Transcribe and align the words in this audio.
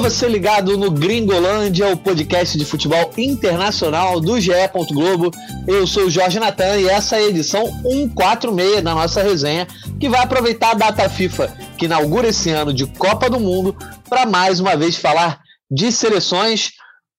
Você 0.00 0.26
ligado 0.26 0.78
no 0.78 0.90
Gringolândia, 0.90 1.92
o 1.92 1.96
podcast 1.96 2.56
de 2.56 2.64
futebol 2.64 3.12
internacional 3.18 4.18
do 4.18 4.40
GE. 4.40 4.50
Globo. 4.90 5.30
Eu 5.68 5.86
sou 5.86 6.04
o 6.04 6.10
Jorge 6.10 6.40
Natan 6.40 6.78
e 6.78 6.88
essa 6.88 7.16
é 7.16 7.18
a 7.18 7.28
edição 7.28 7.66
146 7.82 8.82
da 8.82 8.94
nossa 8.94 9.22
resenha, 9.22 9.66
que 10.00 10.08
vai 10.08 10.22
aproveitar 10.22 10.70
a 10.70 10.74
data 10.74 11.06
FIFA 11.10 11.48
que 11.76 11.84
inaugura 11.84 12.28
esse 12.28 12.48
ano 12.48 12.72
de 12.72 12.86
Copa 12.86 13.28
do 13.28 13.38
Mundo 13.38 13.76
para 14.08 14.24
mais 14.24 14.58
uma 14.58 14.74
vez 14.74 14.96
falar 14.96 15.38
de 15.70 15.92
seleções 15.92 16.72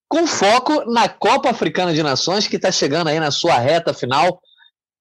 com 0.10 0.26
foco 0.26 0.92
na 0.92 1.08
Copa 1.08 1.52
Africana 1.52 1.94
de 1.94 2.02
Nações, 2.02 2.48
que 2.48 2.56
está 2.56 2.72
chegando 2.72 3.10
aí 3.10 3.20
na 3.20 3.30
sua 3.30 3.60
reta 3.60 3.94
final. 3.94 4.42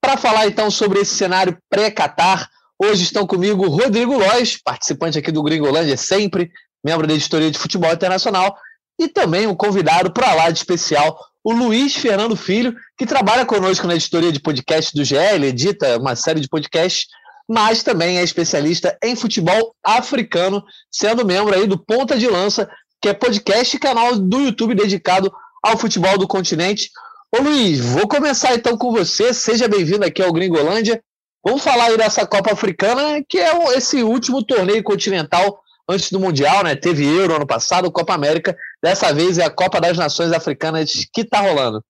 Para 0.02 0.18
falar 0.18 0.46
então 0.46 0.70
sobre 0.70 1.00
esse 1.00 1.14
cenário 1.14 1.56
pré-Catar, 1.70 2.46
hoje 2.78 3.04
estão 3.04 3.26
comigo 3.26 3.68
Rodrigo 3.68 4.18
Lois, 4.18 4.58
participante 4.62 5.18
aqui 5.18 5.32
do 5.32 5.42
Gringolândia 5.42 5.96
sempre, 5.96 6.50
membro 6.84 7.06
da 7.06 7.14
editoria 7.14 7.50
de 7.50 7.58
futebol 7.58 7.92
internacional, 7.92 8.56
e 8.98 9.08
também 9.08 9.46
um 9.46 9.54
convidado 9.54 10.12
para 10.12 10.34
lá 10.34 10.50
de 10.50 10.58
especial, 10.58 11.18
o 11.42 11.52
Luiz 11.52 11.94
Fernando 11.94 12.36
Filho, 12.36 12.74
que 12.98 13.06
trabalha 13.06 13.46
conosco 13.46 13.86
na 13.86 13.94
editoria 13.94 14.30
de 14.30 14.40
podcast 14.40 14.94
do 14.94 15.02
ele 15.16 15.46
edita 15.46 15.96
uma 15.98 16.14
série 16.14 16.40
de 16.40 16.48
podcasts, 16.48 17.06
mas 17.48 17.82
também 17.82 18.18
é 18.18 18.22
especialista 18.22 18.96
em 19.02 19.16
futebol 19.16 19.74
africano, 19.82 20.62
sendo 20.90 21.24
membro 21.24 21.54
aí 21.54 21.66
do 21.66 21.78
Ponta 21.78 22.18
de 22.18 22.26
Lança, 22.26 22.70
que 23.00 23.08
é 23.08 23.14
podcast 23.14 23.74
e 23.74 23.80
canal 23.80 24.16
do 24.16 24.40
YouTube 24.40 24.74
dedicado 24.74 25.32
ao 25.62 25.78
futebol 25.78 26.18
do 26.18 26.28
continente. 26.28 26.90
Ô 27.34 27.42
Luiz, 27.42 27.80
vou 27.80 28.06
começar 28.06 28.54
então 28.54 28.76
com 28.76 28.92
você, 28.92 29.32
seja 29.32 29.66
bem-vindo 29.66 30.04
aqui 30.04 30.22
ao 30.22 30.32
Gringolândia. 30.32 31.02
Vamos 31.42 31.62
falar 31.62 31.86
aí 31.86 31.96
dessa 31.96 32.26
Copa 32.26 32.52
Africana, 32.52 33.24
que 33.26 33.38
é 33.38 33.76
esse 33.76 34.02
último 34.02 34.44
torneio 34.44 34.82
continental 34.84 35.58
antes 35.90 36.10
do 36.10 36.20
Mundial, 36.20 36.64
né? 36.64 36.74
Teve 36.76 37.04
Euro 37.04 37.36
ano 37.36 37.46
passado, 37.46 37.90
Copa 37.90 38.14
América. 38.14 38.56
Dessa 38.82 39.12
vez 39.12 39.38
é 39.38 39.44
a 39.44 39.50
Copa 39.50 39.80
das 39.80 39.96
Nações 39.96 40.32
Africanas 40.32 40.92
que 41.12 41.24
tá 41.24 41.40
rolando. 41.40 41.84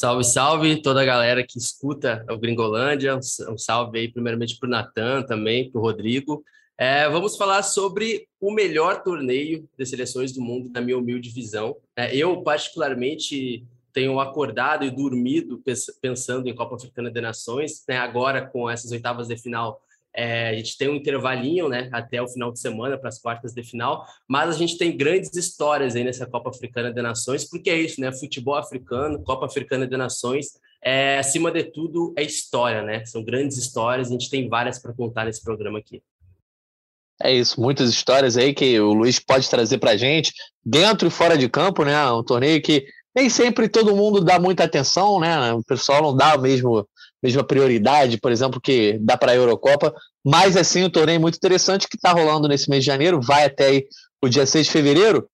Salve, 0.00 0.24
salve 0.24 0.82
toda 0.82 1.02
a 1.02 1.04
galera 1.04 1.44
que 1.44 1.58
escuta 1.58 2.24
o 2.30 2.38
Gringolândia. 2.38 3.16
Um 3.16 3.58
salve 3.58 3.98
aí, 3.98 4.08
primeiramente, 4.08 4.56
para 4.56 4.68
o 4.68 4.70
Natan 4.70 5.22
também, 5.22 5.70
para 5.70 5.80
o 5.80 5.82
Rodrigo. 5.82 6.44
É, 6.78 7.08
vamos 7.08 7.36
falar 7.36 7.64
sobre 7.64 8.28
o 8.40 8.52
melhor 8.52 9.02
torneio 9.02 9.68
de 9.76 9.84
seleções 9.84 10.32
do 10.32 10.40
mundo, 10.40 10.70
na 10.72 10.80
minha 10.80 10.96
humilde 10.96 11.30
visão. 11.30 11.76
É, 11.96 12.14
eu, 12.14 12.40
particularmente, 12.42 13.66
tenho 13.92 14.20
acordado 14.20 14.84
e 14.84 14.90
dormido 14.92 15.60
pensando 16.00 16.48
em 16.48 16.54
Copa 16.54 16.76
Africana 16.76 17.10
de 17.10 17.20
Nações. 17.20 17.82
Né? 17.88 17.96
Agora, 17.98 18.46
com 18.46 18.70
essas 18.70 18.92
oitavas 18.92 19.26
de 19.26 19.36
final, 19.36 19.82
é, 20.18 20.48
a 20.48 20.54
gente 20.54 20.76
tem 20.76 20.88
um 20.88 20.96
intervalinho, 20.96 21.68
né, 21.68 21.88
até 21.92 22.20
o 22.20 22.26
final 22.26 22.50
de 22.50 22.58
semana 22.58 22.98
para 22.98 23.08
as 23.08 23.20
quartas 23.20 23.52
de 23.54 23.62
final, 23.62 24.04
mas 24.26 24.50
a 24.50 24.58
gente 24.58 24.76
tem 24.76 24.96
grandes 24.96 25.32
histórias 25.36 25.94
aí 25.94 26.02
nessa 26.02 26.26
Copa 26.26 26.50
Africana 26.50 26.92
de 26.92 27.00
Nações, 27.00 27.48
porque 27.48 27.70
é 27.70 27.80
isso, 27.80 28.00
né? 28.00 28.10
Futebol 28.10 28.56
africano, 28.56 29.22
Copa 29.22 29.46
Africana 29.46 29.86
de 29.86 29.96
Nações, 29.96 30.58
é, 30.82 31.18
acima 31.18 31.52
de 31.52 31.62
tudo 31.62 32.12
é 32.16 32.24
história, 32.24 32.82
né? 32.82 33.04
São 33.04 33.22
grandes 33.22 33.56
histórias, 33.56 34.08
a 34.08 34.10
gente 34.10 34.28
tem 34.28 34.48
várias 34.48 34.80
para 34.80 34.92
contar 34.92 35.24
nesse 35.24 35.40
programa 35.40 35.78
aqui. 35.78 36.02
É 37.22 37.32
isso, 37.32 37.60
muitas 37.60 37.88
histórias 37.88 38.36
aí 38.36 38.52
que 38.52 38.80
o 38.80 38.92
Luiz 38.92 39.20
pode 39.20 39.48
trazer 39.48 39.78
para 39.78 39.92
a 39.92 39.96
gente, 39.96 40.32
dentro 40.64 41.06
e 41.06 41.12
fora 41.12 41.38
de 41.38 41.48
campo, 41.48 41.84
né? 41.84 42.10
Um 42.10 42.24
torneio 42.24 42.60
que 42.60 42.84
nem 43.14 43.30
sempre 43.30 43.68
todo 43.68 43.94
mundo 43.94 44.20
dá 44.20 44.40
muita 44.40 44.64
atenção, 44.64 45.20
né? 45.20 45.52
O 45.52 45.62
pessoal 45.62 46.02
não 46.02 46.16
dá 46.16 46.36
mesmo 46.36 46.88
mesma 47.22 47.44
prioridade, 47.44 48.18
por 48.18 48.30
exemplo, 48.30 48.60
que 48.60 48.98
dá 49.00 49.16
para 49.16 49.32
a 49.32 49.34
Eurocopa, 49.34 49.94
mas 50.24 50.56
assim, 50.56 50.84
um 50.84 50.90
torneio 50.90 51.20
muito 51.20 51.36
interessante 51.36 51.88
que 51.88 51.96
está 51.96 52.12
rolando 52.12 52.48
nesse 52.48 52.68
mês 52.68 52.84
de 52.84 52.86
janeiro, 52.86 53.20
vai 53.20 53.44
até 53.44 53.84
o 54.22 54.28
dia 54.28 54.46
6 54.46 54.66
de 54.66 54.72
fevereiro. 54.72 55.28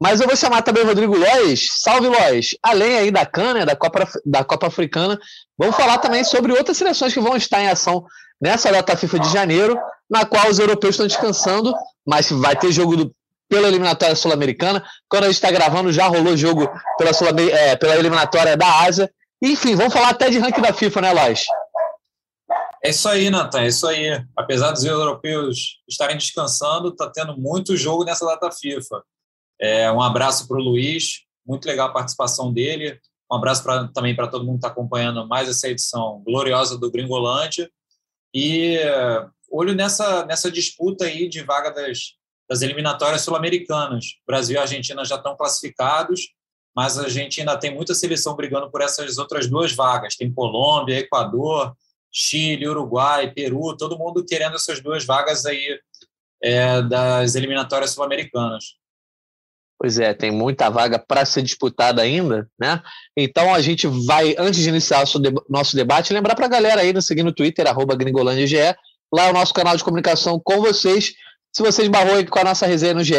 Mas 0.00 0.20
eu 0.20 0.26
vou 0.26 0.36
chamar 0.36 0.62
também 0.62 0.82
o 0.82 0.86
Rodrigo 0.86 1.16
Lois. 1.16 1.68
Salve, 1.80 2.08
Lois! 2.08 2.54
Além 2.62 2.98
aí 2.98 3.10
da 3.10 3.24
CAN, 3.24 3.64
da 3.64 3.74
Copa, 3.74 4.06
da 4.26 4.44
Copa 4.44 4.66
Africana, 4.66 5.18
vamos 5.56 5.74
falar 5.74 5.98
também 5.98 6.22
sobre 6.22 6.52
outras 6.52 6.76
seleções 6.76 7.14
que 7.14 7.20
vão 7.20 7.36
estar 7.36 7.62
em 7.62 7.68
ação 7.68 8.04
nessa 8.40 8.70
data 8.70 8.96
FIFA 8.96 9.18
de 9.20 9.32
janeiro, 9.32 9.78
na 10.08 10.26
qual 10.26 10.48
os 10.48 10.58
europeus 10.58 10.94
estão 10.94 11.06
descansando, 11.06 11.74
mas 12.06 12.30
vai 12.30 12.54
ter 12.54 12.70
jogo 12.70 12.96
do, 12.96 13.14
pela 13.48 13.68
eliminatória 13.68 14.14
sul-americana. 14.14 14.84
Quando 15.08 15.24
a 15.24 15.26
gente 15.28 15.36
está 15.36 15.50
gravando, 15.50 15.92
já 15.92 16.06
rolou 16.06 16.36
jogo 16.36 16.68
pela, 16.98 17.10
é, 17.50 17.76
pela 17.76 17.96
eliminatória 17.96 18.56
da 18.56 18.80
Ásia. 18.80 19.10
Enfim, 19.46 19.76
vamos 19.76 19.92
falar 19.92 20.10
até 20.10 20.28
de 20.28 20.38
ranking 20.38 20.60
da 20.60 20.72
FIFA, 20.72 21.00
né, 21.02 21.12
Lois? 21.12 21.46
É 22.84 22.90
isso 22.90 23.08
aí, 23.08 23.30
Natan, 23.30 23.60
é 23.60 23.66
isso 23.68 23.86
aí. 23.86 24.24
Apesar 24.36 24.72
dos 24.72 24.84
europeus 24.84 25.80
estarem 25.88 26.16
descansando, 26.16 26.88
está 26.88 27.08
tendo 27.08 27.36
muito 27.36 27.76
jogo 27.76 28.04
nessa 28.04 28.26
data 28.26 28.50
FIFA. 28.50 29.02
É, 29.60 29.90
um 29.90 30.02
abraço 30.02 30.48
para 30.48 30.56
o 30.56 30.60
Luiz, 30.62 31.22
muito 31.46 31.66
legal 31.66 31.88
a 31.88 31.92
participação 31.92 32.52
dele. 32.52 33.00
Um 33.30 33.36
abraço 33.36 33.62
pra, 33.62 33.86
também 33.88 34.16
para 34.16 34.26
todo 34.26 34.44
mundo 34.44 34.54
que 34.54 34.66
está 34.66 34.68
acompanhando 34.68 35.26
mais 35.28 35.48
essa 35.48 35.68
edição 35.68 36.22
gloriosa 36.24 36.76
do 36.76 36.90
Gringolândia. 36.90 37.70
E 38.34 38.80
olho 39.50 39.74
nessa, 39.74 40.26
nessa 40.26 40.50
disputa 40.50 41.04
aí 41.04 41.28
de 41.28 41.42
vaga 41.42 41.70
das, 41.70 42.14
das 42.48 42.62
eliminatórias 42.62 43.22
sul-americanas. 43.22 44.16
Brasil 44.26 44.56
e 44.56 44.58
Argentina 44.58 45.04
já 45.04 45.16
estão 45.16 45.36
classificados, 45.36 46.34
mas 46.76 46.98
a 46.98 47.08
gente 47.08 47.40
ainda 47.40 47.56
tem 47.56 47.74
muita 47.74 47.94
seleção 47.94 48.36
brigando 48.36 48.70
por 48.70 48.82
essas 48.82 49.16
outras 49.16 49.48
duas 49.48 49.72
vagas. 49.72 50.14
Tem 50.14 50.30
Colômbia, 50.30 50.98
Equador, 50.98 51.74
Chile, 52.12 52.68
Uruguai, 52.68 53.32
Peru, 53.32 53.74
todo 53.74 53.98
mundo 53.98 54.24
querendo 54.24 54.56
essas 54.56 54.80
duas 54.80 55.04
vagas 55.06 55.46
aí 55.46 55.80
é, 56.42 56.82
das 56.82 57.34
eliminatórias 57.34 57.92
sul-americanas. 57.92 58.74
Pois 59.78 59.98
é, 59.98 60.12
tem 60.12 60.30
muita 60.30 60.70
vaga 60.70 60.98
para 60.98 61.24
ser 61.24 61.42
disputada 61.42 62.02
ainda, 62.02 62.48
né? 62.58 62.82
Então 63.16 63.54
a 63.54 63.60
gente 63.60 63.86
vai, 63.86 64.34
antes 64.38 64.60
de 64.60 64.68
iniciar 64.68 65.04
nosso 65.48 65.76
debate, 65.76 66.12
lembrar 66.12 66.34
para 66.34 66.46
a 66.46 66.50
galera 66.50 66.82
aí, 66.82 66.92
nos 66.92 67.06
seguir 67.06 67.22
no 67.22 67.32
Twitter, 67.32 67.66
arroba 67.66 67.96
GringolândiaGE, 67.96 68.74
lá 69.12 69.26
é 69.26 69.30
o 69.30 69.34
nosso 69.34 69.52
canal 69.54 69.76
de 69.76 69.84
comunicação 69.84 70.38
com 70.38 70.60
vocês. 70.60 71.14
Se 71.52 71.62
vocês 71.62 71.88
barrou 71.88 72.24
com 72.26 72.38
a 72.38 72.44
nossa 72.44 72.66
resenha 72.66 72.94
no 72.94 73.04
GE, 73.04 73.14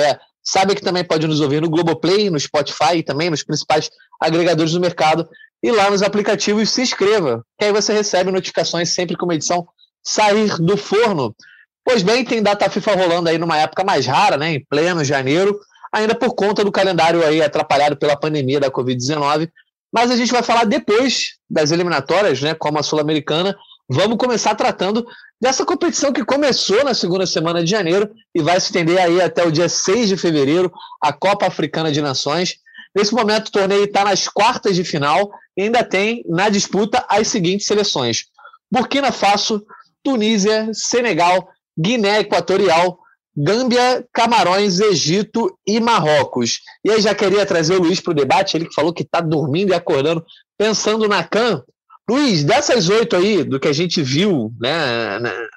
Sabe 0.50 0.75
que 0.75 0.81
também 0.81 1.03
pode 1.03 1.28
nos 1.28 1.41
ouvir 1.41 1.62
no 1.62 1.69
Globoplay, 1.69 2.30
no 2.30 2.40
Spotify 2.40 2.96
e 2.96 3.03
também 3.03 3.30
nos 3.30 3.44
principais 3.44 3.90
agregadores 4.18 4.72
do 4.72 4.80
mercado. 4.80 5.28
E 5.62 5.69
lá 5.72 5.91
nos 5.91 6.02
aplicativos 6.02 6.69
se 6.69 6.84
inscreva, 6.84 7.44
que 7.59 7.66
aí 7.66 7.74
você 7.74 7.91
recebe 7.91 8.31
notificações 8.31 8.88
sempre 8.88 9.18
que 9.18 9.25
uma 9.25 9.35
edição 9.35 9.68
sair 10.02 10.56
do 10.62 10.78
forno. 10.78 11.35
Pois 11.84 12.02
bem, 12.02 12.24
tem 12.24 12.41
data 12.41 12.69
FIFA 12.69 12.96
rolando 12.96 13.28
aí 13.28 13.38
numa 13.38 13.58
época 13.58 13.84
mais 13.84 14.06
rara, 14.06 14.38
né, 14.38 14.53
em 14.53 14.66
pleno 14.69 15.03
janeiro, 15.03 15.59
ainda 15.91 16.16
por 16.16 16.34
conta 16.34 16.64
do 16.64 16.72
calendário 16.72 17.25
aí 17.25 17.41
atrapalhado 17.41 17.97
pela 17.97 18.18
pandemia 18.18 18.62
da 18.62 18.72
Covid-19. 18.72 19.50
Mas 19.91 20.12
a 20.12 20.16
gente 20.16 20.31
vai 20.31 20.44
falar 20.44 20.64
depois 20.64 21.34
das 21.50 21.72
eliminatórias, 21.72 22.41
né, 22.41 22.53
como 22.53 22.79
a 22.79 22.84
Sul-Americana. 22.84 23.53
Vamos 23.90 24.18
começar 24.18 24.53
tratando 24.53 25.08
dessa 25.42 25.66
competição 25.66 26.12
que 26.12 26.25
começou 26.25 26.84
na 26.84 26.94
segunda 26.94 27.25
semana 27.25 27.64
de 27.64 27.72
janeiro 27.72 28.09
e 28.36 28.42
vai 28.42 28.59
se 28.59 28.66
estender 28.66 29.00
aí 29.00 29.22
até 29.22 29.46
o 29.46 29.52
dia 29.52 29.70
6 29.70 30.09
de 30.09 30.18
fevereiro, 30.18 30.70
a 31.02 31.14
Copa 31.14 31.48
Africana 31.48 31.90
de 31.90 32.02
Nações. 32.02 32.58
Nesse 32.94 33.14
momento, 33.14 33.47
o 33.47 33.52
torneio 33.52 33.86
está 33.86 34.03
nas 34.03 34.28
quartas 34.28 34.76
de 34.76 34.84
final 34.84 35.31
e 35.56 35.62
ainda 35.62 35.86
tem 35.86 36.22
na 36.28 36.50
disputa 36.50 37.06
as 37.08 37.30
seguintes 37.30 37.66
seleções: 37.66 38.26
Burkina 38.70 39.12
Faso, 39.12 39.66
Tunísia, 40.03 40.70
Senegal, 40.74 41.47
Guiné 41.80 42.20
Equatorial, 42.20 43.00
Gâmbia, 43.38 44.06
Camarões, 44.12 44.81
Egito 44.81 45.58
e 45.66 45.80
Marrocos. 45.80 46.59
E 46.84 46.92
aí 46.92 47.00
já 47.00 47.16
queria 47.16 47.46
trazer 47.46 47.76
o 47.76 47.84
Luiz 47.84 48.02
para 48.02 48.12
o 48.12 48.16
debate, 48.16 48.58
ele 48.58 48.66
que 48.68 48.74
falou 48.74 48.92
que 48.92 49.03
está 49.03 49.22
dormindo 49.22 49.72
e 49.72 49.76
acordando, 49.76 50.26
pensando 50.58 51.08
na 51.08 51.24
CAN. 51.24 51.64
Luiz, 52.09 52.44
dessas 52.44 52.88
oito 52.88 53.16
aí, 53.16 53.44
do 53.44 53.59
que 53.59 53.68
a 53.68 53.73
gente 53.73 54.01
viu 54.01 54.53
né, 54.59 55.19
na, 55.19 55.47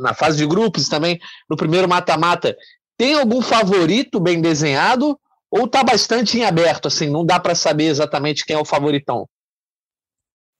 na 0.00 0.14
fase 0.14 0.38
de 0.38 0.46
grupos 0.46 0.88
também 0.88 1.20
no 1.48 1.56
primeiro 1.56 1.88
mata-mata, 1.88 2.56
tem 2.96 3.14
algum 3.14 3.42
favorito 3.42 4.18
bem 4.18 4.40
desenhado 4.40 5.18
ou 5.50 5.64
está 5.64 5.82
bastante 5.82 6.38
em 6.38 6.44
aberto, 6.44 6.88
assim, 6.88 7.08
não 7.08 7.24
dá 7.24 7.38
para 7.38 7.54
saber 7.54 7.84
exatamente 7.84 8.44
quem 8.44 8.56
é 8.56 8.58
o 8.58 8.64
favoritão? 8.64 9.28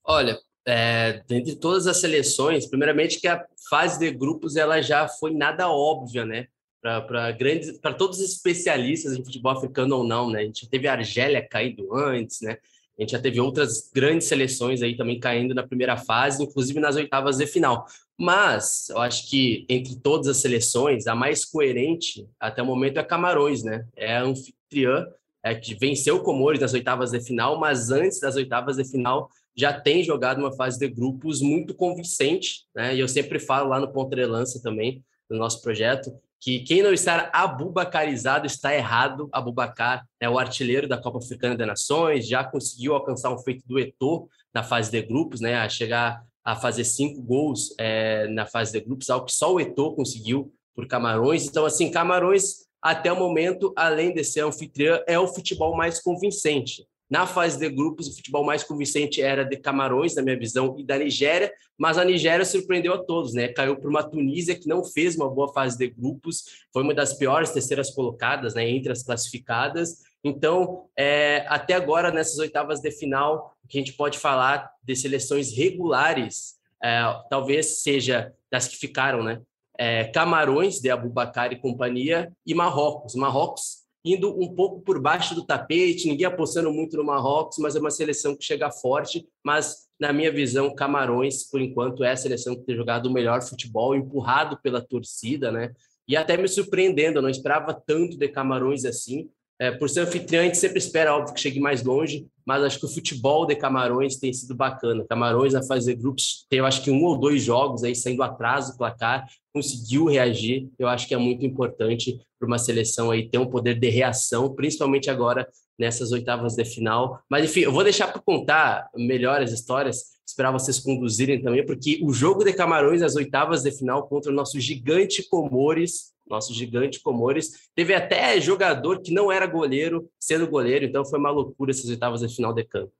Olha, 0.04 0.38
é, 0.66 1.22
dentre 1.26 1.56
todas 1.56 1.86
as 1.86 1.98
seleções, 1.98 2.66
primeiramente 2.66 3.20
que 3.20 3.28
a 3.28 3.44
fase 3.68 3.98
de 3.98 4.10
grupos 4.10 4.56
ela 4.56 4.80
já 4.82 5.08
foi 5.08 5.32
nada 5.34 5.68
óbvia, 5.68 6.24
né? 6.24 6.46
Para 6.80 7.32
grandes, 7.32 7.76
para 7.78 7.92
todos 7.92 8.18
os 8.18 8.32
especialistas 8.32 9.12
em 9.12 9.24
futebol 9.24 9.52
africano 9.52 9.96
ou 9.96 10.04
não, 10.04 10.30
né? 10.30 10.40
A 10.40 10.44
gente 10.44 10.68
teve 10.68 10.86
a 10.86 10.92
Argélia 10.92 11.46
caindo 11.46 11.94
antes, 11.94 12.40
né? 12.40 12.56
A 12.98 13.02
gente 13.02 13.12
já 13.12 13.20
teve 13.20 13.40
outras 13.40 13.90
grandes 13.94 14.26
seleções 14.26 14.82
aí 14.82 14.96
também 14.96 15.20
caindo 15.20 15.54
na 15.54 15.64
primeira 15.64 15.96
fase, 15.96 16.42
inclusive 16.42 16.80
nas 16.80 16.96
oitavas 16.96 17.36
de 17.36 17.46
final. 17.46 17.86
Mas 18.18 18.88
eu 18.88 18.98
acho 18.98 19.30
que 19.30 19.64
entre 19.68 19.94
todas 20.00 20.26
as 20.26 20.38
seleções, 20.38 21.06
a 21.06 21.14
mais 21.14 21.44
coerente 21.44 22.28
até 22.40 22.60
o 22.60 22.66
momento 22.66 22.98
é 22.98 23.04
Camarões, 23.04 23.62
né? 23.62 23.86
É 23.94 24.16
a 24.16 24.22
anfitriã 24.24 25.06
é, 25.44 25.54
que 25.54 25.76
venceu 25.76 26.20
Comores 26.20 26.60
nas 26.60 26.74
oitavas 26.74 27.12
de 27.12 27.20
final, 27.20 27.58
mas 27.58 27.90
antes 27.90 28.18
das 28.18 28.34
oitavas 28.34 28.76
de 28.76 28.84
final 28.84 29.30
já 29.56 29.72
tem 29.72 30.02
jogado 30.04 30.38
uma 30.38 30.52
fase 30.52 30.78
de 30.78 30.88
grupos 30.88 31.40
muito 31.40 31.74
convincente, 31.74 32.64
né? 32.74 32.94
E 32.94 33.00
eu 33.00 33.08
sempre 33.08 33.38
falo 33.38 33.70
lá 33.70 33.80
no 33.80 33.92
Lança 34.28 34.60
também, 34.62 35.04
no 35.30 35.36
nosso 35.36 35.62
projeto, 35.62 36.12
que 36.40 36.60
quem 36.60 36.82
não 36.82 36.92
está 36.92 37.30
abubacarizado 37.32 38.46
está 38.46 38.74
errado. 38.74 39.28
Abubacar 39.32 40.06
é 40.20 40.28
o 40.28 40.38
artilheiro 40.38 40.88
da 40.88 41.00
Copa 41.00 41.18
Africana 41.18 41.56
das 41.56 41.66
Nações, 41.66 42.28
já 42.28 42.44
conseguiu 42.44 42.94
alcançar 42.94 43.32
um 43.32 43.38
feito 43.38 43.66
do 43.66 43.78
Eto'o 43.78 44.28
na 44.54 44.62
fase 44.62 44.90
de 44.90 45.02
grupos, 45.02 45.40
né, 45.40 45.56
a 45.56 45.68
chegar 45.68 46.22
a 46.44 46.56
fazer 46.56 46.84
cinco 46.84 47.20
gols 47.20 47.74
é, 47.78 48.26
na 48.28 48.46
fase 48.46 48.72
de 48.72 48.80
grupos, 48.80 49.10
algo 49.10 49.26
que 49.26 49.32
só 49.32 49.52
o 49.52 49.60
Eto'o 49.60 49.94
conseguiu 49.94 50.52
por 50.74 50.86
Camarões. 50.86 51.46
Então, 51.46 51.66
assim, 51.66 51.90
Camarões, 51.90 52.66
até 52.80 53.12
o 53.12 53.18
momento, 53.18 53.72
além 53.76 54.14
de 54.14 54.24
ser 54.24 54.40
anfitriã, 54.40 55.02
é 55.06 55.18
o 55.18 55.28
futebol 55.28 55.76
mais 55.76 56.00
convincente. 56.00 56.86
Na 57.10 57.26
fase 57.26 57.58
de 57.58 57.70
grupos, 57.70 58.06
o 58.06 58.14
futebol 58.14 58.44
mais 58.44 58.62
convincente 58.62 59.22
era 59.22 59.42
de 59.42 59.56
Camarões, 59.56 60.14
na 60.14 60.20
minha 60.20 60.38
visão, 60.38 60.76
e 60.78 60.84
da 60.84 60.98
Nigéria, 60.98 61.50
mas 61.78 61.96
a 61.96 62.04
Nigéria 62.04 62.44
surpreendeu 62.44 62.92
a 62.92 62.98
todos, 62.98 63.32
né? 63.32 63.48
Caiu 63.48 63.76
para 63.76 63.88
uma 63.88 64.02
Tunísia 64.02 64.54
que 64.54 64.68
não 64.68 64.84
fez 64.84 65.16
uma 65.16 65.30
boa 65.30 65.50
fase 65.52 65.78
de 65.78 65.88
grupos, 65.88 66.44
foi 66.70 66.82
uma 66.82 66.92
das 66.92 67.14
piores 67.14 67.50
terceiras 67.50 67.90
colocadas, 67.90 68.54
né, 68.54 68.68
entre 68.68 68.92
as 68.92 69.02
classificadas. 69.02 70.02
Então, 70.22 70.86
é, 70.96 71.46
até 71.48 71.74
agora, 71.74 72.10
nessas 72.10 72.38
oitavas 72.38 72.80
de 72.80 72.90
final, 72.90 73.56
o 73.64 73.68
que 73.68 73.78
a 73.78 73.80
gente 73.80 73.94
pode 73.94 74.18
falar 74.18 74.70
de 74.82 74.94
seleções 74.94 75.56
regulares, 75.56 76.58
é, 76.82 77.00
talvez 77.30 77.80
seja 77.80 78.34
das 78.50 78.68
que 78.68 78.76
ficaram, 78.76 79.22
né? 79.22 79.40
É, 79.78 80.04
Camarões, 80.04 80.80
de 80.80 80.90
Abubakar 80.90 81.52
e 81.52 81.60
companhia, 81.60 82.30
e 82.44 82.52
Marrocos. 82.52 83.14
Marrocos 83.14 83.87
indo 84.04 84.30
um 84.40 84.54
pouco 84.54 84.80
por 84.80 85.00
baixo 85.00 85.34
do 85.34 85.44
tapete, 85.44 86.08
ninguém 86.08 86.26
apostando 86.26 86.72
muito 86.72 86.96
no 86.96 87.04
Marrocos, 87.04 87.58
mas 87.58 87.76
é 87.76 87.80
uma 87.80 87.90
seleção 87.90 88.36
que 88.36 88.44
chega 88.44 88.70
forte. 88.70 89.26
Mas, 89.44 89.88
na 89.98 90.12
minha 90.12 90.32
visão, 90.32 90.74
Camarões, 90.74 91.44
por 91.48 91.60
enquanto, 91.60 92.04
é 92.04 92.12
a 92.12 92.16
seleção 92.16 92.54
que 92.54 92.62
tem 92.62 92.76
jogado 92.76 93.06
o 93.06 93.12
melhor 93.12 93.42
futebol, 93.42 93.94
empurrado 93.94 94.58
pela 94.62 94.80
torcida, 94.80 95.50
né? 95.50 95.72
E 96.06 96.16
até 96.16 96.36
me 96.36 96.48
surpreendendo, 96.48 97.18
eu 97.18 97.22
não 97.22 97.28
esperava 97.28 97.74
tanto 97.74 98.16
de 98.16 98.28
Camarões 98.28 98.84
assim. 98.84 99.28
É, 99.60 99.72
por 99.72 99.90
ser 99.90 100.00
anfitrião, 100.00 100.42
a 100.42 100.44
gente 100.46 100.56
sempre 100.56 100.78
espera, 100.78 101.16
óbvio, 101.16 101.34
que 101.34 101.40
chegue 101.40 101.58
mais 101.58 101.82
longe, 101.82 102.28
mas 102.46 102.62
acho 102.62 102.78
que 102.78 102.86
o 102.86 102.88
futebol 102.88 103.44
de 103.44 103.56
Camarões 103.56 104.16
tem 104.16 104.32
sido 104.32 104.54
bacana. 104.54 105.04
Camarões, 105.08 105.54
a 105.54 105.62
fazer 105.62 105.96
grupos, 105.96 106.46
teve 106.48 106.64
acho 106.64 106.82
que 106.82 106.92
um 106.92 107.02
ou 107.02 107.18
dois 107.18 107.42
jogos 107.42 107.82
aí 107.82 107.94
saindo 107.94 108.22
atrás 108.22 108.70
do 108.70 108.76
placar, 108.78 109.26
conseguiu 109.52 110.06
reagir. 110.06 110.68
Eu 110.78 110.86
acho 110.86 111.08
que 111.08 111.14
é 111.14 111.18
muito 111.18 111.44
importante 111.44 112.20
para 112.38 112.46
uma 112.46 112.58
seleção 112.58 113.10
aí 113.10 113.28
ter 113.28 113.38
um 113.38 113.46
poder 113.46 113.74
de 113.74 113.88
reação, 113.88 114.54
principalmente 114.54 115.10
agora 115.10 115.48
nessas 115.76 116.12
oitavas 116.12 116.54
de 116.54 116.64
final. 116.64 117.20
Mas 117.28 117.44
enfim, 117.44 117.60
eu 117.60 117.72
vou 117.72 117.82
deixar 117.82 118.06
para 118.08 118.22
contar 118.22 118.88
melhor 118.94 119.42
as 119.42 119.50
histórias, 119.50 120.18
esperar 120.26 120.52
vocês 120.52 120.78
conduzirem 120.78 121.42
também, 121.42 121.66
porque 121.66 121.98
o 122.02 122.12
jogo 122.12 122.44
de 122.44 122.52
Camarões, 122.52 123.02
as 123.02 123.16
oitavas 123.16 123.62
de 123.62 123.72
final 123.72 124.06
contra 124.06 124.30
o 124.30 124.34
nosso 124.34 124.60
gigante 124.60 125.28
Comores, 125.28 126.12
nosso 126.30 126.52
gigante 126.54 127.00
Comores. 127.00 127.68
Teve 127.74 127.94
até 127.94 128.40
jogador 128.40 129.00
que 129.00 129.12
não 129.12 129.30
era 129.30 129.46
goleiro 129.46 130.08
sendo 130.18 130.46
goleiro, 130.46 130.84
então 130.84 131.04
foi 131.04 131.18
uma 131.18 131.30
loucura 131.30 131.70
essas 131.70 131.88
oitavas 131.88 132.20
de 132.20 132.34
final 132.34 132.52
de 132.52 132.64
campo. 132.64 132.92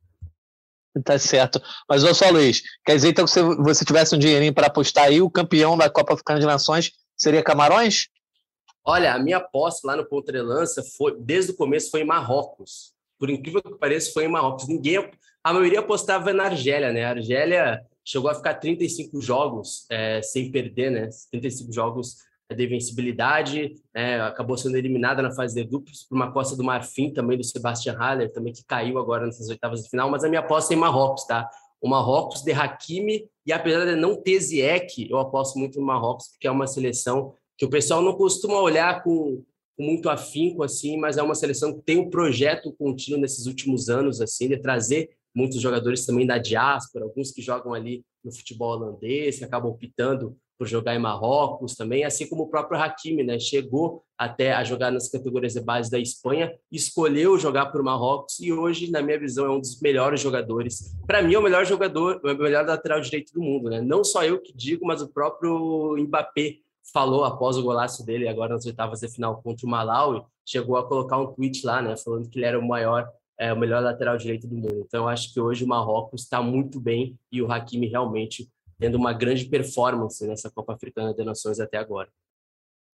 Tá 1.04 1.18
certo. 1.18 1.60
Mas 1.88 2.02
olha 2.02 2.14
só, 2.14 2.28
Luiz, 2.30 2.62
quer 2.84 2.96
dizer 2.96 3.10
então 3.10 3.24
que 3.24 3.30
se 3.30 3.42
você 3.42 3.84
tivesse 3.84 4.14
um 4.14 4.18
dinheirinho 4.18 4.54
para 4.54 4.66
apostar 4.66 5.04
aí, 5.04 5.20
o 5.20 5.30
campeão 5.30 5.76
da 5.76 5.88
Copa 5.88 6.14
Africana 6.14 6.40
de 6.40 6.46
Nações 6.46 6.92
seria 7.16 7.42
Camarões? 7.42 8.08
Olha, 8.84 9.14
a 9.14 9.18
minha 9.18 9.36
aposta 9.36 9.86
lá 9.86 9.96
no 9.96 10.08
Pontrelança 10.08 10.82
foi, 10.96 11.14
desde 11.20 11.52
o 11.52 11.56
começo, 11.56 11.90
foi 11.90 12.00
em 12.00 12.06
Marrocos. 12.06 12.94
Por 13.18 13.28
incrível 13.28 13.62
que 13.62 13.74
pareça, 13.76 14.12
foi 14.12 14.24
em 14.24 14.28
Marrocos. 14.28 14.66
Ninguém, 14.66 15.10
a 15.44 15.52
maioria 15.52 15.80
apostava 15.80 16.32
na 16.32 16.44
Argélia, 16.44 16.92
né? 16.92 17.04
A 17.04 17.10
Argélia 17.10 17.80
chegou 18.04 18.30
a 18.30 18.34
ficar 18.34 18.54
35 18.54 19.20
jogos 19.20 19.84
é, 19.90 20.22
sem 20.22 20.50
perder, 20.50 20.90
né? 20.90 21.08
35 21.30 21.72
jogos 21.72 22.16
de 22.54 22.64
invencibilidade, 22.64 23.74
é, 23.94 24.20
acabou 24.20 24.56
sendo 24.56 24.76
eliminada 24.76 25.20
na 25.20 25.30
fase 25.30 25.54
de 25.54 25.64
grupos 25.64 26.04
por 26.04 26.16
uma 26.16 26.32
Costa 26.32 26.56
do 26.56 26.64
Marfim 26.64 27.12
também 27.12 27.36
do 27.36 27.44
Sebastian 27.44 27.94
Haller, 27.94 28.32
também 28.32 28.52
que 28.52 28.64
caiu 28.64 28.98
agora 28.98 29.26
nessas 29.26 29.48
oitavas 29.48 29.82
de 29.82 29.90
final, 29.90 30.10
mas 30.10 30.24
a 30.24 30.28
minha 30.28 30.40
aposta 30.40 30.72
é 30.72 30.76
em 30.76 30.80
Marrocos, 30.80 31.24
tá? 31.24 31.48
O 31.80 31.88
Marrocos 31.88 32.42
de 32.42 32.52
Hakimi, 32.52 33.28
e 33.46 33.52
apesar 33.52 33.84
de 33.84 33.96
não 33.96 34.16
ter 34.16 34.40
Ziyech, 34.40 35.08
eu 35.10 35.18
aposto 35.18 35.58
muito 35.58 35.78
no 35.78 35.86
Marrocos, 35.86 36.28
porque 36.28 36.46
é 36.46 36.50
uma 36.50 36.66
seleção 36.66 37.34
que 37.56 37.66
o 37.66 37.70
pessoal 37.70 38.00
não 38.00 38.14
costuma 38.14 38.60
olhar 38.60 39.02
com, 39.02 39.44
com 39.76 39.82
muito 39.82 40.08
afinco, 40.08 40.62
assim, 40.62 40.96
mas 40.96 41.18
é 41.18 41.22
uma 41.22 41.34
seleção 41.34 41.74
que 41.74 41.82
tem 41.82 41.98
um 41.98 42.08
projeto 42.08 42.72
contínuo 42.72 43.20
nesses 43.20 43.46
últimos 43.46 43.90
anos, 43.90 44.20
assim, 44.22 44.48
de 44.48 44.56
trazer 44.56 45.10
muitos 45.34 45.60
jogadores 45.60 46.06
também 46.06 46.26
da 46.26 46.38
diáspora, 46.38 47.04
alguns 47.04 47.30
que 47.30 47.42
jogam 47.42 47.74
ali 47.74 48.02
no 48.24 48.32
futebol 48.32 48.70
holandês, 48.70 49.38
que 49.38 49.44
acabam 49.44 49.70
optando 49.70 50.36
por 50.58 50.66
jogar 50.66 50.94
em 50.94 50.98
Marrocos 50.98 51.76
também, 51.76 52.04
assim 52.04 52.28
como 52.28 52.42
o 52.42 52.48
próprio 52.48 52.80
Hakimi, 52.80 53.22
né? 53.22 53.38
Chegou 53.38 54.02
até 54.18 54.52
a 54.52 54.64
jogar 54.64 54.90
nas 54.90 55.08
categorias 55.08 55.54
de 55.54 55.60
base 55.60 55.88
da 55.90 55.98
Espanha, 55.98 56.52
escolheu 56.70 57.38
jogar 57.38 57.66
por 57.66 57.82
Marrocos 57.82 58.40
e 58.40 58.52
hoje, 58.52 58.90
na 58.90 59.00
minha 59.00 59.18
visão, 59.18 59.46
é 59.46 59.50
um 59.50 59.60
dos 59.60 59.80
melhores 59.80 60.20
jogadores. 60.20 60.94
Para 61.06 61.22
mim, 61.22 61.34
é 61.34 61.38
o 61.38 61.42
melhor 61.42 61.64
jogador, 61.64 62.20
é 62.24 62.32
o 62.32 62.38
melhor 62.38 62.66
lateral 62.66 63.00
direito 63.00 63.32
do 63.32 63.40
mundo, 63.40 63.70
né? 63.70 63.80
Não 63.80 64.02
só 64.02 64.24
eu 64.24 64.40
que 64.40 64.52
digo, 64.52 64.84
mas 64.84 65.00
o 65.00 65.08
próprio 65.08 65.96
Mbappé 65.96 66.56
falou 66.92 67.24
após 67.24 67.56
o 67.56 67.62
golaço 67.62 68.04
dele 68.04 68.26
agora 68.26 68.54
nas 68.54 68.66
oitavas 68.66 69.00
de 69.00 69.08
final 69.08 69.40
contra 69.42 69.66
o 69.66 69.70
Malawi, 69.70 70.22
chegou 70.44 70.76
a 70.76 70.86
colocar 70.86 71.18
um 71.18 71.32
tweet 71.32 71.64
lá, 71.64 71.82
né, 71.82 71.96
falando 71.96 72.28
que 72.28 72.38
ele 72.38 72.46
era 72.46 72.58
o 72.58 72.66
maior 72.66 73.06
é, 73.38 73.52
o 73.52 73.56
melhor 73.56 73.80
lateral 73.80 74.16
direito 74.16 74.48
do 74.48 74.56
mundo. 74.56 74.84
Então, 74.84 75.06
acho 75.06 75.32
que 75.32 75.40
hoje 75.40 75.64
o 75.64 75.68
Marrocos 75.68 76.22
está 76.22 76.42
muito 76.42 76.80
bem 76.80 77.16
e 77.30 77.40
o 77.40 77.50
Hakimi 77.50 77.86
realmente 77.86 78.50
tendo 78.78 78.96
uma 78.96 79.12
grande 79.12 79.44
performance 79.46 80.26
nessa 80.26 80.50
Copa 80.50 80.74
Africana 80.74 81.12
de 81.12 81.24
Nações 81.24 81.58
até 81.58 81.76
agora. 81.76 82.08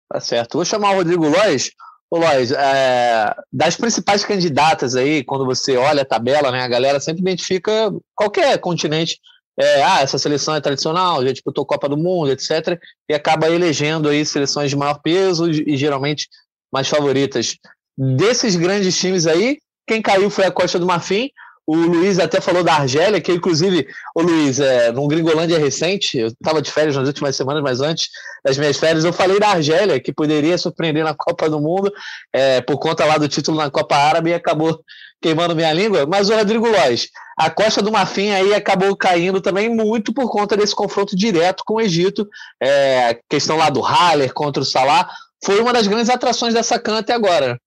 Tá 0.09 0.19
certo. 0.19 0.57
Vou 0.57 0.65
chamar 0.65 0.91
o 0.91 0.95
Rodrigo 0.95 1.27
Lois. 1.27 1.71
Ô, 2.09 2.17
Lois, 2.17 2.51
é, 2.51 3.35
das 3.51 3.75
principais 3.75 4.23
candidatas 4.23 4.95
aí, 4.95 5.23
quando 5.23 5.45
você 5.45 5.75
olha 5.75 6.03
a 6.03 6.05
tabela, 6.05 6.51
né, 6.51 6.61
a 6.61 6.67
galera 6.67 6.99
sempre 6.99 7.21
identifica 7.21 7.91
qualquer 8.15 8.57
continente. 8.59 9.19
É, 9.59 9.83
ah, 9.83 10.01
essa 10.01 10.17
seleção 10.17 10.55
é 10.55 10.61
tradicional, 10.61 11.23
já 11.23 11.31
disputou 11.31 11.65
Copa 11.65 11.89
do 11.89 11.97
Mundo, 11.97 12.31
etc. 12.31 12.79
E 13.09 13.13
acaba 13.13 13.49
elegendo 13.49 14.09
aí 14.09 14.25
seleções 14.25 14.69
de 14.69 14.75
maior 14.75 14.99
peso 15.01 15.49
e 15.49 15.75
geralmente 15.77 16.27
mais 16.71 16.87
favoritas. 16.87 17.57
Desses 17.97 18.55
grandes 18.55 18.97
times 18.97 19.27
aí, 19.27 19.59
quem 19.87 20.01
caiu 20.01 20.29
foi 20.29 20.45
a 20.45 20.51
Costa 20.51 20.79
do 20.79 20.85
Marfim, 20.85 21.29
o 21.65 21.75
Luiz 21.75 22.19
até 22.19 22.41
falou 22.41 22.63
da 22.63 22.73
Argélia, 22.73 23.21
que 23.21 23.31
inclusive, 23.31 23.87
o 24.13 24.21
Luiz, 24.21 24.59
é, 24.59 24.91
no 24.91 25.07
Gringolândia 25.07 25.57
recente, 25.57 26.17
eu 26.17 26.27
estava 26.27 26.61
de 26.61 26.69
férias 26.69 26.95
nas 26.95 27.07
últimas 27.07 27.35
semanas, 27.35 27.63
mas 27.63 27.79
antes 27.79 28.09
das 28.43 28.57
minhas 28.57 28.77
férias, 28.77 29.05
eu 29.05 29.13
falei 29.13 29.39
da 29.39 29.49
Argélia, 29.49 29.99
que 29.99 30.11
poderia 30.11 30.57
surpreender 30.57 31.03
na 31.03 31.13
Copa 31.17 31.49
do 31.49 31.61
Mundo, 31.61 31.91
é, 32.33 32.59
por 32.61 32.77
conta 32.77 33.05
lá 33.05 33.17
do 33.17 33.29
título 33.29 33.57
na 33.57 33.69
Copa 33.69 33.95
Árabe, 33.95 34.31
e 34.31 34.33
acabou 34.33 34.81
queimando 35.21 35.55
minha 35.55 35.71
língua. 35.71 36.05
Mas 36.05 36.29
o 36.29 36.35
Rodrigo 36.35 36.67
Lois, 36.67 37.07
a 37.37 37.49
Costa 37.49 37.81
do 37.81 37.91
Marfim 37.91 38.29
aí 38.31 38.53
acabou 38.53 38.93
caindo 38.95 39.39
também 39.39 39.69
muito 39.69 40.13
por 40.13 40.29
conta 40.29 40.57
desse 40.57 40.75
confronto 40.75 41.15
direto 41.15 41.63
com 41.65 41.75
o 41.75 41.81
Egito, 41.81 42.27
é, 42.61 43.09
a 43.09 43.17
questão 43.29 43.55
lá 43.55 43.69
do 43.69 43.79
Haller 43.79 44.33
contra 44.33 44.61
o 44.61 44.65
Salah, 44.65 45.09
foi 45.43 45.59
uma 45.61 45.71
das 45.71 45.87
grandes 45.87 46.09
atrações 46.09 46.53
dessa 46.53 46.77
canta 46.77 46.99
até 46.99 47.13
agora. 47.13 47.57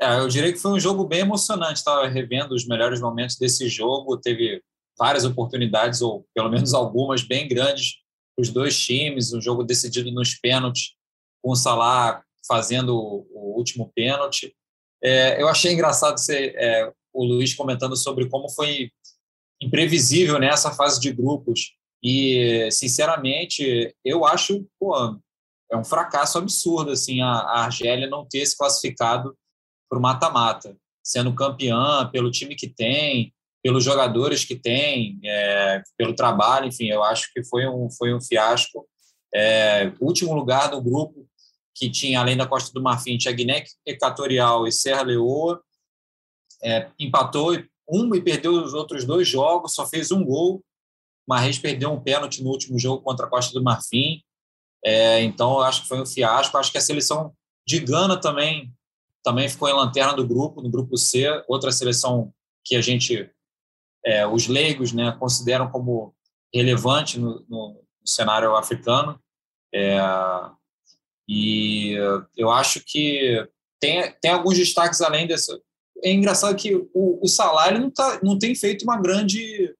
É, 0.00 0.18
eu 0.18 0.28
diria 0.28 0.52
que 0.52 0.58
foi 0.58 0.72
um 0.72 0.80
jogo 0.80 1.04
bem 1.04 1.20
emocionante. 1.20 1.78
Estava 1.78 2.06
revendo 2.06 2.54
os 2.54 2.66
melhores 2.66 3.00
momentos 3.00 3.36
desse 3.36 3.68
jogo. 3.68 4.16
Teve 4.16 4.62
várias 4.98 5.24
oportunidades, 5.24 6.00
ou 6.00 6.26
pelo 6.34 6.48
menos 6.48 6.72
algumas, 6.74 7.22
bem 7.22 7.48
grandes 7.48 7.96
os 8.38 8.50
dois 8.50 8.78
times. 8.78 9.32
Um 9.32 9.40
jogo 9.40 9.64
decidido 9.64 10.10
nos 10.12 10.34
pênaltis, 10.34 10.94
com 11.42 11.50
o 11.50 11.56
Salah 11.56 12.22
fazendo 12.46 12.96
o 12.96 13.54
último 13.56 13.92
pênalti. 13.94 14.54
É, 15.02 15.40
eu 15.40 15.48
achei 15.48 15.72
engraçado 15.72 16.18
ser, 16.18 16.54
é, 16.56 16.90
o 17.12 17.24
Luiz 17.24 17.54
comentando 17.54 17.96
sobre 17.96 18.28
como 18.28 18.48
foi 18.48 18.90
imprevisível 19.60 20.38
nessa 20.38 20.70
né, 20.70 20.76
fase 20.76 21.00
de 21.00 21.12
grupos. 21.12 21.76
E, 22.02 22.68
sinceramente, 22.70 23.94
eu 24.04 24.24
acho 24.24 24.64
pô, 24.78 24.94
é 25.70 25.76
um 25.76 25.84
fracasso 25.84 26.38
absurdo 26.38 26.92
assim, 26.92 27.20
a, 27.20 27.26
a 27.26 27.64
Argélia 27.64 28.08
não 28.08 28.24
ter 28.24 28.46
se 28.46 28.56
classificado 28.56 29.36
para 29.88 29.98
o 29.98 30.02
mata-mata, 30.02 30.76
sendo 31.02 31.34
campeã 31.34 32.08
pelo 32.10 32.30
time 32.30 32.54
que 32.54 32.68
tem, 32.68 33.32
pelos 33.62 33.84
jogadores 33.84 34.44
que 34.44 34.56
tem, 34.56 35.18
é, 35.24 35.82
pelo 35.96 36.14
trabalho, 36.14 36.66
enfim, 36.66 36.86
eu 36.86 37.02
acho 37.02 37.32
que 37.32 37.42
foi 37.44 37.66
um, 37.68 37.90
foi 37.90 38.14
um 38.14 38.20
fiasco. 38.20 38.86
É, 39.34 39.92
último 40.00 40.34
lugar 40.34 40.70
do 40.70 40.80
grupo, 40.80 41.28
que 41.74 41.90
tinha, 41.90 42.20
além 42.20 42.36
da 42.36 42.46
Costa 42.46 42.72
do 42.72 42.82
Marfim, 42.82 43.18
tinha 43.18 43.32
Guiné 43.32 43.64
Equatorial 43.86 44.66
e 44.66 44.72
Serra 44.72 45.02
Leoa, 45.02 45.62
é, 46.62 46.90
empatou 46.98 47.56
um 47.88 48.14
e 48.14 48.20
perdeu 48.20 48.52
os 48.52 48.74
outros 48.74 49.04
dois 49.04 49.28
jogos, 49.28 49.74
só 49.74 49.86
fez 49.86 50.10
um 50.10 50.24
gol. 50.24 50.62
Marreis 51.26 51.58
perdeu 51.58 51.92
um 51.92 52.00
pênalti 52.00 52.42
no 52.42 52.50
último 52.50 52.78
jogo 52.78 53.02
contra 53.02 53.26
a 53.26 53.28
Costa 53.28 53.52
do 53.52 53.62
Marfim. 53.62 54.22
É, 54.84 55.22
então, 55.22 55.52
eu 55.52 55.62
acho 55.62 55.82
que 55.82 55.88
foi 55.88 56.00
um 56.00 56.06
fiasco. 56.06 56.56
Acho 56.56 56.72
que 56.72 56.78
a 56.78 56.82
seleção 56.82 57.32
de 57.66 57.80
Gana 57.80 58.18
também 58.20 58.72
também 59.22 59.48
ficou 59.48 59.68
em 59.68 59.74
lanterna 59.74 60.14
do 60.14 60.26
grupo, 60.26 60.62
no 60.62 60.70
grupo 60.70 60.96
C, 60.96 61.26
outra 61.48 61.72
seleção 61.72 62.32
que 62.64 62.76
a 62.76 62.80
gente, 62.80 63.30
é, 64.04 64.26
os 64.26 64.46
leigos, 64.46 64.92
né, 64.92 65.16
consideram 65.18 65.70
como 65.70 66.14
relevante 66.54 67.18
no, 67.18 67.44
no, 67.48 67.82
cenário 68.04 68.56
africano. 68.56 69.20
É, 69.74 69.98
E 71.28 71.94
eu 72.36 72.50
acho 72.50 72.82
que 72.86 73.46
tem, 73.78 74.12
tem 74.20 74.30
alguns 74.30 74.56
destaques 74.56 75.00
além 75.00 75.26
dessa. 75.26 75.60
É 76.02 76.10
engraçado 76.10 76.56
que 76.56 76.74
o, 76.74 76.88
o 76.94 77.26
ele 77.68 77.78
não, 77.78 77.90
tá, 77.90 78.20
não 78.22 78.38
tem 78.38 78.54
feito 78.54 78.82
uma 78.82 79.00
grande 79.00 79.74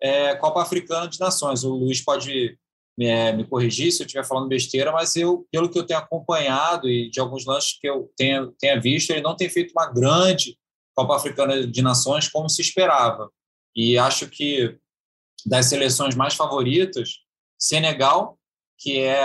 é, 0.00 0.34
Copa 0.36 0.62
Africana 0.62 1.08
de 1.08 1.20
Nações. 1.20 1.62
O 1.64 1.74
Luiz 1.74 2.00
pode 2.02 2.58
me, 2.96 3.06
é, 3.06 3.32
me 3.32 3.44
corrigir 3.44 3.90
se 3.92 4.02
eu 4.02 4.06
estiver 4.06 4.24
falando 4.24 4.48
besteira, 4.48 4.92
mas 4.92 5.16
eu, 5.16 5.46
pelo 5.50 5.68
que 5.68 5.78
eu 5.78 5.86
tenho 5.86 5.98
acompanhado 5.98 6.88
e 6.88 7.10
de 7.10 7.20
alguns 7.20 7.44
lances 7.44 7.78
que 7.78 7.88
eu 7.88 8.10
tenha, 8.16 8.50
tenha 8.58 8.80
visto, 8.80 9.10
ele 9.10 9.20
não 9.20 9.36
tem 9.36 9.48
feito 9.48 9.72
uma 9.72 9.86
grande 9.86 10.58
Copa 10.94 11.16
Africana 11.16 11.66
de 11.66 11.82
Nações 11.82 12.28
como 12.28 12.48
se 12.48 12.62
esperava. 12.62 13.30
E 13.74 13.98
acho 13.98 14.28
que 14.28 14.78
das 15.44 15.66
seleções 15.66 16.14
mais 16.14 16.34
favoritas, 16.34 17.18
Senegal, 17.58 18.38
que 18.78 19.00
é 19.00 19.20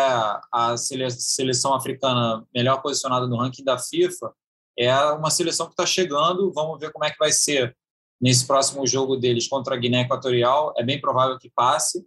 a 0.51 0.75
seleção 0.77 1.73
africana 1.73 2.45
melhor 2.53 2.81
posicionada 2.81 3.27
no 3.27 3.37
ranking 3.37 3.63
da 3.63 3.77
FIFA, 3.77 4.33
é 4.77 4.95
uma 5.11 5.29
seleção 5.29 5.67
que 5.67 5.73
está 5.73 5.85
chegando. 5.85 6.51
Vamos 6.53 6.79
ver 6.79 6.91
como 6.91 7.05
é 7.05 7.11
que 7.11 7.19
vai 7.19 7.31
ser 7.31 7.75
nesse 8.21 8.47
próximo 8.47 8.85
jogo 8.87 9.17
deles 9.17 9.47
contra 9.47 9.75
a 9.75 9.77
Guiné 9.77 10.01
Equatorial. 10.01 10.73
É 10.77 10.83
bem 10.83 10.99
provável 10.99 11.37
que 11.37 11.49
passe. 11.49 12.05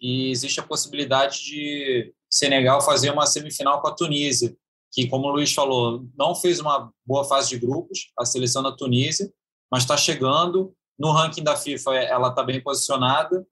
E 0.00 0.30
existe 0.30 0.60
a 0.60 0.62
possibilidade 0.62 1.44
de 1.44 2.14
Senegal 2.30 2.80
fazer 2.80 3.10
uma 3.10 3.26
semifinal 3.26 3.80
com 3.80 3.88
a 3.88 3.94
Tunísia, 3.94 4.56
que, 4.92 5.06
como 5.06 5.26
o 5.26 5.30
Luiz 5.30 5.52
falou, 5.52 6.06
não 6.16 6.34
fez 6.34 6.60
uma 6.60 6.90
boa 7.04 7.24
fase 7.24 7.50
de 7.50 7.58
grupos, 7.58 8.10
a 8.18 8.24
seleção 8.24 8.62
da 8.62 8.72
Tunísia, 8.72 9.30
mas 9.70 9.82
está 9.82 9.96
chegando. 9.96 10.74
No 10.98 11.12
ranking 11.12 11.44
da 11.44 11.56
FIFA, 11.56 11.94
ela 11.94 12.28
está 12.28 12.42
bem 12.42 12.60
posicionada 12.60 13.46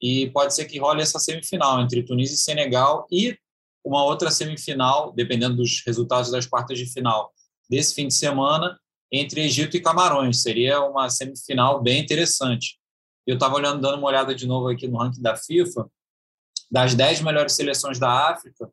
e 0.00 0.30
pode 0.30 0.54
ser 0.54 0.66
que 0.66 0.78
role 0.78 1.02
essa 1.02 1.18
semifinal 1.18 1.80
entre 1.80 2.04
Tunísia 2.04 2.34
e 2.34 2.38
Senegal 2.38 3.06
e 3.10 3.36
uma 3.84 4.04
outra 4.04 4.30
semifinal, 4.30 5.12
dependendo 5.12 5.56
dos 5.56 5.82
resultados 5.86 6.30
das 6.30 6.46
quartas 6.46 6.78
de 6.78 6.86
final 6.86 7.32
desse 7.68 7.94
fim 7.94 8.08
de 8.08 8.14
semana, 8.14 8.78
entre 9.10 9.42
Egito 9.42 9.76
e 9.76 9.80
Camarões. 9.80 10.42
Seria 10.42 10.80
uma 10.80 11.08
semifinal 11.08 11.82
bem 11.82 12.00
interessante. 12.00 12.78
Eu 13.26 13.34
estava 13.34 13.56
olhando, 13.56 13.80
dando 13.80 13.98
uma 13.98 14.06
olhada 14.06 14.34
de 14.34 14.46
novo 14.46 14.68
aqui 14.68 14.86
no 14.86 14.98
ranking 14.98 15.20
da 15.20 15.36
FIFA. 15.36 15.90
Das 16.70 16.94
dez 16.94 17.20
melhores 17.20 17.52
seleções 17.52 17.98
da 17.98 18.30
África, 18.30 18.70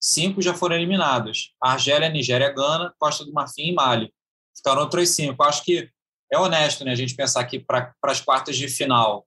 cinco 0.00 0.42
já 0.42 0.54
foram 0.54 0.76
eliminadas: 0.76 1.52
Argélia, 1.60 2.08
Nigéria, 2.08 2.50
Gana, 2.52 2.92
Costa 2.98 3.24
do 3.24 3.32
Marfim 3.32 3.68
e 3.68 3.72
Mali. 3.72 4.12
Ficaram 4.56 4.82
outras 4.82 5.10
cinco. 5.10 5.42
Acho 5.42 5.64
que 5.64 5.88
é 6.32 6.38
honesto 6.38 6.84
né, 6.84 6.92
a 6.92 6.96
gente 6.96 7.14
pensar 7.14 7.44
que 7.44 7.60
para 7.60 7.94
as 8.02 8.20
quartas 8.20 8.56
de 8.56 8.68
final, 8.68 9.26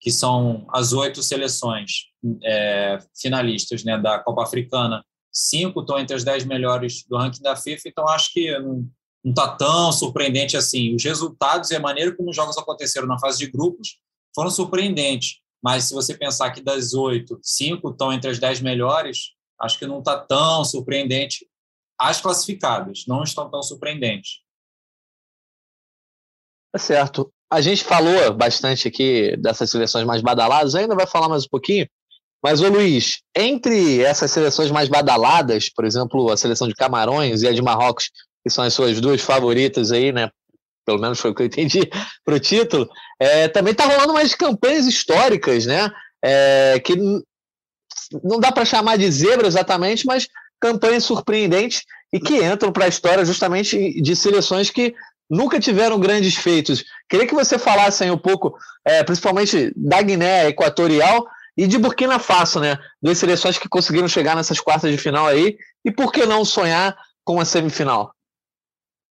que 0.00 0.10
são 0.10 0.66
as 0.70 0.92
oito 0.92 1.22
seleções 1.22 2.10
é, 2.42 2.98
finalistas 3.16 3.82
né, 3.82 3.98
da 3.98 4.18
Copa 4.18 4.42
Africana, 4.42 5.04
cinco 5.32 5.80
estão 5.80 5.98
entre 5.98 6.14
as 6.14 6.22
dez 6.22 6.44
melhores 6.44 7.04
do 7.08 7.16
ranking 7.16 7.42
da 7.42 7.56
FIFA, 7.56 7.88
então 7.88 8.08
acho 8.08 8.32
que 8.32 8.56
não 8.58 8.88
está 9.24 9.56
tão 9.56 9.90
surpreendente 9.90 10.56
assim. 10.56 10.94
Os 10.94 11.02
resultados 11.02 11.70
e 11.70 11.76
a 11.76 11.80
maneira 11.80 12.14
como 12.14 12.30
os 12.30 12.36
jogos 12.36 12.58
aconteceram 12.58 13.06
na 13.06 13.18
fase 13.18 13.38
de 13.38 13.50
grupos 13.50 13.98
foram 14.34 14.50
surpreendentes, 14.50 15.40
mas 15.62 15.84
se 15.84 15.94
você 15.94 16.16
pensar 16.16 16.50
que 16.50 16.60
das 16.60 16.92
oito, 16.92 17.38
cinco 17.42 17.90
estão 17.90 18.12
entre 18.12 18.30
as 18.30 18.38
dez 18.38 18.60
melhores, 18.60 19.32
acho 19.60 19.78
que 19.78 19.86
não 19.86 20.00
está 20.00 20.18
tão 20.18 20.64
surpreendente. 20.64 21.46
As 21.98 22.20
classificadas 22.20 23.04
não 23.06 23.22
estão 23.22 23.50
tão 23.50 23.62
surpreendentes. 23.62 24.40
Tá 26.72 26.78
certo. 26.78 27.32
A 27.50 27.60
gente 27.60 27.84
falou 27.84 28.34
bastante 28.34 28.88
aqui 28.88 29.36
dessas 29.36 29.70
seleções 29.70 30.04
mais 30.04 30.20
badaladas, 30.20 30.74
ainda 30.74 30.96
vai 30.96 31.06
falar 31.06 31.28
mais 31.28 31.44
um 31.44 31.48
pouquinho. 31.48 31.88
Mas, 32.42 32.60
ô 32.60 32.68
Luiz, 32.68 33.22
entre 33.34 34.02
essas 34.02 34.30
seleções 34.30 34.70
mais 34.70 34.88
badaladas, 34.88 35.70
por 35.70 35.84
exemplo, 35.84 36.30
a 36.30 36.36
seleção 36.36 36.68
de 36.68 36.74
Camarões 36.74 37.42
e 37.42 37.48
a 37.48 37.52
de 37.52 37.62
Marrocos, 37.62 38.10
que 38.42 38.50
são 38.50 38.64
as 38.64 38.74
suas 38.74 39.00
duas 39.00 39.22
favoritas 39.22 39.92
aí, 39.92 40.12
né? 40.12 40.28
Pelo 40.84 41.00
menos 41.00 41.18
foi 41.18 41.30
o 41.30 41.34
que 41.34 41.42
eu 41.42 41.46
entendi 41.46 41.80
para 42.24 42.34
o 42.34 42.40
título. 42.40 42.88
É, 43.18 43.48
também 43.48 43.72
está 43.72 43.84
rolando 43.84 44.12
umas 44.12 44.34
campanhas 44.34 44.86
históricas, 44.86 45.66
né? 45.66 45.90
É, 46.22 46.80
que 46.84 46.94
não 48.22 48.40
dá 48.40 48.52
para 48.52 48.64
chamar 48.64 48.96
de 48.96 49.10
zebra 49.10 49.46
exatamente, 49.46 50.06
mas 50.06 50.28
campanhas 50.60 51.04
surpreendentes 51.04 51.82
e 52.12 52.20
que 52.20 52.42
entram 52.42 52.72
para 52.72 52.84
a 52.84 52.88
história 52.88 53.24
justamente 53.24 54.00
de 54.00 54.16
seleções 54.16 54.70
que 54.70 54.94
nunca 55.28 55.58
tiveram 55.58 55.98
grandes 55.98 56.36
feitos. 56.36 56.84
Queria 57.08 57.26
que 57.26 57.34
você 57.34 57.58
falasse 57.58 58.04
aí 58.04 58.10
um 58.10 58.18
pouco, 58.18 58.56
é, 58.84 59.02
principalmente 59.02 59.72
da 59.76 60.00
Guiné 60.00 60.48
Equatorial 60.48 61.26
e 61.56 61.66
de 61.66 61.78
Burkina 61.78 62.18
Faso, 62.18 62.60
né? 62.60 62.78
Duas 63.02 63.18
seleções 63.18 63.58
que 63.58 63.68
conseguiram 63.68 64.08
chegar 64.08 64.36
nessas 64.36 64.60
quartas 64.60 64.90
de 64.90 64.98
final 64.98 65.26
aí. 65.26 65.56
E 65.84 65.90
por 65.90 66.12
que 66.12 66.26
não 66.26 66.44
sonhar 66.44 66.96
com 67.24 67.40
a 67.40 67.44
semifinal? 67.44 68.14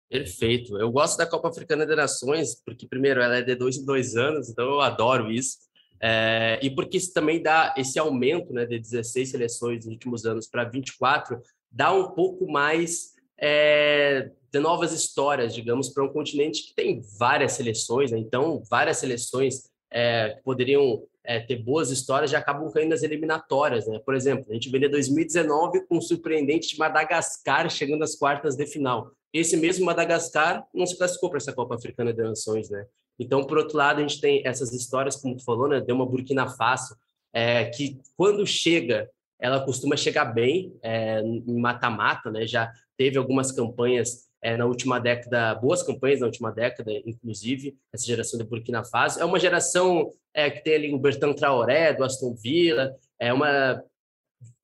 Perfeito. 0.08 0.78
Eu 0.78 0.90
gosto 0.90 1.16
da 1.16 1.26
Copa 1.26 1.48
Africana 1.48 1.84
de 1.84 1.94
Nações, 1.96 2.60
porque, 2.64 2.86
primeiro, 2.86 3.20
ela 3.20 3.38
é 3.38 3.42
de 3.42 3.54
dois 3.54 3.76
em 3.76 3.84
dois 3.84 4.16
anos, 4.16 4.48
então 4.48 4.64
eu 4.64 4.80
adoro 4.80 5.30
isso. 5.30 5.58
É, 6.00 6.58
e 6.62 6.70
porque 6.70 6.98
isso 6.98 7.12
também 7.12 7.42
dá 7.42 7.75
esse 7.76 7.98
aumento 7.98 8.52
né, 8.52 8.66
de 8.66 8.78
16 8.78 9.30
seleções 9.30 9.84
nos 9.84 9.94
últimos 9.94 10.26
anos 10.26 10.46
para 10.46 10.64
24, 10.64 11.40
dá 11.70 11.92
um 11.92 12.10
pouco 12.10 12.50
mais 12.50 13.14
é, 13.38 14.30
de 14.52 14.60
novas 14.60 14.92
histórias, 14.92 15.54
digamos, 15.54 15.88
para 15.88 16.04
um 16.04 16.12
continente 16.12 16.68
que 16.68 16.75
tem 16.75 17.00
várias 17.18 17.52
seleções, 17.52 18.10
né? 18.10 18.18
então 18.18 18.62
várias 18.70 18.98
seleções 18.98 19.70
é, 19.90 20.38
poderiam 20.44 21.02
é, 21.25 21.40
ter 21.40 21.56
boas 21.56 21.90
histórias 21.90 22.30
já 22.30 22.38
acabam 22.38 22.70
caindo 22.70 22.90
nas 22.90 23.02
eliminatórias, 23.02 23.86
né? 23.86 23.98
Por 23.98 24.14
exemplo, 24.14 24.46
a 24.48 24.54
gente 24.54 24.70
vê 24.70 24.88
2019 24.88 25.86
com 25.86 25.98
o 25.98 26.02
surpreendente 26.02 26.68
de 26.68 26.78
Madagascar 26.78 27.68
chegando 27.68 28.04
às 28.04 28.14
quartas 28.14 28.56
de 28.56 28.66
final. 28.66 29.10
Esse 29.38 29.57
mesmo 29.57 29.85
Madagascar 29.85 30.66
não 30.73 30.87
se 30.87 30.97
classificou 30.97 31.31
para 31.31 31.38
essa 31.38 31.52
Copa 31.52 31.75
Africana 31.75 32.12
de 32.12 32.23
Nações, 32.23 32.71
né? 32.71 32.87
Então, 33.19 33.45
por 33.45 33.59
outro 33.59 33.76
lado, 33.76 33.99
a 33.99 34.02
gente 34.02 34.21
tem 34.21 34.43
essas 34.47 34.73
histórias, 34.73 35.16
como 35.16 35.37
tu 35.37 35.45
falou, 35.45 35.69
né? 35.69 35.81
Deu 35.81 35.95
uma 35.95 36.07
Burkina 36.07 36.49
Faso, 36.49 36.97
é, 37.33 37.64
que 37.66 37.99
quando 38.16 38.47
chega, 38.47 39.11
ela 39.38 39.64
costuma 39.64 39.97
chegar 39.97 40.26
bem 40.26 40.75
é, 40.83 41.21
em 41.21 41.59
mata-mata, 41.59 42.31
né? 42.31 42.47
Já 42.47 42.71
teve 42.97 43.19
algumas 43.19 43.52
campanhas 43.52 44.26
é, 44.43 44.57
na 44.57 44.66
última 44.66 44.99
década, 44.99 45.55
boas 45.55 45.83
campanhas 45.83 46.21
na 46.21 46.26
última 46.26 46.52
década, 46.52 46.93
inclusive, 47.05 47.76
essa 47.93 48.07
geração 48.07 48.38
de 48.38 48.45
Burkina 48.45 48.85
Faso. 48.85 49.21
É 49.21 49.25
uma 49.25 49.40
geração 49.40 50.11
é, 50.33 50.50
que 50.50 50.62
tem 50.62 50.75
ali 50.75 50.95
o 50.95 50.99
Bertrand 50.99 51.35
Traoré, 51.35 51.93
do 51.93 52.05
Aston 52.05 52.35
Villa, 52.35 52.95
é 53.19 53.33
uma 53.33 53.83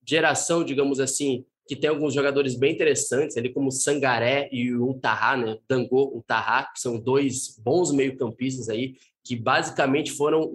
geração, 0.05 0.63
digamos 0.63 0.99
assim, 0.99 1.45
que 1.67 1.75
tem 1.75 1.89
alguns 1.89 2.13
jogadores 2.13 2.55
bem 2.55 2.73
interessantes, 2.73 3.37
ali 3.37 3.53
como 3.53 3.71
Sangaré 3.71 4.49
e 4.51 4.73
o 4.73 4.89
Utaha, 4.89 5.37
né? 5.37 5.57
Dango 5.67 6.17
Utaha, 6.17 6.71
que 6.73 6.79
são 6.79 6.99
dois 6.99 7.57
bons 7.57 7.91
meio-campistas 7.91 8.69
aí, 8.69 8.95
que 9.23 9.35
basicamente 9.35 10.11
foram 10.11 10.49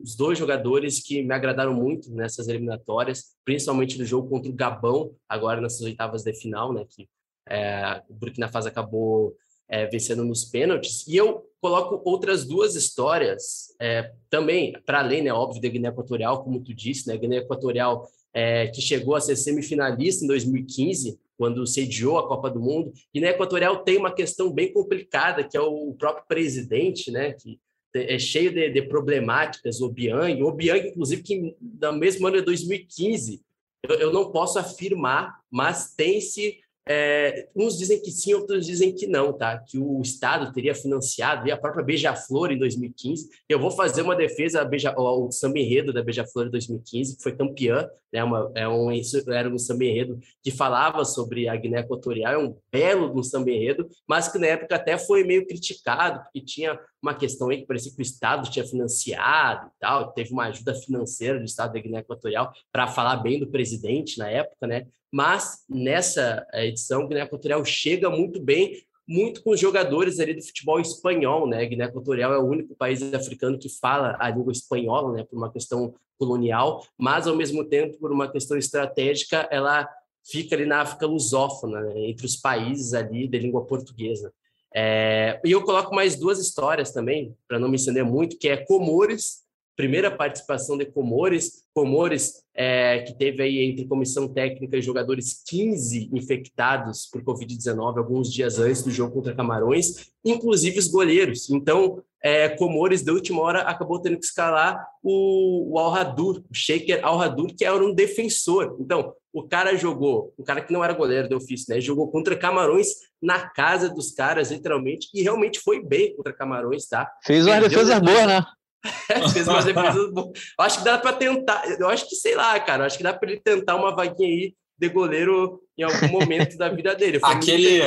os 0.00 0.14
dois 0.14 0.38
jogadores 0.38 1.02
que 1.02 1.22
me 1.22 1.34
agradaram 1.34 1.74
muito 1.74 2.12
nessas 2.14 2.46
eliminatórias, 2.46 3.34
principalmente 3.44 3.98
no 3.98 4.04
jogo 4.04 4.28
contra 4.28 4.50
o 4.50 4.54
Gabão, 4.54 5.12
agora 5.28 5.60
nessas 5.60 5.80
oitavas 5.80 6.22
de 6.22 6.32
final, 6.32 6.72
né? 6.72 6.84
Que 6.88 7.08
é, 7.48 8.00
o 8.08 8.14
Burkina 8.14 8.48
Faso 8.48 8.68
acabou 8.68 9.34
é, 9.68 9.86
vencendo 9.86 10.24
nos 10.24 10.44
pênaltis. 10.44 11.06
E 11.08 11.16
eu 11.16 11.44
coloco 11.60 12.00
outras 12.04 12.44
duas 12.44 12.76
histórias 12.76 13.74
é, 13.80 14.12
também, 14.30 14.72
para 14.84 15.00
além, 15.00 15.22
né, 15.22 15.32
óbvio, 15.32 15.62
da 15.62 15.68
Guiné 15.68 15.88
Equatorial, 15.88 16.44
como 16.44 16.62
tu 16.62 16.74
disse, 16.74 17.08
né, 17.08 17.16
Guiné 17.16 17.38
Equatorial 17.38 18.06
é, 18.34 18.66
que 18.68 18.80
chegou 18.80 19.14
a 19.14 19.20
ser 19.20 19.36
semifinalista 19.36 20.24
em 20.24 20.28
2015, 20.28 21.18
quando 21.36 21.66
sediou 21.66 22.18
a 22.18 22.26
Copa 22.26 22.50
do 22.50 22.60
Mundo. 22.60 22.92
Guiné 23.12 23.30
Equatorial 23.30 23.82
tem 23.82 23.96
uma 23.96 24.12
questão 24.12 24.52
bem 24.52 24.72
complicada, 24.72 25.44
que 25.44 25.56
é 25.56 25.60
o 25.60 25.94
próprio 25.94 26.24
presidente, 26.26 27.10
né, 27.10 27.32
que 27.32 27.58
é 27.94 28.18
cheio 28.18 28.52
de, 28.52 28.70
de 28.70 28.82
problemáticas, 28.82 29.80
o 29.80 29.86
Obiang, 29.86 30.42
o 30.42 30.46
Obiang, 30.46 30.88
inclusive, 30.88 31.22
que 31.22 31.54
no 31.60 31.92
mesmo 31.92 32.26
ano 32.26 32.38
de 32.38 32.44
2015, 32.44 33.42
eu, 33.82 33.96
eu 33.96 34.12
não 34.12 34.30
posso 34.30 34.58
afirmar, 34.58 35.40
mas 35.50 35.94
tem-se 35.94 36.58
é, 36.88 37.48
uns 37.54 37.78
dizem 37.78 38.00
que 38.02 38.10
sim, 38.10 38.34
outros 38.34 38.66
dizem 38.66 38.92
que 38.92 39.06
não, 39.06 39.32
tá? 39.32 39.58
Que 39.58 39.78
o 39.78 40.00
Estado 40.00 40.52
teria 40.52 40.74
financiado 40.74 41.46
e 41.46 41.52
a 41.52 41.56
própria 41.56 41.84
Beija-Flor 41.84 42.50
em 42.50 42.58
2015. 42.58 43.28
Eu 43.48 43.60
vou 43.60 43.70
fazer 43.70 44.02
uma 44.02 44.16
defesa 44.16 44.64
Beija, 44.64 44.92
ao 44.96 45.30
samba 45.30 45.58
enredo 45.60 45.92
da 45.92 46.02
Beija-Flor 46.02 46.48
em 46.48 46.50
2015, 46.50 47.16
que 47.16 47.22
foi 47.22 47.36
campeã, 47.36 47.88
né? 48.12 48.24
Uma, 48.24 48.50
é 48.54 48.68
um, 48.68 48.90
era 49.28 49.48
um 49.48 49.58
samba 49.58 49.84
enredo 49.84 50.18
que 50.42 50.50
falava 50.50 51.04
sobre 51.04 51.48
a 51.48 51.54
Guiné 51.54 51.80
Equatorial, 51.80 52.32
é 52.32 52.38
um 52.38 52.56
belo 52.70 53.16
um 53.16 53.22
samba 53.22 53.50
enredo, 53.50 53.88
mas 54.06 54.28
que 54.28 54.38
na 54.38 54.48
época 54.48 54.74
até 54.74 54.98
foi 54.98 55.22
meio 55.22 55.46
criticado, 55.46 56.22
porque 56.24 56.40
tinha 56.40 56.78
uma 57.00 57.14
questão 57.14 57.48
aí 57.48 57.58
que 57.58 57.66
parecia 57.66 57.92
que 57.92 58.00
o 58.00 58.02
Estado 58.02 58.50
tinha 58.50 58.64
financiado 58.64 59.68
e 59.68 59.80
tal, 59.80 60.12
teve 60.12 60.32
uma 60.32 60.46
ajuda 60.46 60.74
financeira 60.74 61.38
do 61.38 61.44
Estado 61.44 61.72
da 61.72 61.80
Guiné 61.80 62.00
Equatorial 62.00 62.52
para 62.72 62.86
falar 62.88 63.16
bem 63.16 63.38
do 63.38 63.46
presidente 63.46 64.18
na 64.18 64.28
época, 64.28 64.66
né? 64.66 64.86
Mas 65.12 65.64
nessa 65.68 66.46
eh, 66.52 66.68
edição, 66.68 67.06
Guiné 67.06 67.20
Equatorial 67.20 67.62
chega 67.64 68.08
muito 68.08 68.40
bem, 68.40 68.82
muito 69.06 69.42
com 69.42 69.50
os 69.50 69.60
jogadores 69.60 70.18
ali 70.18 70.32
do 70.32 70.42
futebol 70.42 70.80
espanhol, 70.80 71.46
né? 71.46 71.66
Guiné 71.66 71.84
Equatorial 71.84 72.32
é 72.32 72.38
o 72.38 72.46
único 72.46 72.74
país 72.74 73.02
africano 73.12 73.58
que 73.58 73.68
fala 73.68 74.16
a 74.18 74.30
língua 74.30 74.52
espanhola, 74.52 75.12
né? 75.12 75.24
Por 75.24 75.36
uma 75.36 75.52
questão 75.52 75.94
colonial, 76.18 76.86
mas 76.96 77.26
ao 77.26 77.36
mesmo 77.36 77.64
tempo 77.64 77.98
por 77.98 78.10
uma 78.10 78.30
questão 78.30 78.56
estratégica, 78.56 79.46
ela 79.50 79.88
fica 80.24 80.54
ali 80.54 80.64
na 80.64 80.80
África 80.80 81.06
lusófona, 81.06 81.80
né? 81.80 82.08
entre 82.08 82.24
os 82.24 82.36
países 82.36 82.94
ali 82.94 83.26
de 83.26 83.38
língua 83.38 83.64
portuguesa. 83.64 84.32
É, 84.74 85.40
e 85.44 85.50
eu 85.50 85.62
coloco 85.62 85.94
mais 85.94 86.16
duas 86.16 86.38
histórias 86.38 86.92
também, 86.92 87.36
para 87.46 87.58
não 87.58 87.68
me 87.68 87.76
estender 87.76 88.04
muito, 88.04 88.38
que 88.38 88.48
é 88.48 88.56
Comores, 88.56 89.42
primeira 89.76 90.10
participação 90.10 90.76
de 90.76 90.86
Comores, 90.86 91.64
Comores 91.74 92.42
é, 92.54 93.00
que 93.00 93.14
teve 93.14 93.42
aí 93.42 93.58
entre 93.62 93.86
comissão 93.86 94.28
técnica 94.28 94.76
e 94.76 94.82
jogadores 94.82 95.42
15 95.46 96.10
infectados 96.12 97.06
por 97.06 97.22
Covid-19 97.22 97.98
alguns 97.98 98.30
dias 98.30 98.58
antes 98.58 98.82
do 98.82 98.90
jogo 98.90 99.14
contra 99.14 99.34
Camarões, 99.34 100.12
inclusive 100.24 100.78
os 100.78 100.88
goleiros. 100.88 101.48
Então, 101.50 102.02
é, 102.22 102.50
Comores, 102.50 103.02
da 103.02 103.12
última 103.12 103.40
hora, 103.42 103.62
acabou 103.62 104.00
tendo 104.00 104.18
que 104.18 104.24
escalar 104.24 104.86
o, 105.02 105.72
o 105.72 105.78
Al-Hadur, 105.78 106.42
o 106.50 106.54
Shaker 106.54 107.00
Al-Hadur, 107.02 107.54
que 107.56 107.64
era 107.64 107.84
um 107.84 107.94
defensor. 107.94 108.76
Então, 108.78 109.14
o 109.32 109.42
cara 109.42 109.74
jogou, 109.74 110.32
o 110.36 110.44
cara 110.44 110.60
que 110.60 110.72
não 110.72 110.84
era 110.84 110.92
goleiro 110.92 111.28
do 111.28 111.36
ofício, 111.36 111.74
né? 111.74 111.80
Jogou 111.80 112.10
contra 112.10 112.36
Camarões 112.36 112.88
na 113.20 113.48
casa 113.48 113.88
dos 113.88 114.12
caras, 114.12 114.50
literalmente, 114.50 115.08
e 115.14 115.22
realmente 115.22 115.58
foi 115.58 115.82
bem 115.82 116.14
contra 116.14 116.34
Camarões, 116.34 116.86
tá? 116.86 117.10
Fez 117.24 117.46
uma 117.46 117.60
defesa 117.60 117.98
boa, 117.98 118.26
né? 118.26 118.44
fez 119.32 119.48
umas 119.48 119.64
defesas 119.66 120.12
boas. 120.12 120.30
Acho 120.58 120.78
que 120.78 120.84
dá 120.84 120.98
para 120.98 121.12
tentar, 121.12 121.64
eu 121.78 121.88
acho 121.88 122.08
que, 122.08 122.16
sei 122.16 122.34
lá, 122.34 122.58
cara, 122.60 122.86
acho 122.86 122.96
que 122.96 123.04
dá 123.04 123.12
para 123.12 123.30
ele 123.30 123.40
tentar 123.40 123.76
uma 123.76 123.94
vaguinha 123.94 124.28
aí 124.28 124.54
de 124.78 124.88
goleiro 124.88 125.60
em 125.78 125.82
algum 125.82 126.08
momento 126.08 126.56
da 126.56 126.68
vida 126.68 126.94
dele. 126.94 127.20
Foi 127.20 127.30
Aquele, 127.30 127.80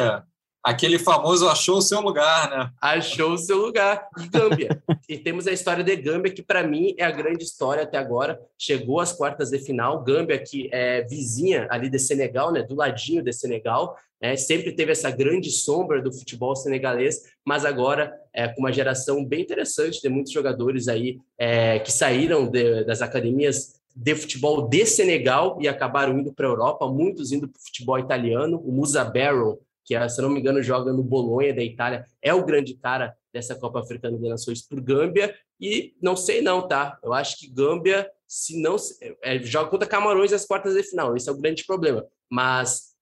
aquele 0.63 0.97
famoso 0.97 1.47
achou 1.49 1.77
o 1.77 1.81
seu 1.81 1.99
lugar, 1.99 2.49
né? 2.49 2.71
Achou 2.81 3.33
o 3.33 3.37
seu 3.37 3.57
lugar. 3.57 4.07
E 4.17 4.27
Gâmbia. 4.29 4.81
e 5.09 5.17
temos 5.17 5.45
a 5.45 5.51
história 5.51 5.83
de 5.83 5.95
Gâmbia, 5.95 6.33
que 6.33 6.41
para 6.41 6.63
mim 6.63 6.95
é 6.97 7.03
a 7.03 7.11
grande 7.11 7.43
história 7.43 7.83
até 7.83 7.97
agora. 7.97 8.39
Chegou 8.57 8.99
às 8.99 9.11
quartas 9.11 9.49
de 9.49 9.59
final. 9.59 10.03
Gâmbia, 10.03 10.41
que 10.41 10.69
é 10.71 11.03
vizinha 11.03 11.67
ali 11.69 11.89
de 11.89 11.99
Senegal, 11.99 12.51
né? 12.53 12.63
Do 12.63 12.75
ladinho 12.75 13.21
de 13.21 13.33
Senegal. 13.33 13.97
É, 14.21 14.35
sempre 14.37 14.71
teve 14.71 14.91
essa 14.91 15.11
grande 15.11 15.51
sombra 15.51 16.01
do 16.01 16.11
futebol 16.11 16.55
senegalês, 16.55 17.21
mas 17.45 17.65
agora 17.65 18.13
é, 18.35 18.49
com 18.49 18.59
uma 18.59 18.71
geração 18.71 19.23
bem 19.23 19.41
interessante 19.41 20.01
de 20.01 20.09
muitos 20.09 20.33
jogadores 20.33 20.89
aí 20.89 21.17
é, 21.37 21.79
que 21.79 21.91
saíram 21.91 22.45
de, 22.45 22.83
das 22.83 23.01
academias 23.01 23.79
de 23.95 24.13
futebol 24.13 24.67
de 24.67 24.85
Senegal 24.85 25.57
e 25.61 25.69
acabaram 25.69 26.19
indo 26.19 26.33
para 26.33 26.45
a 26.45 26.49
Europa, 26.49 26.85
muitos 26.87 27.31
indo 27.31 27.47
para 27.47 27.57
o 27.57 27.63
futebol 27.63 27.97
italiano. 27.97 28.57
O 28.57 28.73
Musa 28.73 29.05
Barrow, 29.05 29.61
que, 29.85 29.97
se 30.09 30.21
não 30.21 30.29
me 30.29 30.41
engano, 30.41 30.61
joga 30.61 30.91
no 30.91 31.01
Bolonha 31.01 31.53
da 31.53 31.63
Itália, 31.63 32.05
é 32.21 32.33
o 32.33 32.45
grande 32.45 32.73
cara 32.73 33.15
dessa 33.33 33.55
Copa 33.55 33.79
Africana 33.79 34.17
de 34.17 34.27
Nações 34.27 34.61
por 34.61 34.81
Gâmbia. 34.81 35.33
E 35.61 35.95
não 36.01 36.17
sei 36.17 36.41
não, 36.41 36.67
tá? 36.67 36.99
Eu 37.01 37.13
acho 37.13 37.37
que 37.37 37.49
Gâmbia, 37.49 38.11
se 38.27 38.61
não 38.61 38.75
é, 39.23 39.39
joga 39.39 39.69
contra 39.69 39.87
Camarões 39.87 40.31
nas 40.31 40.45
quartas 40.45 40.73
de 40.73 40.83
final, 40.83 41.15
esse 41.15 41.29
é 41.29 41.31
o 41.31 41.39
grande 41.39 41.63
problema. 41.65 42.05
Mas 42.29 42.95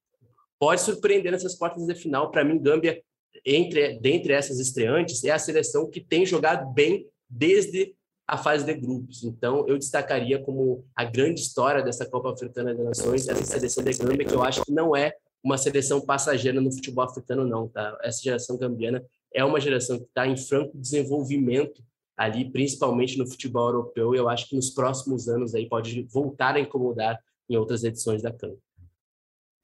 pode 0.60 0.82
surpreender 0.82 1.32
nessas 1.32 1.56
quartas 1.56 1.88
de 1.88 1.96
final. 1.96 2.30
Para 2.30 2.44
mim, 2.44 2.60
Gâmbia, 2.60 3.02
entre 3.46 4.00
dentre 4.00 4.34
essas 4.34 4.60
estreantes, 4.60 5.24
é 5.24 5.32
a 5.32 5.40
seleção 5.40 5.90
que 5.90 6.00
tem 6.00 6.25
jogado 6.25 6.74
bem 6.74 7.08
desde 7.30 7.96
a 8.28 8.38
fase 8.38 8.66
de 8.66 8.74
grupos. 8.74 9.24
Então, 9.24 9.68
eu 9.68 9.78
destacaria 9.78 10.42
como 10.42 10.86
a 10.96 11.04
grande 11.04 11.42
história 11.42 11.84
dessa 11.84 12.06
Copa 12.06 12.32
Africana 12.32 12.74
de 12.74 12.82
Nações 12.82 13.28
essa 13.28 13.44
seleção 13.44 13.84
de 13.84 13.94
Gâmbia, 13.94 14.25
que 14.25 14.34
eu 14.34 14.44
acho 14.44 14.63
que 14.63 14.72
não 14.72 14.96
é 14.96 15.13
uma 15.44 15.58
seleção 15.58 16.00
passageira 16.00 16.62
no 16.62 16.72
futebol 16.72 17.04
africano, 17.04 17.46
não, 17.46 17.68
tá? 17.68 17.98
Essa 18.02 18.22
geração 18.22 18.58
gambiana 18.58 19.04
é 19.34 19.44
uma 19.44 19.60
geração 19.60 19.98
que 19.98 20.06
está 20.06 20.25
em 20.25 20.38
franco 20.38 20.78
desenvolvimento 20.78 21.84
ali, 22.16 22.50
principalmente 22.50 23.18
no 23.18 23.28
futebol 23.28 23.68
europeu, 23.68 24.16
e 24.16 24.18
eu 24.18 24.30
acho 24.30 24.48
que 24.48 24.56
nos 24.56 24.70
próximos 24.70 25.28
anos 25.28 25.54
aí 25.54 25.68
pode 25.68 26.04
voltar 26.04 26.56
a 26.56 26.60
incomodar 26.60 27.20
em 27.50 27.58
outras 27.58 27.84
edições 27.84 28.22
da 28.22 28.32
CAN. 28.32 28.54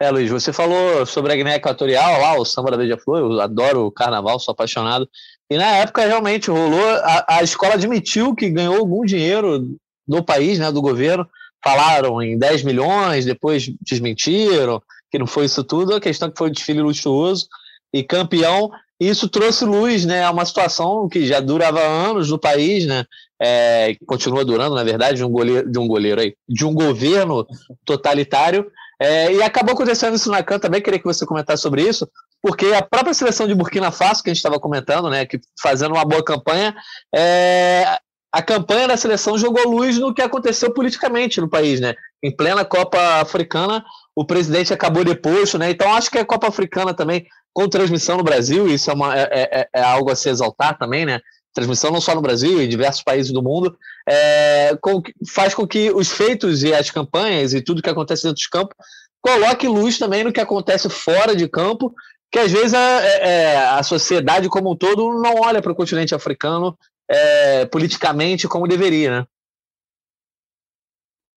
É, 0.02 0.10
Luiz, 0.10 0.32
você 0.32 0.54
falou 0.54 1.06
sobre 1.06 1.34
a 1.34 1.36
Guiné 1.36 1.56
Equatorial, 1.56 2.22
lá, 2.22 2.40
o 2.40 2.46
samba 2.46 2.72
da 2.72 2.78
Beija-Flor, 2.78 3.20
eu 3.20 3.42
adoro 3.42 3.86
o 3.86 3.92
carnaval, 3.92 4.40
sou 4.40 4.54
apaixonado. 4.54 5.10
E 5.50 5.58
na 5.58 5.78
época 5.78 6.06
realmente 6.06 6.50
rolou, 6.50 6.90
a, 7.04 7.26
a 7.28 7.44
escola 7.44 7.74
admitiu 7.74 8.34
que 8.34 8.50
ganhou 8.50 8.78
algum 8.78 9.04
dinheiro 9.04 9.76
do 10.08 10.24
país, 10.24 10.58
né, 10.58 10.72
do 10.72 10.82
governo. 10.82 11.28
Falaram 11.62 12.22
em 12.22 12.38
10 12.38 12.64
milhões, 12.64 13.26
depois 13.26 13.70
desmentiram 13.82 14.82
que 15.12 15.20
não 15.20 15.28
foi 15.28 15.46
isso 15.46 15.64
tudo, 15.64 15.96
a 15.96 16.00
questão 16.00 16.30
é 16.30 16.32
que 16.32 16.38
foi 16.38 16.50
um 16.50 16.54
desfile 16.54 16.82
luxuoso 16.82 17.48
e 17.94 18.02
campeão. 18.02 18.72
E 19.02 19.10
isso 19.10 19.28
trouxe 19.28 19.66
luz 19.66 20.06
né, 20.06 20.24
a 20.24 20.32
uma 20.32 20.46
situação 20.46 21.10
que 21.10 21.26
já 21.26 21.40
durava 21.40 21.82
anos 21.82 22.30
no 22.30 22.40
país, 22.40 22.86
né, 22.86 23.04
é, 23.42 23.96
continua 24.06 24.46
durando, 24.46 24.76
na 24.76 24.84
verdade, 24.84 25.18
de 25.18 25.24
um 25.26 25.30
goleiro, 25.30 25.70
de 25.70 25.80
um 25.80 25.88
goleiro 25.88 26.22
aí, 26.22 26.36
de 26.48 26.66
um 26.66 26.74
governo 26.74 27.46
totalitário. 27.84 28.70
É, 29.02 29.32
e 29.34 29.42
acabou 29.42 29.74
acontecendo 29.74 30.16
isso 30.16 30.30
na 30.30 30.44
CAN 30.44 30.60
também, 30.60 30.82
queria 30.82 31.00
que 31.00 31.06
você 31.06 31.26
comentasse 31.26 31.62
sobre 31.62 31.82
isso, 31.82 32.10
porque 32.42 32.68
a 32.68 32.82
própria 32.82 33.14
seleção 33.14 33.48
de 33.48 33.56
Burkina 33.56 33.92
Faso, 33.92 34.22
que 34.22 34.30
a 34.30 34.34
gente 34.34 34.40
estava 34.40 34.60
comentando, 34.60 35.10
né, 35.10 35.26
que 35.26 35.40
fazendo 35.62 35.94
uma 35.94 36.04
boa 36.04 36.24
campanha, 36.24 36.76
é, 37.16 37.98
a 38.32 38.42
campanha 38.42 38.88
da 38.88 38.98
seleção 38.98 39.38
jogou 39.38 39.68
luz 39.68 39.98
no 39.98 40.14
que 40.14 40.22
aconteceu 40.22 40.72
politicamente 40.72 41.42
no 41.42 41.50
país, 41.50 41.80
né? 41.80 41.96
Em 42.24 42.36
plena 42.36 42.64
Copa 42.64 43.00
Africana, 43.20 43.84
o 44.16 44.24
presidente 44.24 44.74
acabou 44.74 45.04
deposto, 45.04 45.58
né? 45.58 45.72
Então 45.72 45.92
acho 45.94 46.12
que 46.12 46.20
a 46.20 46.26
Copa 46.26 46.48
Africana 46.48 46.94
também, 46.94 47.26
com 47.52 47.68
transmissão 47.68 48.18
no 48.18 48.24
Brasil, 48.24 48.68
isso 48.68 48.92
é, 48.92 48.94
uma, 48.94 49.18
é, 49.18 49.28
é, 49.32 49.70
é 49.74 49.82
algo 49.82 50.12
a 50.12 50.16
se 50.16 50.30
exaltar 50.30 50.78
também, 50.78 51.06
né? 51.06 51.20
Transmissão 51.54 51.92
não 51.92 52.02
só 52.02 52.14
no 52.16 52.22
Brasil, 52.22 52.62
em 52.62 52.70
diversos 52.70 53.04
países 53.04 53.32
do 53.32 53.42
mundo, 53.42 53.78
é, 54.08 54.78
com, 54.82 55.02
faz 55.28 55.54
com 55.54 55.68
que 55.68 55.92
os 55.92 56.12
feitos 56.12 56.64
e 56.64 56.74
as 56.74 56.90
campanhas 56.90 57.54
e 57.54 57.62
tudo 57.62 57.82
que 57.82 57.90
acontece 57.90 58.24
dentro 58.24 58.36
dos 58.36 58.48
campos 58.48 58.76
coloque 59.22 59.68
luz 59.68 59.98
também 59.98 60.24
no 60.24 60.32
que 60.32 60.40
acontece 60.40 60.90
fora 60.90 61.36
de 61.36 61.48
campo, 61.48 61.94
que 62.32 62.40
às 62.40 62.52
vezes 62.52 62.74
a, 62.74 63.02
é, 63.04 63.30
é, 63.30 63.58
a 63.58 63.84
sociedade 63.84 64.48
como 64.50 64.72
um 64.72 64.76
todo 64.76 65.22
não 65.22 65.42
olha 65.42 65.62
para 65.62 65.72
o 65.72 65.76
continente 65.76 66.16
africano 66.16 66.78
é, 67.10 67.66
politicamente 67.66 68.48
como 68.48 68.68
deveria, 68.68 69.20
né? 69.22 69.28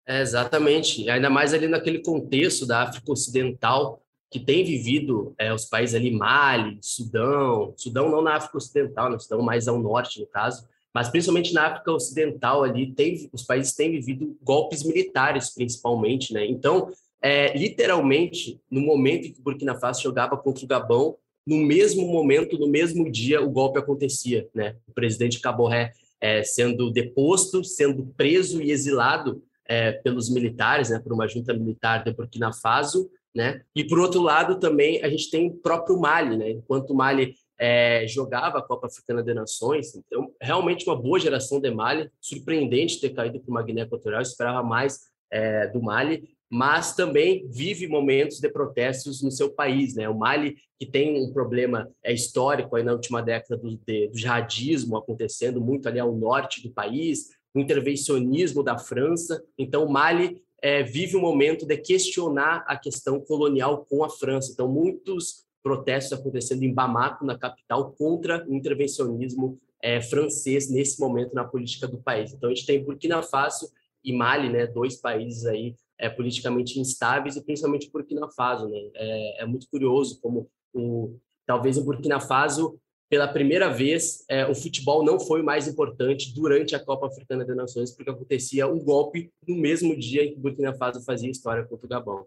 É, 0.07 0.21
exatamente, 0.21 1.09
ainda 1.09 1.31
mais 1.31 1.55
ali 1.55 1.69
naquele 1.69 2.01
contexto 2.01 2.67
da 2.67 2.83
África 2.83 3.13
Ocidental, 3.13 4.03
que 4.33 4.41
tem 4.41 4.65
vivido 4.65 5.35
é, 5.39 5.53
os 5.53 5.67
países 5.67 5.95
ali, 5.95 6.11
Mali, 6.11 6.79
Sudão, 6.81 7.75
Sudão 7.77 8.11
não 8.11 8.23
na 8.23 8.37
África 8.37 8.57
Ocidental, 8.57 9.11
né, 9.11 9.19
Sudão 9.19 9.43
mais 9.43 9.69
ao 9.69 9.79
norte, 9.79 10.21
no 10.21 10.27
caso, 10.27 10.67
mas 10.95 11.09
principalmente 11.09 11.53
na 11.53 11.67
África 11.67 11.93
Ocidental 11.93 12.65
ali, 12.65 12.93
tem, 12.93 13.29
os 13.33 13.43
países 13.43 13.75
têm 13.75 13.91
vivido 13.91 14.37
golpes 14.43 14.83
militares, 14.83 15.51
principalmente, 15.51 16.33
né? 16.33 16.47
Então, 16.47 16.91
é, 17.21 17.57
literalmente, 17.57 18.61
no 18.71 18.81
momento 18.81 19.27
em 19.27 19.33
que 19.33 19.41
o 19.41 19.43
Burkina 19.43 19.79
Faso 19.79 20.03
jogava 20.03 20.37
contra 20.37 20.65
o 20.65 20.69
Gabão, 20.69 21.17
no 21.47 21.57
mesmo 21.57 22.07
momento, 22.07 22.59
no 22.59 22.69
mesmo 22.69 23.11
dia, 23.11 23.43
o 23.43 23.51
golpe 23.51 23.79
acontecia, 23.79 24.49
né? 24.55 24.77
O 24.87 24.93
presidente 24.93 25.41
Caboré 25.41 25.93
é, 26.21 26.43
sendo 26.43 26.91
deposto, 26.91 27.65
sendo 27.65 28.07
preso 28.17 28.63
e 28.63 28.71
exilado 28.71 29.43
é, 29.67 29.93
pelos 29.93 30.29
militares, 30.29 30.91
né, 30.91 30.99
por 30.99 31.13
uma 31.13 31.27
junta 31.27 31.53
militar 31.55 32.05
de 32.05 32.13
Burkina 32.13 32.53
Faso, 32.53 33.11
né? 33.35 33.63
E 33.75 33.85
por 33.85 33.99
outro 33.99 34.21
lado 34.21 34.59
também 34.59 35.03
a 35.03 35.09
gente 35.09 35.31
tem 35.31 35.49
o 35.49 35.55
próprio 35.55 35.99
Mali, 35.99 36.37
né? 36.37 36.51
Enquanto 36.51 36.91
o 36.91 36.95
Mali 36.95 37.35
é, 37.59 38.07
jogava 38.07 38.59
a 38.59 38.63
Copa 38.63 38.87
Africana 38.87 39.23
de 39.23 39.33
Nações, 39.33 39.95
então 39.95 40.33
realmente 40.41 40.87
uma 40.87 41.01
boa 41.01 41.19
geração 41.19 41.61
de 41.61 41.71
Mali, 41.71 42.11
surpreendente 42.21 43.01
ter 43.01 43.11
caído 43.11 43.41
para 43.41 43.51
uma 43.51 43.63
Guiné 43.63 43.83
Equatorial, 43.83 44.23
esperava 44.23 44.63
mais 44.63 45.01
é, 45.31 45.67
do 45.69 45.81
Mali, 45.81 46.29
mas 46.51 46.95
também 46.95 47.49
vive 47.49 47.89
momentos 47.89 48.39
de 48.39 48.49
protestos 48.51 49.23
no 49.23 49.31
seu 49.31 49.51
país, 49.51 49.95
né? 49.95 50.09
O 50.09 50.19
Mali 50.19 50.57
que 50.79 50.85
tem 50.85 51.25
um 51.25 51.33
problema 51.33 51.89
é, 52.03 52.13
histórico 52.13 52.75
aí 52.75 52.83
na 52.83 52.93
última 52.93 53.23
década 53.23 53.57
do, 53.57 53.79
de, 53.87 54.09
do 54.09 54.19
jihadismo 54.19 54.97
acontecendo 54.97 55.61
muito 55.61 55.89
ali 55.89 56.01
ao 56.01 56.13
norte 56.13 56.61
do 56.61 56.73
país, 56.73 57.31
o 57.55 57.61
intervencionismo 57.61 58.63
da 58.63 58.77
França. 58.77 59.43
Então, 59.57 59.85
o 59.85 59.91
Mali 59.91 60.43
é, 60.63 60.83
vive 60.83 61.17
um 61.17 61.21
momento 61.21 61.67
de 61.67 61.77
questionar 61.77 62.65
a 62.69 62.77
questão 62.77 63.21
colonial 63.21 63.85
com 63.85 64.05
a 64.05 64.09
França. 64.09 64.53
Então, 64.53 64.69
muitos 64.69 65.45
protestos 65.63 66.19
acontecendo 66.19 66.63
em 66.63 66.73
Bamako, 66.73 67.27
na 67.27 67.37
capital, 67.37 67.93
contra 67.93 68.47
o 68.49 68.55
intervencionismo 68.55 69.59
é, 69.83 70.01
francês 70.01 70.71
nesse 70.71 71.01
momento 71.01 71.35
na 71.35 71.45
política 71.45 71.89
do 71.89 71.99
país. 71.99 72.33
Então, 72.33 72.49
a 72.49 72.55
gente 72.55 72.67
tem 72.67 72.83
Burkina 72.83 73.23
Faso 73.23 73.69
e 74.05 74.13
Mali, 74.13 74.49
né, 74.49 74.67
dois 74.67 75.01
países 75.01 75.45
aí 75.47 75.75
é, 75.99 76.09
politicamente 76.09 76.79
instáveis 76.79 77.37
e 77.37 77.45
principalmente 77.45 77.91
Burkina 77.91 78.29
Faso, 78.31 78.69
né? 78.69 78.79
É, 78.95 79.43
é 79.43 79.47
muito 79.47 79.69
curioso 79.69 80.21
como 80.21 80.49
o 80.73 81.17
talvez 81.47 81.77
o 81.77 81.85
Burkina 81.85 82.21
Faso 82.21 82.79
pela 83.13 83.29
primeira 83.29 83.69
vez, 83.69 84.25
é, 84.27 84.47
o 84.47 84.55
futebol 84.55 85.05
não 85.05 85.21
foi 85.21 85.43
o 85.43 85.45
mais 85.45 85.69
importante 85.69 86.35
durante 86.35 86.75
a 86.75 86.83
Copa 86.83 87.09
Africana 87.09 87.45
das 87.45 87.55
Nações, 87.55 87.91
porque 87.91 88.11
acontecia 88.11 88.67
um 88.67 88.79
golpe 88.79 89.31
no 89.47 89.55
mesmo 89.55 89.95
dia 89.95 90.25
em 90.25 90.33
que 90.33 90.41
Burkina 90.41 90.73
Faso 90.73 91.05
fazia 91.05 91.31
história 91.31 91.63
contra 91.63 91.85
o 91.85 91.89
Gabão. 91.91 92.25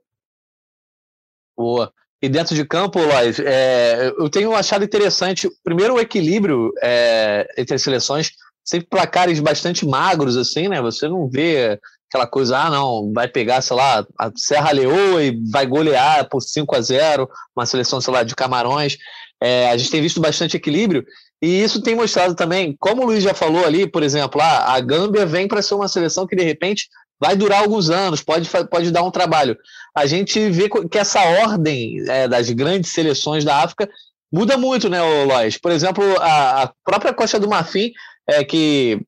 Boa. 1.58 1.92
E 2.22 2.30
dentro 2.30 2.54
de 2.54 2.64
campo, 2.64 3.00
Lois, 3.00 3.40
é, 3.40 4.14
eu 4.16 4.30
tenho 4.30 4.54
achado 4.54 4.86
interessante, 4.86 5.50
primeiro, 5.64 5.96
o 5.96 6.00
equilíbrio 6.00 6.72
é, 6.80 7.52
entre 7.58 7.74
as 7.74 7.82
seleções, 7.82 8.34
sempre 8.64 8.88
placares 8.88 9.40
bastante 9.40 9.88
magros, 9.88 10.38
assim, 10.38 10.68
né? 10.68 10.80
Você 10.84 11.08
não 11.08 11.28
vê 11.28 11.80
aquela 12.08 12.28
coisa, 12.28 12.60
ah, 12.60 12.70
não, 12.70 13.12
vai 13.12 13.28
pegar, 13.28 13.60
sei 13.62 13.76
lá, 13.76 14.06
a 14.20 14.32
Serra 14.36 14.72
Leoa 14.72 15.24
e 15.24 15.36
vai 15.50 15.66
golear 15.66 16.30
por 16.30 16.42
5 16.42 16.76
a 16.76 16.82
0 16.82 17.28
uma 17.56 17.66
seleção, 17.66 18.00
sei 18.00 18.14
lá, 18.14 18.22
de 18.22 18.36
Camarões. 18.36 18.98
É, 19.42 19.70
a 19.70 19.78
gente 19.78 19.92
tem 19.92 20.02
visto 20.02 20.22
bastante 20.22 20.56
equilíbrio 20.56 21.06
e 21.42 21.62
isso 21.62 21.82
tem 21.82 21.96
mostrado 21.96 22.36
também, 22.36 22.76
como 22.80 23.04
o 23.04 23.06
Luiz 23.06 23.24
já 23.24 23.34
falou 23.34 23.66
ali, 23.66 23.86
por 23.86 24.02
exemplo, 24.02 24.42
ah, 24.42 24.74
a 24.74 24.80
Gâmbia 24.80 25.26
vem 25.26 25.48
para 25.48 25.62
ser 25.62 25.76
uma 25.76 25.88
seleção 25.88 26.26
que 26.26 26.36
de 26.36 26.44
repente 26.44 26.88
vai 27.20 27.36
durar 27.36 27.62
alguns 27.62 27.90
anos, 27.90 28.22
pode, 28.22 28.50
pode 28.70 28.92
dar 28.92 29.04
um 29.04 29.12
trabalho. 29.12 29.58
A 29.96 30.06
gente 30.06 30.50
vê 30.50 30.70
que 30.70 30.98
essa 30.98 31.22
ordem 31.42 32.04
é, 32.10 32.28
das 32.28 32.50
grandes 32.50 32.92
seleções 32.92 33.44
da 33.44 33.58
África 33.58 33.90
muda 34.32 34.58
muito, 34.58 34.90
né, 34.90 35.02
Lois? 35.02 35.58
Por 35.58 35.72
exemplo, 35.72 36.04
a, 36.20 36.64
a 36.64 36.74
própria 36.84 37.14
Costa 37.14 37.40
do 37.40 37.48
Marfim, 37.48 37.92
é, 38.28 38.44
que 38.44 39.00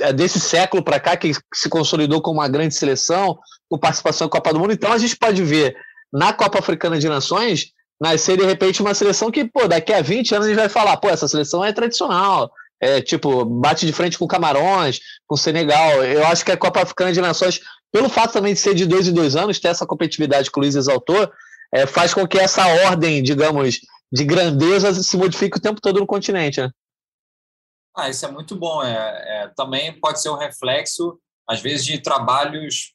é 0.00 0.12
desse 0.12 0.40
século 0.40 0.82
para 0.82 1.00
cá, 1.00 1.16
que 1.16 1.32
se 1.54 1.68
consolidou 1.68 2.20
como 2.20 2.40
uma 2.40 2.48
grande 2.48 2.74
seleção, 2.74 3.38
com 3.68 3.78
participação 3.78 4.26
na 4.26 4.30
Copa 4.30 4.52
do 4.52 4.58
Mundo. 4.58 4.72
Então 4.72 4.92
a 4.92 4.98
gente 4.98 5.16
pode 5.16 5.42
ver 5.42 5.76
na 6.12 6.32
Copa 6.32 6.58
Africana 6.58 6.98
de 6.98 7.08
Nações 7.08 7.72
nascer 8.00 8.36
de 8.36 8.44
repente 8.44 8.82
uma 8.82 8.94
seleção 8.94 9.30
que, 9.30 9.44
pô, 9.44 9.66
daqui 9.68 9.92
a 9.92 10.02
20 10.02 10.34
anos 10.34 10.46
a 10.46 10.48
gente 10.50 10.58
vai 10.58 10.68
falar, 10.68 10.96
pô, 10.96 11.08
essa 11.08 11.28
seleção 11.28 11.64
é 11.64 11.72
tradicional, 11.72 12.50
é, 12.80 13.00
tipo, 13.00 13.44
bate 13.44 13.86
de 13.86 13.92
frente 13.92 14.18
com 14.18 14.26
Camarões, 14.26 15.00
com 15.26 15.36
Senegal. 15.36 16.04
Eu 16.04 16.26
acho 16.26 16.44
que 16.44 16.52
a 16.52 16.56
Copa 16.56 16.82
Africana 16.82 17.12
de 17.12 17.20
Nações, 17.20 17.60
pelo 17.92 18.08
fato 18.08 18.32
também 18.32 18.52
de 18.52 18.60
ser 18.60 18.74
de 18.74 18.86
dois 18.86 19.08
em 19.08 19.12
dois 19.12 19.36
anos, 19.36 19.58
ter 19.58 19.68
essa 19.68 19.86
competitividade 19.86 20.50
que 20.50 20.58
o 20.58 20.60
Luiz 20.60 20.74
exaltou, 20.74 21.30
é, 21.72 21.86
faz 21.86 22.12
com 22.12 22.26
que 22.26 22.38
essa 22.38 22.66
ordem, 22.86 23.22
digamos, 23.22 23.80
de 24.12 24.24
grandeza 24.24 24.92
se 24.94 25.16
modifique 25.16 25.56
o 25.56 25.60
tempo 25.60 25.80
todo 25.80 26.00
no 26.00 26.06
continente, 26.06 26.60
né? 26.60 26.70
Ah, 27.96 28.08
isso 28.08 28.26
é 28.26 28.30
muito 28.30 28.56
bom. 28.56 28.82
É, 28.82 28.94
é 28.94 29.50
também 29.56 29.98
pode 30.00 30.20
ser 30.20 30.28
um 30.28 30.36
reflexo, 30.36 31.18
às 31.48 31.60
vezes, 31.60 31.86
de 31.86 31.98
trabalhos 32.00 32.92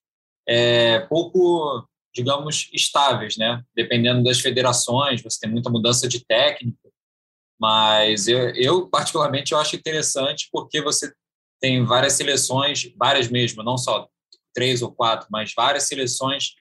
é, 0.47 0.99
pouco, 1.01 1.87
digamos, 2.13 2.69
estáveis, 2.73 3.37
né? 3.37 3.63
Dependendo 3.75 4.23
das 4.23 4.39
federações, 4.39 5.21
você 5.21 5.39
tem 5.39 5.51
muita 5.51 5.69
mudança 5.69 6.07
de 6.07 6.25
técnico, 6.25 6.91
mas 7.59 8.27
eu, 8.27 8.49
eu 8.55 8.87
particularmente, 8.87 9.51
eu 9.51 9.59
acho 9.59 9.75
interessante 9.75 10.47
porque 10.51 10.81
você 10.81 11.13
tem 11.59 11.83
várias 11.83 12.13
seleções, 12.13 12.91
várias 12.97 13.27
mesmo, 13.27 13.63
não 13.63 13.77
só 13.77 14.07
três 14.53 14.81
ou 14.81 14.91
quatro, 14.91 15.27
mas 15.29 15.53
várias 15.55 15.83
seleções 15.83 16.55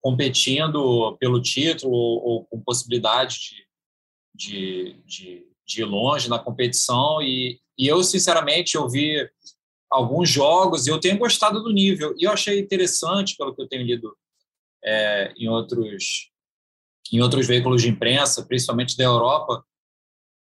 competindo 0.00 1.16
pelo 1.18 1.42
título 1.42 1.92
ou, 1.92 2.24
ou 2.24 2.44
com 2.44 2.60
possibilidade 2.60 3.38
de, 3.38 3.66
de, 4.34 5.02
de, 5.04 5.46
de 5.66 5.80
ir 5.80 5.84
longe 5.84 6.28
na 6.28 6.38
competição 6.38 7.20
e, 7.20 7.60
e 7.76 7.88
eu, 7.88 8.02
sinceramente, 8.02 8.76
eu 8.76 8.88
vi 8.88 9.28
alguns 9.90 10.28
jogos 10.28 10.86
e 10.86 10.90
eu 10.90 11.00
tenho 11.00 11.18
gostado 11.18 11.62
do 11.62 11.72
nível. 11.72 12.14
E 12.18 12.24
eu 12.24 12.32
achei 12.32 12.58
interessante, 12.58 13.36
pelo 13.36 13.54
que 13.54 13.62
eu 13.62 13.68
tenho 13.68 13.84
lido 13.84 14.16
é, 14.84 15.32
em, 15.36 15.48
outros, 15.48 16.30
em 17.12 17.20
outros 17.20 17.46
veículos 17.46 17.82
de 17.82 17.88
imprensa, 17.88 18.44
principalmente 18.44 18.96
da 18.96 19.04
Europa, 19.04 19.64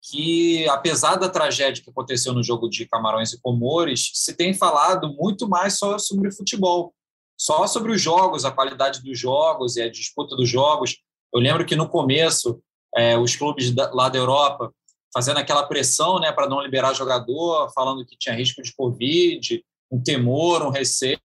que, 0.02 0.68
apesar 0.70 1.16
da 1.16 1.30
tragédia 1.30 1.84
que 1.84 1.90
aconteceu 1.90 2.34
no 2.34 2.44
jogo 2.44 2.68
de 2.68 2.88
Camarões 2.88 3.34
e 3.34 3.42
Comores, 3.42 4.12
se 4.14 4.36
tem 4.36 4.54
falado 4.54 5.14
muito 5.14 5.48
mais 5.48 5.78
só 5.78 5.98
sobre 6.00 6.32
futebol, 6.32 6.94
só 7.38 7.68
sobre 7.68 7.92
os 7.92 8.02
jogos, 8.02 8.44
a 8.44 8.52
qualidade 8.52 9.02
dos 9.04 9.18
jogos 9.18 9.76
e 9.76 9.82
a 9.82 9.90
disputa 9.90 10.36
dos 10.36 10.50
jogos. 10.50 10.98
Eu 11.34 11.40
lembro 11.40 11.66
que 11.66 11.76
no 11.76 11.88
começo, 11.88 12.62
é, 12.96 13.18
os 13.18 13.36
clubes 13.36 13.72
da, 13.72 13.92
lá 13.94 14.10
da 14.10 14.18
Europa 14.18 14.74
fazendo 15.14 15.38
aquela 15.38 15.64
pressão 15.64 16.20
né, 16.20 16.32
para 16.32 16.48
não 16.48 16.62
liberar 16.62 16.94
jogador, 16.94 17.70
falando 17.74 18.06
que 18.06 18.18
tinha 18.18 18.36
risco 18.36 18.62
de 18.62 18.74
Covid, 18.74 19.64
um 19.92 20.02
temor, 20.02 20.64
um 20.64 20.70
receio, 20.70 21.20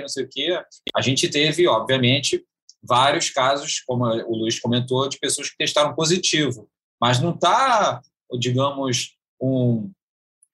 não 0.00 0.08
sei 0.08 0.24
o 0.24 0.28
quê. 0.28 0.62
A 0.94 1.02
gente 1.02 1.28
teve, 1.28 1.68
obviamente, 1.68 2.42
vários 2.86 3.30
casos, 3.30 3.80
como 3.86 4.04
o 4.04 4.36
Luiz 4.36 4.60
comentou, 4.60 5.08
de 5.08 5.18
pessoas 5.18 5.50
que 5.50 5.56
testaram 5.56 5.94
positivo, 5.94 6.68
mas 7.00 7.20
não 7.20 7.30
está, 7.30 8.00
digamos, 8.38 9.16
um, 9.40 9.90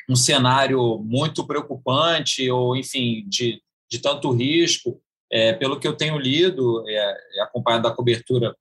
um 0.08 0.16
cenário 0.16 0.98
muito 0.98 1.46
preocupante 1.46 2.50
ou, 2.50 2.76
enfim, 2.76 3.24
de, 3.28 3.60
de 3.90 3.98
tanto 3.98 4.32
risco. 4.32 5.00
É, 5.30 5.54
pelo 5.54 5.80
que 5.80 5.88
eu 5.88 5.96
tenho 5.96 6.18
lido, 6.18 6.84
é, 6.86 7.42
acompanhado 7.42 7.84
da 7.84 7.94
cobertura 7.94 8.54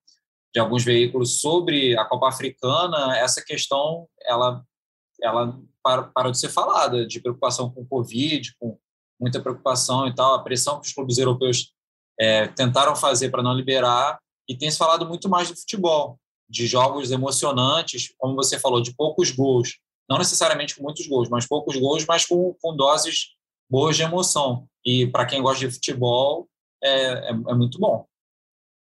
de 0.54 0.60
alguns 0.60 0.86
veículos 0.86 1.42
sobre 1.42 1.98
a 1.98 2.06
Copa 2.06 2.30
Africana, 2.30 3.18
essa 3.18 3.44
questão 3.44 4.08
ela, 4.26 4.64
ela 5.22 5.60
parou 6.14 6.32
de 6.32 6.40
ser 6.40 6.50
falada, 6.50 7.06
de 7.06 7.20
preocupação 7.20 7.70
com 7.70 7.82
o 7.82 7.86
Covid, 7.86 8.56
com 8.58 8.78
muita 9.20 9.42
preocupação 9.42 10.08
e 10.08 10.16
tal, 10.16 10.34
a 10.34 10.44
pressão 10.44 10.80
que 10.80 10.88
os 10.88 10.94
clubes 10.94 11.18
europeus 11.18 11.74
é, 12.20 12.48
tentaram 12.48 12.96
fazer 12.96 13.30
para 13.30 13.44
não 13.44 13.54
liberar, 13.54 14.20
e 14.48 14.58
tem 14.58 14.70
se 14.70 14.78
falado 14.78 15.08
muito 15.08 15.30
mais 15.30 15.48
de 15.48 15.56
futebol, 15.56 16.18
de 16.50 16.68
jogos 16.68 17.12
emocionantes, 17.12 18.14
como 18.18 18.36
você 18.36 18.60
falou, 18.60 18.82
de 18.82 18.94
poucos 18.94 19.32
gols, 19.32 19.78
não 20.10 20.18
necessariamente 20.18 20.76
com 20.76 20.84
muitos 20.84 21.08
gols, 21.08 21.30
mas 21.30 21.48
poucos 21.48 21.76
gols, 21.78 22.06
mas 22.06 22.26
com, 22.26 22.54
com 22.62 22.76
doses 22.76 23.30
boas 23.70 23.96
de 23.96 24.04
emoção. 24.04 24.66
E 24.86 25.08
para 25.08 25.26
quem 25.26 25.42
gosta 25.42 25.66
de 25.66 25.74
futebol, 25.74 26.48
é, 26.84 26.90
é, 26.90 27.30
é 27.30 27.54
muito 27.54 27.80
bom. 27.80 28.06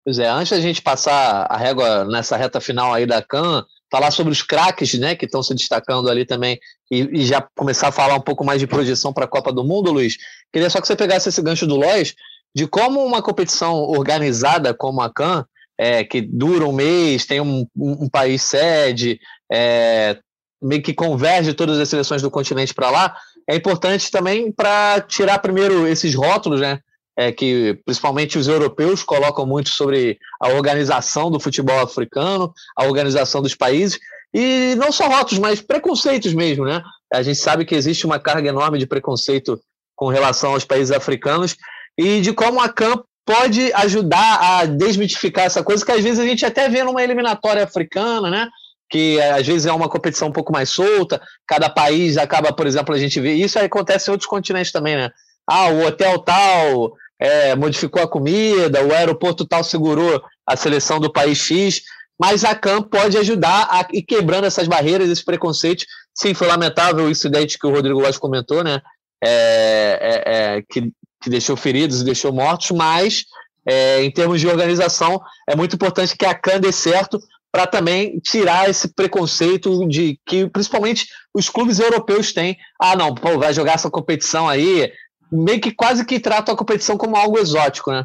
Pois 0.06 0.20
é, 0.20 0.30
antes 0.30 0.52
da 0.52 0.62
gente 0.62 0.82
passar 0.82 1.48
a 1.50 1.58
régua 1.58 2.06
nessa 2.06 2.38
reta 2.38 2.62
final 2.62 2.94
aí 2.94 3.06
da 3.06 3.22
CAN, 3.22 3.66
falar 3.92 4.12
sobre 4.12 4.32
os 4.32 4.42
craques, 4.42 4.94
né, 4.94 5.16
que 5.16 5.26
estão 5.26 5.42
se 5.42 5.54
destacando 5.56 6.10
ali 6.10 6.26
também, 6.26 6.60
e, 6.92 7.02
e, 7.12 7.26
já 7.26 7.42
começar 7.58 7.88
a 7.88 7.92
falar 7.92 8.16
um 8.16 8.22
pouco 8.22 8.44
mais 8.44 8.60
de 8.60 8.68
projeção 8.68 9.12
para 9.12 9.26
a 9.26 9.28
Copa 9.28 9.52
do 9.52 9.64
Mundo, 9.64 9.92
Luiz. 9.92 10.16
Queria 10.54 10.70
só 10.70 10.80
que 10.80 10.88
você 10.88 10.96
pegasse 10.96 11.28
esse 11.28 11.42
gancho 11.42 11.66
do 11.66 11.76
Lois, 11.76 12.16
de 12.58 12.66
como 12.66 13.06
uma 13.06 13.22
competição 13.22 13.76
organizada 13.76 14.74
como 14.74 15.00
a 15.00 15.14
CAN, 15.14 15.46
é, 15.78 16.04
que 16.04 16.20
dura 16.20 16.66
um 16.66 16.72
mês, 16.74 17.24
tem 17.24 17.40
um, 17.40 17.68
um, 17.78 18.10
país 18.10 18.42
sede, 18.42 19.20
é, 19.52 20.18
meio 20.60 20.82
que 20.82 20.92
converge 20.92 21.54
todas 21.54 21.78
as 21.78 21.88
seleções 21.88 22.24
do 22.24 22.32
continente 22.32 22.74
para 22.74 22.90
lá, 22.90 23.16
é 23.48 23.56
importante 23.56 24.10
também 24.10 24.52
para 24.52 25.02
tirar 25.02 25.38
primeiro 25.38 25.88
esses 25.88 26.16
rótulos, 26.16 26.60
né? 26.60 26.80
é, 27.16 27.32
que 27.32 27.80
principalmente 27.86 28.40
os 28.40 28.48
europeus 28.48 29.04
colocam 29.04 29.46
muito 29.46 29.70
sobre 29.70 30.18
a 30.42 30.50
organização 30.50 31.30
do 31.30 31.40
futebol 31.40 31.80
africano, 31.80 32.52
a 32.76 32.86
organização 32.86 33.40
dos 33.40 33.54
países, 33.54 34.00
e 34.34 34.74
não 34.80 34.92
só 34.92 35.08
rótulos, 35.08 35.38
mas 35.38 35.62
preconceitos 35.62 36.34
mesmo, 36.34 36.66
né? 36.66 36.82
A 37.14 37.22
gente 37.22 37.38
sabe 37.38 37.66
que 37.66 37.76
existe 37.76 38.08
uma 38.08 38.20
carga 38.20 38.50
enorme 38.50 38.80
de 38.80 38.88
preconceito 38.88 39.62
com 39.96 40.08
relação 40.08 40.54
aos 40.54 40.66
países 40.66 40.92
africanos 40.92 41.56
e 41.98 42.22
de 42.22 42.34
como 42.34 42.60
a 42.60 42.70
CAM 42.70 43.04
pode 43.26 43.74
ajudar 43.74 44.40
a 44.42 44.66
desmitificar 44.66 45.46
essa 45.46 45.64
coisa 45.64 45.86
que 45.86 45.92
às 45.92 46.04
vezes 46.04 46.20
a 46.20 46.26
gente 46.26 46.46
até 46.46 46.70
vê 46.70 46.84
numa 46.84 47.04
eliminatória 47.04 47.64
africana, 47.64 48.30
né? 48.30 48.48
Que 48.90 49.20
às 49.22 49.46
vezes 49.46 49.66
é 49.66 49.74
uma 49.74 49.90
competição 49.90 50.30
um 50.30 50.32
pouco 50.32 50.54
mais 50.54 50.70
solta, 50.70 51.22
cada 51.46 51.70
país 51.70 52.18
acaba, 52.18 52.54
por 52.54 52.66
exemplo, 52.66 52.96
a 52.96 52.98
gente 52.98 53.20
vê 53.20 53.34
isso 53.34 53.60
acontece 53.60 54.10
em 54.10 54.14
outros 54.14 54.30
continentes 54.30 54.72
também, 54.72 54.96
né? 54.96 55.10
Ah, 55.46 55.70
o 55.70 55.86
hotel 55.86 56.20
tal 56.20 56.94
é, 57.20 57.56
modificou 57.56 58.02
a 58.02 58.08
comida, 58.08 58.84
o 58.84 58.94
aeroporto 58.94 59.46
tal 59.46 59.64
segurou 59.64 60.22
a 60.46 60.56
seleção 60.56 61.00
do 61.00 61.12
país 61.12 61.38
X, 61.38 61.82
mas 62.20 62.44
a 62.44 62.56
CAM 62.56 62.82
pode 62.82 63.18
ajudar 63.18 63.68
a 63.70 63.86
ir 63.92 64.04
quebrando 64.04 64.46
essas 64.46 64.68
barreiras, 64.68 65.10
esses 65.10 65.24
preconceitos. 65.24 65.86
Sim, 66.16 66.34
foi 66.34 66.48
lamentável 66.48 67.06
o 67.06 67.10
incidente 67.10 67.60
que 67.60 67.68
o 67.68 67.72
Rodrigo 67.72 68.00
Lopes 68.00 68.18
comentou, 68.18 68.64
né? 68.64 68.82
É, 69.24 70.00
é, 70.02 70.58
é, 70.58 70.64
que, 70.70 70.92
que, 71.22 71.30
deixou 71.30 71.56
feridos 71.56 72.02
e 72.02 72.06
deixou 72.06 72.32
mortos, 72.32 72.72
mas 72.72 73.26
é, 73.66 74.04
em 74.04 74.12
termos 74.12 74.40
de 74.40 74.48
organização, 74.48 75.20
é 75.48 75.56
muito 75.56 75.76
importante 75.76 76.16
que 76.16 76.26
a 76.26 76.34
CAN 76.34 76.60
dê 76.60 76.72
certo 76.72 77.20
para 77.52 77.66
também 77.66 78.20
tirar 78.20 78.70
esse 78.70 78.94
preconceito 78.94 79.88
de 79.88 80.20
que 80.26 80.50
principalmente 80.50 81.08
os 81.34 81.50
clubes 81.50 81.80
europeus 81.80 82.34
têm. 82.34 82.58
Ah, 82.80 82.96
não, 82.96 83.16
pô, 83.16 83.38
vai 83.38 83.54
jogar 83.54 83.74
essa 83.74 83.90
competição 83.90 84.48
aí, 84.48 84.92
meio 85.32 85.60
que 85.60 85.72
quase 85.72 86.06
que 86.06 86.20
trata 86.20 86.52
a 86.52 86.56
competição 86.56 86.98
como 86.98 87.16
algo 87.16 87.38
exótico, 87.38 87.92
né? 87.92 88.04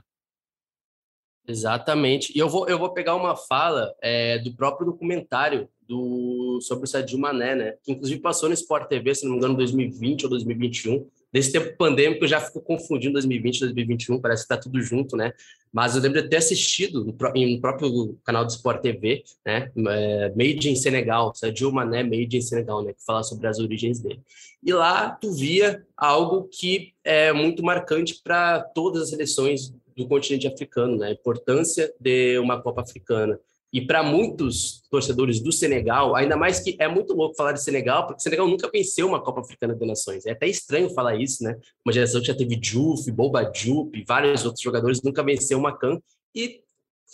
Exatamente. 1.47 2.33
E 2.37 2.39
eu 2.39 2.49
vou, 2.49 2.69
eu 2.69 2.79
vou 2.79 2.93
pegar 2.93 3.17
uma 3.17 3.37
fala 3.37 3.93
é, 4.01 4.39
do 4.39 4.55
próprio 4.55 4.87
documentário 4.87 5.69
do, 5.89 6.61
sobre 6.61 6.85
o 6.85 6.89
Sadio 6.89 7.19
Mané, 7.19 7.55
né? 7.55 7.75
Que 7.83 7.93
inclusive 7.93 8.21
passou 8.21 8.49
no 8.49 8.55
Sport 8.55 8.89
TV, 8.89 9.15
se 9.15 9.25
não 9.25 9.33
me 9.33 9.39
engano, 9.39 9.55
em 9.55 9.59
2020 9.59 10.25
ou 10.25 10.31
2021. 10.31 11.07
Desse 11.33 11.51
tempo 11.51 11.75
pandêmico, 11.79 12.25
eu 12.25 12.29
já 12.29 12.41
fico 12.41 12.61
confundindo 12.61 13.15
2020 13.15 13.57
e 13.57 13.61
2021, 13.61 14.21
parece 14.21 14.43
que 14.43 14.53
está 14.53 14.63
tudo 14.63 14.83
junto, 14.83 15.17
né? 15.17 15.33
Mas 15.73 15.97
eu 15.97 16.03
lembro 16.03 16.21
de 16.21 16.29
ter 16.29 16.37
assistido 16.37 17.17
em 17.35 17.57
um 17.57 17.61
próprio 17.61 18.19
canal 18.23 18.45
do 18.45 18.51
Sport 18.51 18.83
TV, 18.83 19.25
né? 19.45 19.73
É, 19.89 20.29
Made 20.37 20.71
in 20.71 20.77
Senegal, 20.77 21.35
Sadio 21.35 21.73
Mané 21.73 22.03
Made 22.03 22.37
in 22.37 22.43
Senegal, 22.43 22.83
né? 22.85 22.93
Que 22.93 23.03
fala 23.03 23.23
sobre 23.23 23.47
as 23.47 23.59
origens 23.59 23.99
dele. 23.99 24.21
E 24.63 24.73
lá 24.75 25.09
tu 25.11 25.33
via 25.33 25.83
algo 25.97 26.49
que 26.53 26.93
é 27.03 27.33
muito 27.33 27.65
marcante 27.65 28.21
para 28.23 28.61
todas 28.61 29.05
as 29.05 29.09
seleções 29.09 29.75
do 29.97 30.07
continente 30.07 30.47
africano, 30.47 30.99
né? 30.99 31.09
A 31.09 31.13
importância 31.13 31.95
de 31.99 32.39
uma 32.39 32.61
Copa 32.61 32.83
Africana. 32.83 33.41
E 33.73 33.81
para 33.81 34.03
muitos 34.03 34.83
torcedores 34.91 35.41
do 35.41 35.51
Senegal, 35.51 36.15
ainda 36.15 36.37
mais 36.37 36.61
que 36.61 36.77
é 36.79 36.87
muito 36.87 37.15
louco 37.15 37.35
falar 37.35 37.53
de 37.53 37.63
Senegal, 37.63 38.07
porque 38.07 38.21
o 38.21 38.23
Senegal 38.23 38.47
nunca 38.47 38.71
venceu 38.71 39.09
uma 39.09 39.23
Copa 39.23 39.41
Africana 39.41 39.75
de 39.75 39.87
Nações. 39.87 40.27
É 40.27 40.33
até 40.33 40.47
estranho 40.47 40.91
falar 40.91 41.17
isso, 41.17 41.43
né? 41.43 41.59
Uma 41.85 41.93
geração 41.93 42.21
que 42.21 42.27
já 42.27 42.35
teve 42.35 42.55
Diouf, 42.55 43.11
Boba 43.11 43.45
Diop, 43.45 44.05
vários 44.07 44.45
outros 44.45 44.63
jogadores 44.63 45.01
nunca 45.03 45.23
venceu 45.23 45.59
uma 45.59 45.77
CAN 45.77 45.99
e 46.35 46.61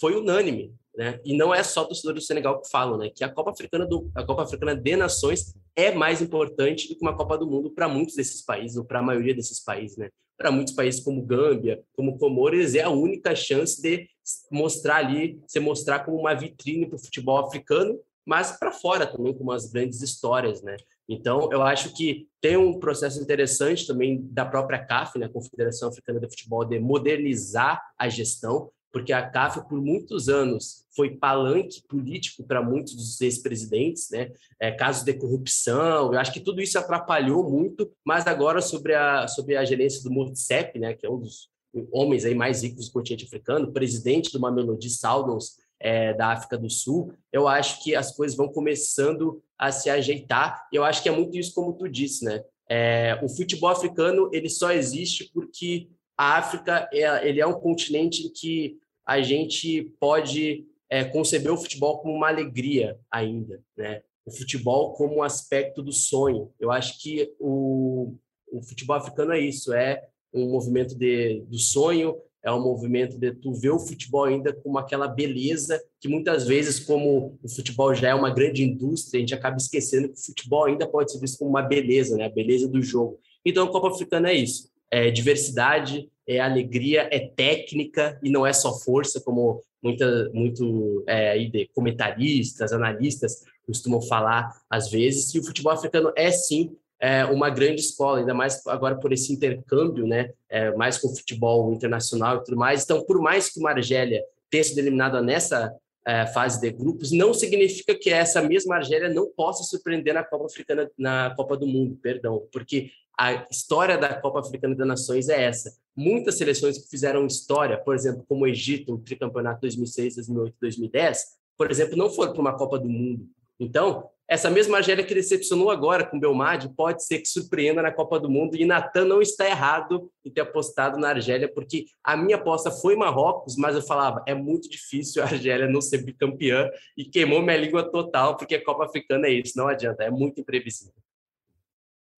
foi 0.00 0.16
unânime, 0.16 0.74
né? 0.96 1.20
E 1.24 1.36
não 1.36 1.54
é 1.54 1.62
só 1.62 1.84
torcedores 1.84 2.24
do 2.24 2.26
Senegal 2.26 2.60
que 2.60 2.68
falam, 2.68 2.98
né? 2.98 3.08
Que 3.08 3.22
a 3.22 3.28
Copa 3.28 3.52
Africana 3.52 3.86
do 3.86 4.10
a 4.12 4.24
Copa 4.24 4.42
Africana 4.42 4.74
de 4.74 4.96
Nações 4.96 5.54
é 5.76 5.92
mais 5.92 6.20
importante 6.20 6.88
do 6.88 6.96
que 6.96 7.02
uma 7.02 7.16
Copa 7.16 7.38
do 7.38 7.46
Mundo 7.46 7.70
para 7.70 7.88
muitos 7.88 8.16
desses 8.16 8.42
países 8.42 8.76
ou 8.76 8.84
para 8.84 8.98
a 8.98 9.02
maioria 9.02 9.34
desses 9.34 9.62
países, 9.62 9.96
né? 9.96 10.10
Para 10.38 10.52
muitos 10.52 10.72
países 10.72 11.02
como 11.02 11.26
Gâmbia, 11.26 11.82
como 11.92 12.16
Comores, 12.16 12.74
é 12.74 12.82
a 12.82 12.90
única 12.90 13.34
chance 13.34 13.82
de 13.82 14.08
mostrar 14.50 14.96
ali, 14.96 15.40
se 15.46 15.58
mostrar 15.58 16.00
como 16.00 16.16
uma 16.16 16.34
vitrine 16.34 16.86
para 16.86 16.96
o 16.96 17.04
futebol 17.04 17.38
africano, 17.38 17.98
mas 18.24 18.52
para 18.52 18.70
fora 18.70 19.06
também 19.06 19.34
com 19.34 19.42
umas 19.42 19.70
grandes 19.70 20.00
histórias, 20.00 20.62
né? 20.62 20.76
Então, 21.08 21.48
eu 21.50 21.62
acho 21.62 21.94
que 21.94 22.28
tem 22.40 22.56
um 22.56 22.78
processo 22.78 23.20
interessante 23.20 23.86
também 23.86 24.20
da 24.30 24.44
própria 24.44 24.84
CAF, 24.84 25.18
né, 25.18 25.26
Confederação 25.26 25.88
Africana 25.88 26.20
de 26.20 26.28
Futebol, 26.28 26.64
de 26.66 26.78
modernizar 26.78 27.82
a 27.98 28.08
gestão, 28.10 28.70
porque 28.92 29.12
a 29.12 29.28
CAF, 29.28 29.68
por 29.68 29.80
muitos 29.80 30.28
anos, 30.28 30.86
foi 30.94 31.16
palanque 31.16 31.82
político 31.86 32.42
para 32.42 32.62
muitos 32.62 32.94
dos 32.94 33.20
ex-presidentes, 33.20 34.08
né? 34.10 34.32
É, 34.60 34.72
casos 34.72 35.04
de 35.04 35.12
corrupção, 35.14 36.12
eu 36.12 36.18
acho 36.18 36.32
que 36.32 36.40
tudo 36.40 36.60
isso 36.60 36.78
atrapalhou 36.78 37.48
muito, 37.48 37.90
mas 38.04 38.26
agora 38.26 38.60
sobre 38.60 38.94
a, 38.94 39.28
sobre 39.28 39.56
a 39.56 39.64
gerência 39.64 40.02
do 40.02 40.10
Motsep, 40.10 40.78
né, 40.78 40.94
que 40.94 41.06
é 41.06 41.10
um 41.10 41.18
dos 41.18 41.48
homens 41.92 42.24
aí 42.24 42.34
mais 42.34 42.62
ricos 42.62 42.86
do 42.86 42.92
continente 42.92 43.24
africano, 43.24 43.72
presidente 43.72 44.32
do 44.32 44.40
Mamelodi 44.40 44.90
Sundowns 44.90 45.56
é, 45.80 46.12
da 46.14 46.32
África 46.32 46.58
do 46.58 46.68
Sul, 46.68 47.12
eu 47.32 47.46
acho 47.46 47.82
que 47.82 47.94
as 47.94 48.14
coisas 48.14 48.36
vão 48.36 48.48
começando 48.48 49.40
a 49.56 49.70
se 49.70 49.88
ajeitar. 49.90 50.66
Eu 50.72 50.84
acho 50.84 51.02
que 51.02 51.08
é 51.08 51.12
muito 51.12 51.36
isso 51.36 51.54
como 51.54 51.72
tu 51.72 51.88
disse, 51.88 52.24
né? 52.24 52.42
É, 52.70 53.18
o 53.22 53.28
futebol 53.28 53.70
africano 53.70 54.28
ele 54.32 54.50
só 54.50 54.72
existe 54.72 55.30
porque 55.32 55.88
a 56.18 56.36
África 56.36 56.88
é, 56.92 57.28
ele 57.28 57.40
é 57.40 57.46
um 57.46 57.60
continente 57.60 58.26
em 58.26 58.32
que 58.32 58.76
a 59.06 59.22
gente 59.22 59.94
pode 60.00 60.66
é, 60.90 61.04
conceber 61.04 61.52
o 61.52 61.56
futebol 61.56 62.00
como 62.00 62.12
uma 62.12 62.28
alegria 62.28 62.98
ainda, 63.08 63.62
né? 63.76 64.02
O 64.26 64.30
futebol 64.30 64.92
como 64.94 65.16
um 65.16 65.22
aspecto 65.22 65.80
do 65.80 65.92
sonho. 65.92 66.52
Eu 66.58 66.72
acho 66.72 67.00
que 67.00 67.32
o, 67.38 68.14
o 68.50 68.60
futebol 68.62 68.96
africano 68.96 69.32
é 69.32 69.40
isso, 69.40 69.72
é 69.72 70.02
um 70.34 70.50
movimento 70.50 70.94
de, 70.94 71.40
do 71.42 71.58
sonho, 71.58 72.16
é 72.42 72.52
um 72.52 72.62
movimento 72.62 73.16
de 73.16 73.32
tu 73.32 73.52
ver 73.52 73.70
o 73.70 73.78
futebol 73.78 74.24
ainda 74.24 74.52
como 74.52 74.78
aquela 74.78 75.08
beleza 75.08 75.80
que 76.00 76.08
muitas 76.08 76.46
vezes, 76.46 76.80
como 76.80 77.38
o 77.42 77.48
futebol 77.48 77.94
já 77.94 78.08
é 78.08 78.14
uma 78.14 78.30
grande 78.30 78.62
indústria, 78.62 79.18
a 79.18 79.20
gente 79.20 79.34
acaba 79.34 79.56
esquecendo 79.56 80.08
que 80.08 80.18
o 80.18 80.26
futebol 80.26 80.64
ainda 80.64 80.86
pode 80.86 81.12
ser 81.12 81.20
visto 81.20 81.38
como 81.38 81.50
uma 81.50 81.62
beleza, 81.62 82.16
né? 82.16 82.26
A 82.26 82.30
beleza 82.30 82.68
do 82.68 82.82
jogo. 82.82 83.18
Então, 83.44 83.66
a 83.66 83.70
Copa 83.70 83.88
Africana 83.88 84.30
é 84.30 84.34
isso. 84.34 84.68
É 84.90 85.10
diversidade, 85.10 86.08
é 86.26 86.40
alegria, 86.40 87.08
é 87.10 87.18
técnica 87.18 88.18
e 88.22 88.30
não 88.30 88.46
é 88.46 88.52
só 88.52 88.78
força, 88.78 89.20
como 89.20 89.62
muita, 89.82 90.30
muito 90.32 91.04
é, 91.06 91.36
comentaristas, 91.74 92.72
analistas 92.72 93.44
costumam 93.66 94.00
falar 94.02 94.50
às 94.70 94.90
vezes. 94.90 95.34
E 95.34 95.38
o 95.38 95.44
futebol 95.44 95.72
africano 95.72 96.12
é 96.16 96.30
sim 96.30 96.76
é, 97.00 97.24
uma 97.26 97.48
grande 97.48 97.80
escola, 97.80 98.18
ainda 98.18 98.34
mais 98.34 98.66
agora 98.66 98.96
por 98.96 99.12
esse 99.12 99.32
intercâmbio, 99.32 100.06
né, 100.06 100.30
é, 100.48 100.72
mais 100.74 100.98
com 100.98 101.08
o 101.08 101.16
futebol 101.16 101.72
internacional 101.72 102.38
e 102.38 102.44
tudo 102.44 102.56
mais. 102.56 102.84
Então, 102.84 103.04
por 103.04 103.20
mais 103.20 103.50
que 103.50 103.60
o 103.60 103.66
Argélia 103.66 104.22
tenha 104.50 104.64
sido 104.64 104.78
eliminada 104.78 105.22
nessa 105.22 105.72
é, 106.08 106.26
fase 106.26 106.58
de 106.58 106.70
grupos, 106.70 107.12
não 107.12 107.34
significa 107.34 107.94
que 107.94 108.08
essa 108.08 108.40
mesma 108.40 108.76
Argélia 108.76 109.10
não 109.10 109.30
possa 109.30 109.62
surpreender 109.62 110.14
na 110.14 110.24
Copa 110.24 110.46
Africana, 110.46 110.90
na 110.96 111.34
Copa 111.36 111.54
do 111.54 111.66
Mundo, 111.66 111.98
perdão, 112.02 112.48
porque 112.50 112.90
a 113.18 113.46
história 113.50 113.98
da 113.98 114.14
Copa 114.14 114.40
Africana 114.40 114.74
das 114.74 114.88
Nações 114.88 115.28
é 115.28 115.44
essa. 115.44 115.76
Muitas 115.94 116.38
seleções 116.38 116.78
que 116.78 116.88
fizeram 116.88 117.26
história, 117.26 117.76
por 117.76 117.94
exemplo, 117.94 118.24
como 118.26 118.44
o 118.44 118.46
Egito, 118.46 118.94
o 118.94 118.98
tricampeonato 118.98 119.60
2006, 119.60 120.14
2008, 120.14 120.56
2010, 120.58 121.24
por 121.58 121.70
exemplo, 121.70 121.94
não 121.94 122.08
foram 122.08 122.32
para 122.32 122.40
uma 122.40 122.56
Copa 122.56 122.78
do 122.78 122.88
Mundo. 122.88 123.28
Então, 123.60 124.08
essa 124.28 124.50
mesma 124.50 124.76
Argélia 124.76 125.02
que 125.02 125.14
decepcionou 125.14 125.70
agora 125.70 126.04
com 126.04 126.20
Belmadi 126.20 126.68
pode 126.76 127.02
ser 127.02 127.20
que 127.20 127.28
surpreenda 127.28 127.80
na 127.80 127.90
Copa 127.90 128.20
do 128.20 128.28
Mundo 128.28 128.56
e 128.56 128.66
Natan 128.66 129.06
não 129.06 129.22
está 129.22 129.48
errado 129.48 130.10
em 130.22 130.30
ter 130.30 130.42
apostado 130.42 130.98
na 130.98 131.08
Argélia, 131.08 131.50
porque 131.52 131.86
a 132.04 132.14
minha 132.14 132.36
aposta 132.36 132.70
foi 132.70 132.94
Marrocos, 132.94 133.56
mas 133.56 133.74
eu 133.74 133.80
falava, 133.80 134.22
é 134.26 134.34
muito 134.34 134.68
difícil 134.68 135.22
a 135.22 135.26
Argélia 135.26 135.66
não 135.66 135.80
ser 135.80 136.04
bicampeã 136.04 136.68
e 136.94 137.06
queimou 137.06 137.40
minha 137.40 137.56
língua 137.56 137.90
total, 137.90 138.36
porque 138.36 138.56
a 138.56 138.62
Copa 138.62 138.84
Africana 138.84 139.26
é 139.28 139.32
isso, 139.32 139.54
não 139.56 139.66
adianta, 139.66 140.04
é 140.04 140.10
muito 140.10 140.40
imprevisível. 140.42 140.92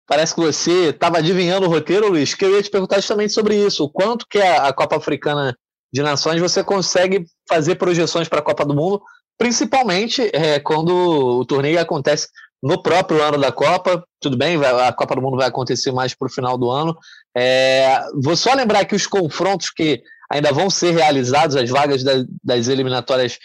Parece 0.04 0.34
que 0.34 0.40
você 0.40 0.88
estava 0.88 1.18
adivinhando 1.18 1.66
o 1.66 1.70
roteiro, 1.70 2.08
Luiz, 2.08 2.34
que 2.34 2.44
eu 2.44 2.56
ia 2.56 2.62
te 2.62 2.68
perguntar 2.68 2.96
justamente 2.96 3.32
sobre 3.32 3.54
isso. 3.54 3.84
O 3.84 3.88
quanto 3.88 4.26
que 4.26 4.38
a 4.38 4.72
Copa 4.72 4.96
Africana 4.96 5.56
de 5.92 6.02
Nações 6.02 6.40
você 6.40 6.64
consegue 6.64 7.24
fazer 7.48 7.76
projeções 7.76 8.28
para 8.28 8.40
a 8.40 8.42
Copa 8.42 8.64
do 8.64 8.74
Mundo 8.74 9.00
principalmente 9.40 10.30
é, 10.34 10.60
quando 10.60 10.90
o 10.94 11.46
torneio 11.46 11.80
acontece 11.80 12.28
no 12.62 12.82
próprio 12.82 13.22
ano 13.22 13.38
da 13.38 13.50
Copa. 13.50 14.04
Tudo 14.20 14.36
bem, 14.36 14.62
a 14.62 14.92
Copa 14.92 15.14
do 15.14 15.22
Mundo 15.22 15.38
vai 15.38 15.48
acontecer 15.48 15.90
mais 15.92 16.14
para 16.14 16.26
o 16.26 16.30
final 16.30 16.58
do 16.58 16.70
ano. 16.70 16.94
É, 17.34 18.02
vou 18.22 18.36
só 18.36 18.52
lembrar 18.52 18.84
que 18.84 18.94
os 18.94 19.06
confrontos 19.06 19.70
que 19.70 20.02
ainda 20.30 20.52
vão 20.52 20.68
ser 20.68 20.90
realizados, 20.90 21.56
as 21.56 21.70
vagas 21.70 22.04
da, 22.04 22.22
das 22.44 22.68
eliminatórias 22.68 23.38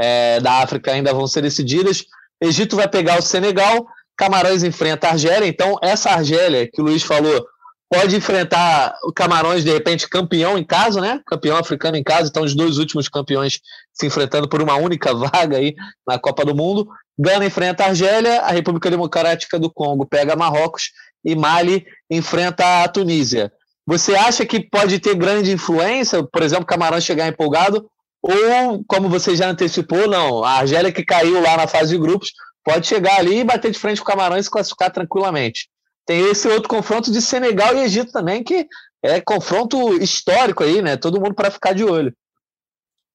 é, 0.00 0.40
da 0.40 0.62
África 0.62 0.90
ainda 0.90 1.12
vão 1.12 1.26
ser 1.26 1.42
decididas. 1.42 2.02
Egito 2.42 2.74
vai 2.74 2.88
pegar 2.88 3.18
o 3.18 3.22
Senegal, 3.22 3.86
Camarões 4.16 4.62
enfrenta 4.62 5.08
a 5.08 5.10
Argélia. 5.10 5.46
Então, 5.46 5.76
essa 5.82 6.12
Argélia 6.12 6.66
que 6.66 6.80
o 6.80 6.84
Luiz 6.84 7.02
falou 7.02 7.46
pode 7.92 8.16
enfrentar 8.16 8.98
o 9.04 9.12
Camarões, 9.12 9.62
de 9.62 9.70
repente, 9.70 10.08
campeão 10.08 10.56
em 10.56 10.64
casa, 10.64 10.98
né? 10.98 11.20
Campeão 11.26 11.58
africano 11.58 11.94
em 11.94 12.02
casa. 12.02 12.30
Então, 12.30 12.42
os 12.42 12.54
dois 12.54 12.78
últimos 12.78 13.06
campeões 13.06 13.60
se 13.92 14.06
enfrentando 14.06 14.48
por 14.48 14.62
uma 14.62 14.76
única 14.76 15.12
vaga 15.14 15.58
aí 15.58 15.74
na 16.08 16.18
Copa 16.18 16.42
do 16.42 16.54
Mundo. 16.54 16.88
Gana 17.18 17.44
enfrenta 17.44 17.84
a 17.84 17.88
Argélia, 17.88 18.40
a 18.40 18.50
República 18.50 18.90
Democrática 18.90 19.58
do 19.58 19.70
Congo 19.70 20.06
pega 20.06 20.34
Marrocos 20.34 20.84
e 21.22 21.36
Mali 21.36 21.84
enfrenta 22.10 22.82
a 22.82 22.88
Tunísia. 22.88 23.52
Você 23.86 24.14
acha 24.14 24.46
que 24.46 24.66
pode 24.70 24.98
ter 24.98 25.14
grande 25.14 25.52
influência, 25.52 26.22
por 26.24 26.42
exemplo, 26.42 26.64
Camarões 26.64 27.04
chegar 27.04 27.28
empolgado? 27.28 27.86
Ou, 28.22 28.82
como 28.88 29.10
você 29.10 29.36
já 29.36 29.50
antecipou, 29.50 30.08
não, 30.08 30.42
a 30.42 30.52
Argélia 30.52 30.90
que 30.90 31.04
caiu 31.04 31.42
lá 31.42 31.58
na 31.58 31.66
fase 31.66 31.90
de 31.90 31.98
grupos 31.98 32.30
pode 32.64 32.86
chegar 32.86 33.18
ali 33.18 33.40
e 33.40 33.44
bater 33.44 33.70
de 33.70 33.78
frente 33.78 34.00
com 34.00 34.04
o 34.04 34.06
Camarões 34.06 34.40
e 34.40 34.44
se 34.44 34.50
classificar 34.50 34.90
tranquilamente? 34.90 35.68
Tem 36.06 36.30
esse 36.30 36.48
outro 36.48 36.68
confronto 36.68 37.10
de 37.12 37.22
Senegal 37.22 37.76
e 37.76 37.82
Egito 37.82 38.12
também, 38.12 38.42
que 38.42 38.66
é 39.02 39.20
confronto 39.20 39.94
histórico 40.02 40.62
aí, 40.62 40.82
né? 40.82 40.96
Todo 40.96 41.20
mundo 41.20 41.34
para 41.34 41.50
ficar 41.50 41.72
de 41.72 41.84
olho. 41.84 42.14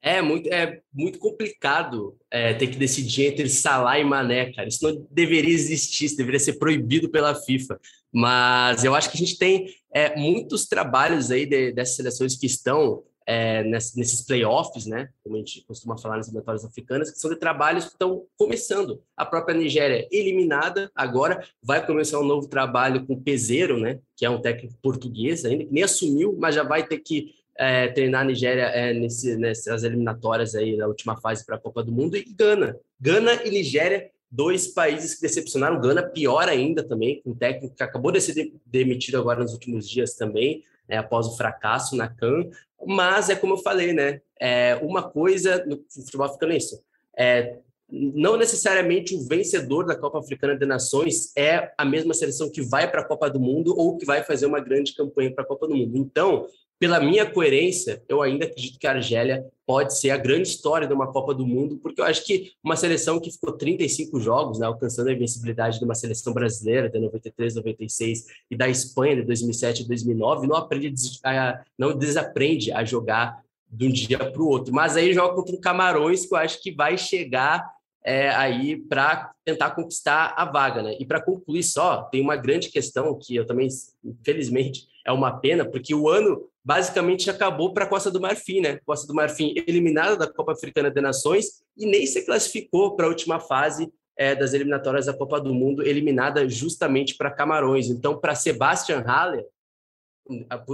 É 0.02 0.22
muito, 0.22 0.48
é 0.48 0.80
muito 0.94 1.18
complicado 1.18 2.16
é, 2.30 2.54
ter 2.54 2.68
que 2.68 2.78
decidir 2.78 3.26
entre 3.26 3.50
Salah 3.50 4.00
e 4.00 4.04
Mané, 4.04 4.54
cara. 4.54 4.68
Isso 4.68 4.84
não 4.84 5.08
deveria 5.10 5.54
existir, 5.54 6.06
isso 6.06 6.18
deveria 6.18 6.40
ser 6.40 6.54
proibido 6.54 7.10
pela 7.10 7.36
FIFA. 7.36 7.80
Mas 8.12 8.84
eu 8.84 8.96
acho 8.96 9.10
que 9.10 9.18
a 9.18 9.20
gente 9.20 9.38
tem 9.38 9.68
é, 9.94 10.16
muitos 10.16 10.68
trabalhos 10.68 11.32
aí 11.32 11.46
de, 11.46 11.72
dessas 11.72 11.96
seleções 11.96 12.38
que 12.38 12.46
estão 12.46 13.04
é, 13.28 13.62
nesses 13.62 14.22
playoffs, 14.22 14.86
né, 14.86 15.10
como 15.22 15.36
a 15.36 15.40
gente 15.40 15.62
costuma 15.68 15.98
falar 15.98 16.16
nas 16.16 16.28
eliminatórias 16.28 16.64
africanas, 16.64 17.12
que 17.12 17.20
são 17.20 17.30
de 17.30 17.36
trabalhos 17.36 17.84
que 17.84 17.92
estão 17.92 18.24
começando. 18.38 19.04
A 19.18 19.26
própria 19.26 19.54
Nigéria 19.54 20.08
eliminada, 20.10 20.90
agora 20.96 21.46
vai 21.62 21.86
começar 21.86 22.20
um 22.20 22.26
novo 22.26 22.48
trabalho 22.48 23.06
com 23.06 23.14
o 23.14 23.22
Peseiro, 23.22 23.78
né, 23.78 24.00
que 24.16 24.26
é 24.26 24.30
um 24.30 24.40
técnico 24.40 24.76
português 24.82 25.44
ainda, 25.44 25.66
que 25.66 25.74
nem 25.74 25.84
assumiu, 25.84 26.38
mas 26.40 26.56
já 26.56 26.64
vai 26.64 26.88
ter 26.88 27.00
que 27.00 27.36
é, 27.58 27.90
treinar 27.90 28.22
a 28.22 28.26
Nigéria 28.26 28.64
é, 28.68 28.94
nesse, 28.94 29.36
nessas 29.36 29.84
eliminatórias 29.84 30.56
aí 30.56 30.78
na 30.78 30.88
última 30.88 31.18
fase 31.18 31.46
para 31.46 31.58
a 31.58 31.60
Copa 31.60 31.84
do 31.84 31.92
Mundo, 31.92 32.16
e 32.16 32.24
Gana. 32.24 32.78
Gana 33.00 33.34
e 33.44 33.50
Nigéria, 33.50 34.10
dois 34.32 34.68
países 34.68 35.16
que 35.16 35.22
decepcionaram. 35.22 35.82
Gana, 35.82 36.04
pior 36.04 36.48
ainda 36.48 36.82
também, 36.82 37.22
com 37.22 37.32
um 37.32 37.36
técnico 37.36 37.76
que 37.76 37.84
acabou 37.84 38.12
de 38.12 38.22
ser 38.22 38.54
demitido 38.66 39.18
agora 39.18 39.42
nos 39.42 39.54
últimos 39.54 39.90
dias 39.90 40.14
também, 40.14 40.64
é, 40.88 40.98
após 40.98 41.28
o 41.28 41.38
fracasso 41.38 41.96
na 41.96 42.08
CAN. 42.08 42.50
Mas 42.86 43.30
é 43.30 43.36
como 43.36 43.54
eu 43.54 43.58
falei, 43.58 43.94
né? 43.94 44.22
É, 44.40 44.76
uma 44.82 45.04
coisa 45.04 45.66
no 45.66 45.84
futebol 45.90 46.28
africano 46.28 46.54
é 46.54 46.58
isso. 46.58 46.82
É, 47.18 47.58
não 47.90 48.36
necessariamente 48.36 49.16
o 49.16 49.28
vencedor 49.28 49.86
da 49.86 49.96
Copa 49.96 50.20
Africana 50.20 50.58
de 50.58 50.66
Nações 50.66 51.32
é 51.38 51.72
a 51.78 51.86
mesma 51.86 52.14
seleção 52.14 52.52
que 52.52 52.62
vai 52.62 52.90
para 52.90 53.02
a 53.02 53.06
Copa 53.06 53.30
do 53.30 53.40
Mundo 53.40 53.74
ou 53.78 53.98
que 53.98 54.06
vai 54.06 54.24
fazer 54.24 54.46
uma 54.46 54.60
grande 54.60 54.94
campanha 54.94 55.34
para 55.34 55.44
a 55.44 55.48
Copa 55.48 55.68
do 55.68 55.76
Mundo. 55.76 55.98
Então, 55.98 56.46
pela 56.80 57.00
minha 57.00 57.26
coerência, 57.26 58.04
eu 58.08 58.22
ainda 58.22 58.46
acredito 58.46 58.78
que 58.78 58.86
a 58.86 58.92
Argélia 58.92 59.46
pode 59.66 59.98
ser 59.98 60.12
a 60.12 60.18
grande 60.18 60.48
história 60.48 60.88
de 60.88 60.94
uma 60.94 61.12
Copa 61.12 61.34
do 61.34 61.46
Mundo, 61.46 61.78
porque 61.78 62.00
eu 62.00 62.06
acho 62.06 62.24
que 62.24 62.52
uma 62.64 62.76
seleção 62.76 63.20
que 63.20 63.32
ficou 63.32 63.54
35 63.54 64.20
jogos, 64.20 64.60
né, 64.60 64.66
alcançando 64.66 65.10
a 65.10 65.14
invencibilidade 65.14 65.80
de 65.80 65.86
uma 65.86 65.96
seleção 65.96 66.34
brasileira 66.34 66.90
de 66.90 67.00
93, 67.00 67.56
96 67.56 68.26
e 68.52 68.56
da 68.56 68.70
Espanha 68.70 69.18
de 69.18 69.24
2007 69.24 69.84
e 69.84 69.88
2009, 69.88 70.48
não 70.48 70.56
aprende 70.56 70.94
a, 71.24 71.62
não 71.78 71.98
desaprende 71.98 72.72
a 72.72 72.86
jogar 72.86 73.42
de 73.70 73.88
um 73.88 73.92
dia 73.92 74.20
para 74.20 74.42
o 74.42 74.48
outro. 74.48 74.74
Mas 74.74 74.96
aí 74.96 75.14
joga 75.14 75.36
contra 75.36 75.56
o 75.56 75.60
Camarões, 75.60 76.26
que 76.26 76.34
eu 76.34 76.38
acho 76.38 76.62
que 76.62 76.72
vai 76.72 76.98
chegar 76.98 77.68
é, 78.06 78.30
aí 78.30 78.78
para 78.78 79.34
tentar 79.44 79.72
conquistar 79.72 80.34
a 80.38 80.46
vaga, 80.46 80.82
né? 80.82 80.96
E 80.98 81.06
para 81.06 81.22
concluir 81.22 81.64
só, 81.64 82.04
tem 82.04 82.22
uma 82.22 82.38
grande 82.38 82.70
questão 82.70 83.18
que 83.20 83.36
eu 83.36 83.46
também, 83.46 83.68
infelizmente, 84.02 84.88
é 85.08 85.12
uma 85.12 85.40
pena, 85.40 85.64
porque 85.64 85.96
o 85.96 86.10
ano 86.10 86.48
basicamente 86.64 87.30
acabou 87.30 87.74
para 87.74 87.86
a 87.86 87.88
Costa 87.88 88.12
do 88.12 88.20
Marfim, 88.20 88.60
né? 88.60 88.78
Costa 88.86 89.08
do 89.08 89.14
Marfim 89.14 89.54
eliminada 89.66 90.18
da 90.18 90.32
Copa 90.32 90.52
Africana 90.52 90.92
de 90.92 91.00
Nações 91.00 91.64
e 91.78 91.86
nem 91.86 92.06
se 92.06 92.26
classificou 92.26 92.96
para 92.96 93.06
a 93.06 93.10
última 93.10 93.40
fase 93.40 93.90
é, 94.18 94.36
das 94.36 94.54
eliminatórias 94.54 95.06
da 95.06 95.14
Copa 95.14 95.40
do 95.40 95.54
Mundo, 95.54 95.82
eliminada 95.82 96.48
justamente 96.50 97.16
para 97.16 97.32
Camarões. 97.32 97.88
Então, 97.88 98.20
para 98.20 98.36
Sebastian 98.36 99.00
Haller, 99.00 99.46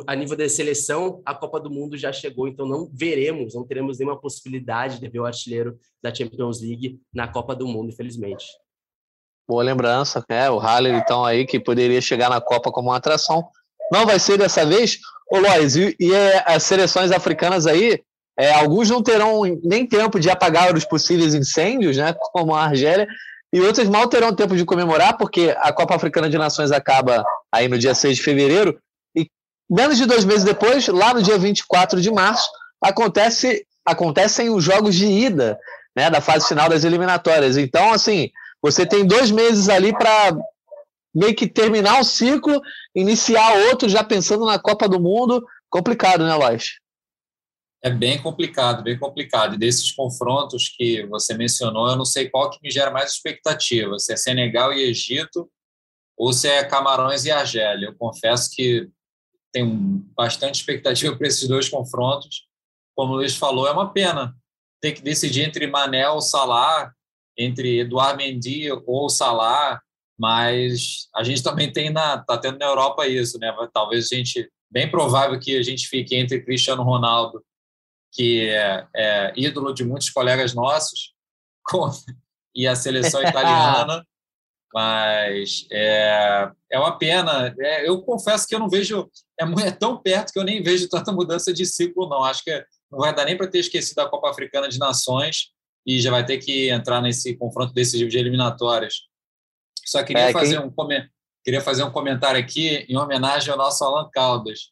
a, 0.07 0.15
nível 0.15 0.35
da 0.35 0.49
seleção, 0.49 1.21
a 1.23 1.35
Copa 1.35 1.59
do 1.59 1.69
Mundo 1.69 1.95
já 1.95 2.11
chegou, 2.11 2.47
então 2.47 2.65
não 2.65 2.89
veremos, 2.91 3.53
não 3.53 3.63
teremos 3.63 3.99
nenhuma 3.99 4.19
possibilidade 4.19 4.99
de 4.99 5.07
ver 5.07 5.19
o 5.19 5.25
artilheiro 5.27 5.77
da 6.01 6.11
Champions 6.11 6.59
League 6.59 6.99
na 7.13 7.27
Copa 7.27 7.55
do 7.55 7.67
Mundo, 7.67 7.91
infelizmente. 7.91 8.47
Boa 9.47 9.61
lembrança, 9.61 10.23
é, 10.27 10.49
o 10.49 10.57
Haller 10.57 10.95
então 10.95 11.23
aí 11.23 11.45
que 11.45 11.59
poderia 11.59 12.01
chegar 12.01 12.31
na 12.31 12.41
Copa 12.41 12.71
como 12.71 12.89
uma 12.89 12.97
atração. 12.97 13.47
Não 13.93 14.07
vai 14.07 14.17
ser 14.17 14.39
dessa 14.39 14.65
vez, 14.65 14.97
ô 15.29 15.37
Lois, 15.37 15.75
e, 15.75 15.95
e 15.99 16.11
é, 16.11 16.43
as 16.47 16.63
seleções 16.63 17.11
africanas 17.11 17.67
aí, 17.67 18.01
é, 18.35 18.51
alguns 18.51 18.89
não 18.89 19.03
terão 19.03 19.41
nem 19.63 19.85
tempo 19.85 20.19
de 20.19 20.31
apagar 20.31 20.75
os 20.75 20.83
possíveis 20.83 21.35
incêndios, 21.35 21.97
né, 21.97 22.11
como 22.33 22.55
a 22.55 22.63
Argélia, 22.63 23.07
e 23.53 23.61
outras 23.61 23.87
mal 23.87 24.07
terão 24.07 24.35
tempo 24.35 24.55
de 24.55 24.65
comemorar, 24.65 25.15
porque 25.15 25.55
a 25.59 25.71
Copa 25.71 25.93
Africana 25.93 26.27
de 26.27 26.39
Nações 26.39 26.71
acaba 26.71 27.23
aí 27.51 27.67
no 27.67 27.77
dia 27.77 27.93
6 27.93 28.17
de 28.17 28.23
fevereiro, 28.23 28.79
e 29.15 29.27
menos 29.69 29.95
de 29.95 30.07
dois 30.07 30.25
meses 30.25 30.43
depois, 30.43 30.87
lá 30.87 31.13
no 31.13 31.21
dia 31.21 31.37
24 31.37 32.01
de 32.01 32.09
março, 32.09 32.49
acontece, 32.81 33.63
acontecem 33.85 34.49
os 34.49 34.63
jogos 34.63 34.95
de 34.95 35.05
ida 35.05 35.59
né, 35.95 36.09
da 36.09 36.19
fase 36.19 36.47
final 36.47 36.67
das 36.67 36.83
eliminatórias. 36.83 37.57
Então, 37.57 37.93
assim, 37.93 38.31
você 38.59 38.87
tem 38.87 39.05
dois 39.05 39.29
meses 39.29 39.69
ali 39.69 39.93
para 39.93 40.35
meio 41.13 41.35
que 41.35 41.47
terminar 41.47 41.99
um 41.99 42.03
ciclo, 42.03 42.61
iniciar 42.95 43.53
outro, 43.69 43.87
já 43.87 44.03
pensando 44.03 44.45
na 44.45 44.57
Copa 44.57 44.87
do 44.87 44.99
Mundo. 44.99 45.45
Complicado, 45.69 46.25
né, 46.25 46.33
Lois? 46.33 46.79
É 47.83 47.89
bem 47.89 48.21
complicado, 48.21 48.81
bem 48.81 48.97
complicado. 48.97 49.55
E 49.55 49.57
desses 49.57 49.91
confrontos 49.91 50.69
que 50.69 51.05
você 51.07 51.33
mencionou, 51.35 51.89
eu 51.89 51.97
não 51.97 52.05
sei 52.05 52.29
qual 52.29 52.49
que 52.49 52.59
me 52.63 52.71
gera 52.71 52.89
mais 52.89 53.11
expectativa, 53.11 53.99
se 53.99 54.13
é 54.13 54.15
Senegal 54.15 54.71
e 54.73 54.83
Egito 54.83 55.49
ou 56.17 56.31
se 56.31 56.47
é 56.47 56.63
Camarões 56.63 57.25
e 57.25 57.31
Argélia. 57.31 57.87
Eu 57.87 57.95
confesso 57.95 58.49
que 58.55 58.89
tenho 59.51 59.69
bastante 60.15 60.55
expectativa 60.55 61.15
para 61.17 61.27
esses 61.27 61.47
dois 61.47 61.67
confrontos. 61.67 62.47
Como 62.95 63.13
o 63.13 63.15
Luiz 63.17 63.35
falou, 63.35 63.67
é 63.67 63.71
uma 63.71 63.91
pena 63.91 64.33
ter 64.81 64.93
que 64.93 65.01
decidir 65.01 65.41
entre 65.41 65.67
Manel 65.67 66.13
ou 66.13 66.21
Salah, 66.21 66.93
entre 67.37 67.79
Eduardo 67.79 68.17
Mendy 68.17 68.69
ou 68.85 69.09
Salah, 69.09 69.81
mas 70.17 71.07
a 71.15 71.23
gente 71.23 71.41
também 71.41 71.71
tem 71.71 71.89
na 71.89 72.17
tá 72.17 72.37
tendo 72.37 72.59
na 72.59 72.65
Europa 72.65 73.07
isso, 73.07 73.37
né? 73.39 73.53
Talvez 73.73 74.09
a 74.11 74.15
gente 74.15 74.49
bem 74.71 74.89
provável 74.89 75.39
que 75.39 75.57
a 75.57 75.63
gente 75.63 75.87
fique 75.87 76.15
entre 76.15 76.41
Cristiano 76.41 76.83
Ronaldo 76.83 77.43
que 78.13 78.47
é, 78.47 78.87
é 78.95 79.33
ídolo 79.35 79.73
de 79.73 79.83
muitos 79.83 80.09
colegas 80.09 80.53
nossos, 80.53 81.13
com, 81.65 81.89
e 82.55 82.67
a 82.67 82.75
seleção 82.75 83.21
italiana. 83.21 84.05
mas 84.73 85.67
é, 85.71 86.49
é 86.71 86.79
uma 86.79 86.97
pena. 86.97 87.53
É, 87.59 87.87
eu 87.87 88.01
confesso 88.01 88.47
que 88.47 88.55
eu 88.55 88.59
não 88.59 88.69
vejo. 88.69 89.09
É, 89.39 89.67
é 89.67 89.71
tão 89.71 89.97
perto 89.97 90.31
que 90.31 90.39
eu 90.39 90.43
nem 90.43 90.63
vejo 90.63 90.89
tanta 90.89 91.11
mudança 91.11 91.53
de 91.53 91.65
ciclo, 91.65 92.09
não. 92.09 92.23
Acho 92.23 92.43
que 92.43 92.65
não 92.91 92.99
vai 92.99 93.13
dar 93.13 93.25
nem 93.25 93.37
para 93.37 93.47
ter 93.47 93.59
esquecido 93.59 93.99
a 93.99 94.09
Copa 94.09 94.29
Africana 94.29 94.67
de 94.67 94.79
Nações 94.79 95.49
e 95.85 95.99
já 95.99 96.09
vai 96.09 96.25
ter 96.25 96.37
que 96.37 96.69
entrar 96.69 97.01
nesse 97.01 97.35
confronto 97.35 97.73
decisivo 97.73 98.09
de 98.09 98.17
eliminatórias. 98.17 98.95
Só 99.85 100.03
queria, 100.03 100.29
é, 100.29 100.31
fazer 100.31 100.59
quem... 100.59 100.67
um, 100.67 100.73
queria 101.43 101.61
fazer 101.61 101.83
um 101.83 101.91
comentário 101.91 102.39
aqui 102.39 102.85
em 102.89 102.97
homenagem 102.97 103.51
ao 103.51 103.57
nosso 103.57 103.83
Alan 103.83 104.09
Caldas. 104.11 104.71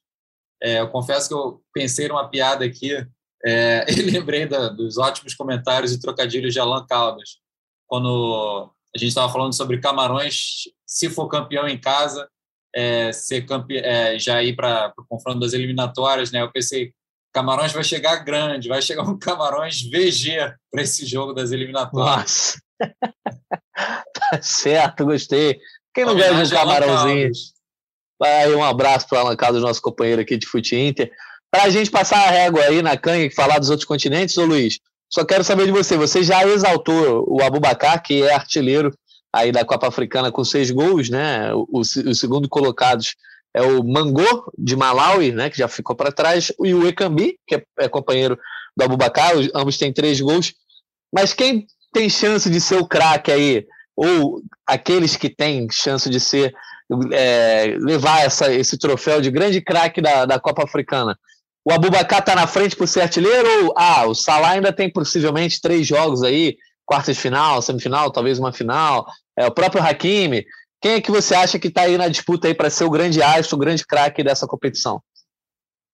É, 0.61 0.79
eu 0.79 0.89
confesso 0.89 1.27
que 1.27 1.33
eu 1.33 1.61
pensei 1.73 2.07
numa 2.07 2.29
piada 2.29 2.63
aqui 2.65 2.95
é, 3.43 3.85
e 3.91 4.01
lembrei 4.01 4.45
da, 4.45 4.69
dos 4.69 4.97
ótimos 4.97 5.33
comentários 5.33 5.91
e 5.91 5.99
trocadilhos 5.99 6.53
de 6.53 6.59
Alan 6.59 6.85
Caldas, 6.85 7.39
quando 7.87 8.71
a 8.95 8.97
gente 8.97 9.09
estava 9.09 9.31
falando 9.31 9.53
sobre 9.53 9.79
Camarões, 9.79 10.63
se 10.85 11.09
for 11.09 11.27
campeão 11.27 11.67
em 11.67 11.79
casa, 11.79 12.29
é, 12.73 13.11
ser 13.11 13.45
campe... 13.45 13.77
É, 13.77 14.17
já 14.19 14.41
ir 14.43 14.55
para 14.55 14.93
o 14.97 15.05
confronto 15.05 15.39
das 15.39 15.53
eliminatórias, 15.53 16.31
né? 16.31 16.41
Eu 16.41 16.51
pensei, 16.51 16.93
Camarões 17.33 17.71
vai 17.71 17.83
chegar 17.83 18.17
grande, 18.17 18.67
vai 18.67 18.81
chegar 18.81 19.03
um 19.03 19.17
Camarões 19.17 19.81
VG 19.81 20.53
para 20.69 20.81
esse 20.81 21.05
jogo 21.05 21.33
das 21.33 21.51
eliminatórias. 21.51 22.17
Nossa. 22.17 22.61
tá 24.29 24.41
certo, 24.41 25.05
gostei. 25.05 25.59
Quem 25.93 26.05
não 26.05 26.15
ganha 26.15 26.33
um 26.33 26.49
camarãozinho? 26.49 27.31
Vai 28.19 28.53
um 28.53 28.63
abraço 28.63 29.07
para 29.07 29.17
o 29.17 29.21
Alan 29.21 29.35
Caldas, 29.35 29.63
nosso 29.63 29.81
companheiro 29.81 30.21
aqui 30.21 30.37
de 30.37 30.45
Fute 30.45 30.75
Inter. 30.75 31.11
Para 31.49 31.63
a 31.63 31.69
gente 31.69 31.91
passar 31.91 32.27
a 32.27 32.31
régua 32.31 32.61
aí 32.63 32.81
na 32.81 32.95
canha 32.95 33.25
e 33.25 33.33
falar 33.33 33.59
dos 33.59 33.69
outros 33.69 33.87
continentes, 33.87 34.37
ô 34.37 34.45
Luiz, 34.45 34.79
só 35.09 35.25
quero 35.25 35.43
saber 35.43 35.65
de 35.65 35.71
você. 35.71 35.97
Você 35.97 36.23
já 36.23 36.45
exaltou 36.47 37.25
o 37.27 37.43
Abubacar, 37.43 38.01
que 38.01 38.23
é 38.23 38.33
artilheiro 38.33 38.93
aí 39.33 39.51
da 39.51 39.65
Copa 39.65 39.87
Africana 39.87 40.31
com 40.31 40.43
seis 40.43 40.71
gols, 40.71 41.09
né? 41.09 41.53
O, 41.53 41.67
o, 41.69 41.79
o 41.79 42.15
segundo 42.15 42.47
colocado 42.47 43.01
é 43.53 43.61
o 43.61 43.83
Mangô, 43.83 44.51
de 44.57 44.75
Malawi, 44.75 45.31
né? 45.31 45.49
Que 45.49 45.57
já 45.57 45.67
ficou 45.67 45.95
para 45.95 46.11
trás, 46.11 46.51
e 46.63 46.73
o 46.73 46.87
Ekambi, 46.87 47.37
que 47.45 47.55
é, 47.55 47.63
é 47.79 47.89
companheiro 47.89 48.37
do 48.75 48.83
Abubacar, 48.83 49.33
ambos 49.53 49.77
têm 49.77 49.91
três 49.91 50.19
gols. 50.19 50.53
Mas 51.13 51.33
quem 51.33 51.65
tem 51.93 52.09
chance 52.09 52.49
de 52.49 52.61
ser 52.61 52.77
o 52.77 52.87
craque 52.87 53.31
aí, 53.31 53.65
ou 53.95 54.41
aqueles 54.65 55.15
que 55.15 55.29
têm 55.29 55.67
chance 55.69 56.09
de 56.09 56.19
ser 56.19 56.53
é, 57.11 57.75
levar 57.79 58.25
essa, 58.25 58.53
esse 58.53 58.77
troféu 58.77 59.21
de 59.21 59.29
grande 59.29 59.61
craque 59.61 60.01
da, 60.01 60.25
da 60.25 60.39
Copa 60.39 60.63
Africana? 60.63 61.17
o 61.63 61.71
Abubacar 61.71 62.19
está 62.19 62.35
na 62.35 62.47
frente 62.47 62.75
por 62.75 62.87
ser 62.87 63.01
artilheiro 63.01 63.65
ou 63.65 63.73
ah, 63.77 64.05
o 64.05 64.15
Salah 64.15 64.51
ainda 64.51 64.73
tem 64.73 64.89
possivelmente 64.89 65.61
três 65.61 65.85
jogos 65.85 66.23
aí, 66.23 66.57
quartas 66.85 67.15
de 67.15 67.21
final, 67.21 67.61
semifinal, 67.61 68.11
talvez 68.11 68.39
uma 68.39 68.51
final, 68.51 69.05
é, 69.37 69.45
o 69.45 69.51
próprio 69.51 69.83
Hakimi. 69.83 70.45
Quem 70.81 70.93
é 70.93 71.01
que 71.01 71.11
você 71.11 71.35
acha 71.35 71.59
que 71.59 71.67
está 71.67 71.83
aí 71.83 71.95
na 71.95 72.07
disputa 72.07 72.47
aí 72.47 72.55
para 72.55 72.69
ser 72.69 72.85
o 72.85 72.89
grande 72.89 73.21
astro, 73.21 73.55
o 73.55 73.59
grande 73.59 73.85
craque 73.85 74.23
dessa 74.23 74.47
competição? 74.47 74.99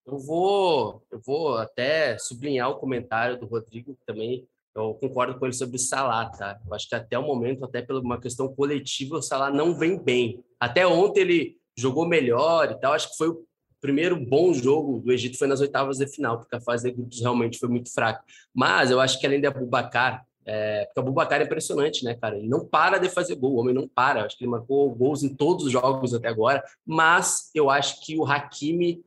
Eu 0.06 0.18
vou, 0.18 1.02
eu 1.12 1.20
vou 1.20 1.58
até 1.58 2.16
sublinhar 2.16 2.70
o 2.70 2.76
comentário 2.76 3.38
do 3.38 3.44
Rodrigo 3.44 3.94
também. 4.06 4.48
Eu 4.74 4.94
concordo 4.94 5.38
com 5.38 5.44
ele 5.44 5.52
sobre 5.52 5.76
o 5.76 5.78
Salah, 5.78 6.30
tá? 6.30 6.58
Eu 6.66 6.72
acho 6.72 6.88
que 6.88 6.94
até 6.94 7.18
o 7.18 7.22
momento, 7.22 7.64
até 7.64 7.82
por 7.82 7.96
uma 7.96 8.18
questão 8.18 8.48
coletiva, 8.48 9.16
o 9.16 9.22
Salah 9.22 9.50
não 9.50 9.74
vem 9.74 10.02
bem. 10.02 10.42
Até 10.58 10.86
ontem 10.86 11.20
ele 11.20 11.56
jogou 11.76 12.06
melhor 12.06 12.70
e 12.70 12.80
tal. 12.80 12.94
Acho 12.94 13.10
que 13.10 13.18
foi 13.18 13.28
o 13.28 13.44
primeiro 13.82 14.18
bom 14.18 14.54
jogo 14.54 15.00
do 15.00 15.12
Egito 15.12 15.36
foi 15.36 15.46
nas 15.48 15.60
oitavas 15.60 15.98
de 15.98 16.06
final, 16.06 16.38
porque 16.38 16.56
a 16.56 16.60
fase 16.60 16.88
de 16.88 16.96
grupos 16.96 17.20
realmente 17.20 17.58
foi 17.58 17.68
muito 17.68 17.92
fraca. 17.92 18.24
Mas 18.54 18.90
eu 18.90 19.00
acho 19.00 19.20
que 19.20 19.26
além 19.26 19.40
de 19.40 19.46
Abubacar, 19.46 20.26
é, 20.50 20.86
porque 20.86 20.98
o 20.98 21.02
Abubacar 21.02 21.42
é 21.42 21.44
impressionante, 21.44 22.02
né, 22.02 22.14
cara? 22.14 22.38
Ele 22.38 22.48
não 22.48 22.64
para 22.64 22.96
de 22.96 23.10
fazer 23.10 23.34
gol, 23.34 23.52
o 23.52 23.56
homem 23.58 23.74
não 23.74 23.86
para. 23.86 24.24
Acho 24.24 24.38
que 24.38 24.44
ele 24.44 24.50
marcou 24.50 24.90
gols 24.94 25.22
em 25.22 25.34
todos 25.34 25.66
os 25.66 25.72
jogos 25.72 26.14
até 26.14 26.26
agora, 26.26 26.64
mas 26.86 27.50
eu 27.54 27.68
acho 27.68 28.00
que 28.00 28.18
o 28.18 28.24
Hakimi 28.24 29.04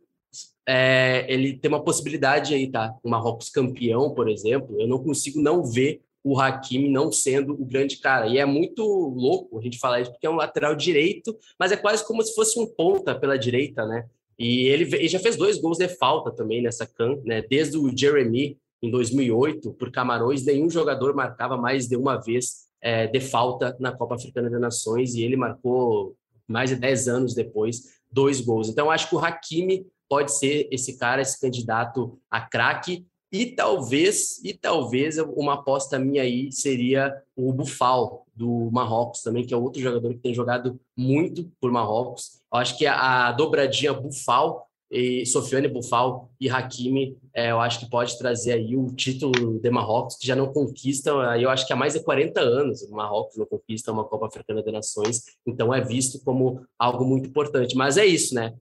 é, 0.67 1.25
ele 1.27 1.57
tem 1.57 1.67
uma 1.67 1.83
possibilidade 1.83 2.53
aí, 2.53 2.69
tá? 2.69 2.93
O 3.03 3.09
Marrocos 3.09 3.49
campeão, 3.49 4.13
por 4.13 4.29
exemplo, 4.29 4.79
eu 4.79 4.87
não 4.87 5.03
consigo 5.03 5.41
não 5.41 5.63
ver 5.63 6.01
o 6.23 6.39
Hakimi 6.39 6.87
não 6.87 7.11
sendo 7.11 7.53
o 7.53 7.65
grande 7.65 7.97
cara. 7.97 8.27
E 8.27 8.37
é 8.37 8.45
muito 8.45 8.83
louco 8.83 9.57
a 9.57 9.61
gente 9.63 9.79
falar 9.79 10.01
isso, 10.01 10.11
porque 10.11 10.27
é 10.27 10.29
um 10.29 10.35
lateral 10.35 10.75
direito, 10.75 11.35
mas 11.57 11.71
é 11.71 11.75
quase 11.75 12.05
como 12.05 12.21
se 12.21 12.35
fosse 12.35 12.59
um 12.59 12.67
ponta 12.67 13.15
pela 13.15 13.35
direita, 13.35 13.83
né? 13.87 14.05
E 14.37 14.67
ele, 14.67 14.83
ele 14.95 15.07
já 15.07 15.19
fez 15.19 15.35
dois 15.35 15.57
gols 15.59 15.79
de 15.79 15.87
falta 15.87 16.31
também 16.31 16.61
nessa 16.61 16.85
CAN, 16.85 17.17
né? 17.25 17.41
Desde 17.41 17.77
o 17.79 17.95
Jeremy, 17.95 18.57
em 18.81 18.89
2008, 18.89 19.73
por 19.73 19.91
Camarões, 19.91 20.43
nenhum 20.43 20.69
jogador 20.69 21.13
marcava 21.13 21.55
mais 21.55 21.87
de 21.87 21.95
uma 21.95 22.17
vez 22.17 22.67
é, 22.81 23.07
de 23.07 23.19
falta 23.19 23.75
na 23.79 23.91
Copa 23.91 24.15
Africana 24.15 24.49
das 24.49 24.59
Nações 24.59 25.13
e 25.13 25.23
ele 25.23 25.35
marcou 25.35 26.15
mais 26.47 26.69
de 26.69 26.75
10 26.75 27.07
anos 27.07 27.35
depois 27.35 28.01
dois 28.11 28.41
gols. 28.41 28.67
Então, 28.67 28.91
acho 28.91 29.07
que 29.07 29.15
o 29.15 29.19
Hakimi 29.19 29.85
pode 30.09 30.33
ser 30.33 30.67
esse 30.71 30.97
cara, 30.97 31.21
esse 31.21 31.39
candidato 31.39 32.19
a 32.29 32.41
craque. 32.41 33.05
E 33.31 33.45
talvez, 33.45 34.43
e 34.43 34.53
talvez 34.53 35.17
uma 35.17 35.53
aposta 35.53 35.97
minha 35.97 36.21
aí 36.21 36.51
seria 36.51 37.15
o 37.33 37.53
Bufal 37.53 38.25
do 38.35 38.69
Marrocos 38.73 39.21
também, 39.21 39.45
que 39.45 39.53
é 39.53 39.57
outro 39.57 39.81
jogador 39.81 40.09
que 40.09 40.19
tem 40.19 40.33
jogado 40.33 40.77
muito 40.97 41.49
por 41.61 41.71
Marrocos. 41.71 42.41
Eu 42.53 42.59
acho 42.59 42.77
que 42.77 42.85
a, 42.85 43.27
a 43.27 43.31
dobradinha 43.31 43.93
Bufal 43.93 44.67
e 44.91 45.25
Sofiane 45.25 45.69
Bufal 45.69 46.29
e 46.39 46.49
Hakimi, 46.49 47.17
é, 47.33 47.51
eu 47.51 47.61
acho 47.61 47.79
que 47.79 47.89
pode 47.89 48.17
trazer 48.17 48.53
aí 48.53 48.75
o 48.75 48.87
título 48.87 49.59
de 49.59 49.69
Marrocos, 49.69 50.17
que 50.17 50.27
já 50.27 50.35
não 50.35 50.51
conquista, 50.51 51.11
eu 51.39 51.49
acho 51.49 51.65
que 51.65 51.71
há 51.71 51.75
mais 51.75 51.93
de 51.93 52.03
40 52.03 52.41
anos 52.41 52.81
o 52.83 52.91
Marrocos 52.91 53.37
não 53.37 53.45
conquista 53.45 53.91
uma 53.91 54.03
Copa 54.03 54.27
Africana 54.27 54.61
de 54.61 54.71
Nações, 54.71 55.23
então 55.47 55.73
é 55.73 55.79
visto 55.79 56.21
como 56.23 56.65
algo 56.77 57.05
muito 57.05 57.29
importante. 57.29 57.75
Mas 57.75 57.97
é 57.97 58.05
isso, 58.05 58.35
né? 58.35 58.53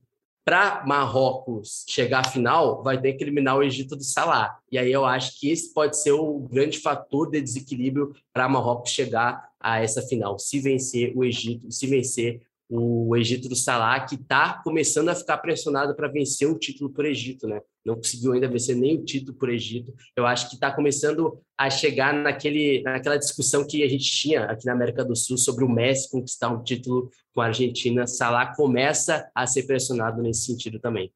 para 0.43 0.83
Marrocos 0.85 1.85
chegar 1.87 2.21
à 2.21 2.23
final, 2.23 2.81
vai 2.81 2.99
ter 2.99 3.13
que 3.13 3.23
eliminar 3.23 3.57
o 3.57 3.63
Egito 3.63 3.95
do 3.95 4.03
Salah. 4.03 4.57
E 4.71 4.77
aí 4.77 4.91
eu 4.91 5.05
acho 5.05 5.39
que 5.39 5.51
esse 5.51 5.73
pode 5.73 5.97
ser 5.97 6.13
o 6.13 6.39
grande 6.39 6.79
fator 6.79 7.29
de 7.29 7.39
desequilíbrio 7.41 8.13
para 8.33 8.49
Marrocos 8.49 8.91
chegar 8.91 9.49
a 9.59 9.79
essa 9.79 10.01
final. 10.01 10.39
Se 10.39 10.59
vencer 10.59 11.13
o 11.15 11.23
Egito, 11.23 11.71
se 11.71 11.85
vencer 11.85 12.41
o 12.73 13.17
Egito 13.17 13.49
do 13.49 13.55
Salah, 13.55 13.99
que 13.99 14.15
está 14.15 14.61
começando 14.63 15.09
a 15.09 15.15
ficar 15.15 15.37
pressionado 15.39 15.93
para 15.93 16.07
vencer 16.07 16.47
o 16.47 16.57
título 16.57 16.89
por 16.89 17.05
Egito, 17.05 17.45
né? 17.45 17.59
Não 17.85 17.95
conseguiu 17.95 18.31
ainda 18.31 18.47
vencer 18.47 18.77
nem 18.77 18.97
o 18.97 19.03
título 19.03 19.37
por 19.37 19.49
Egito. 19.49 19.93
Eu 20.15 20.25
acho 20.25 20.47
que 20.47 20.55
está 20.55 20.71
começando 20.71 21.37
a 21.57 21.69
chegar 21.69 22.13
naquele, 22.13 22.81
naquela 22.83 23.17
discussão 23.17 23.67
que 23.67 23.83
a 23.83 23.89
gente 23.89 24.09
tinha 24.09 24.45
aqui 24.45 24.65
na 24.65 24.71
América 24.71 25.03
do 25.03 25.13
Sul 25.17 25.37
sobre 25.37 25.65
o 25.65 25.69
Messi 25.69 26.09
conquistar 26.09 26.47
um 26.47 26.63
título 26.63 27.09
com 27.35 27.41
a 27.41 27.47
Argentina. 27.47 28.07
Salah 28.07 28.55
começa 28.55 29.29
a 29.35 29.45
ser 29.45 29.63
pressionado 29.63 30.21
nesse 30.21 30.45
sentido 30.45 30.79
também. 30.79 31.11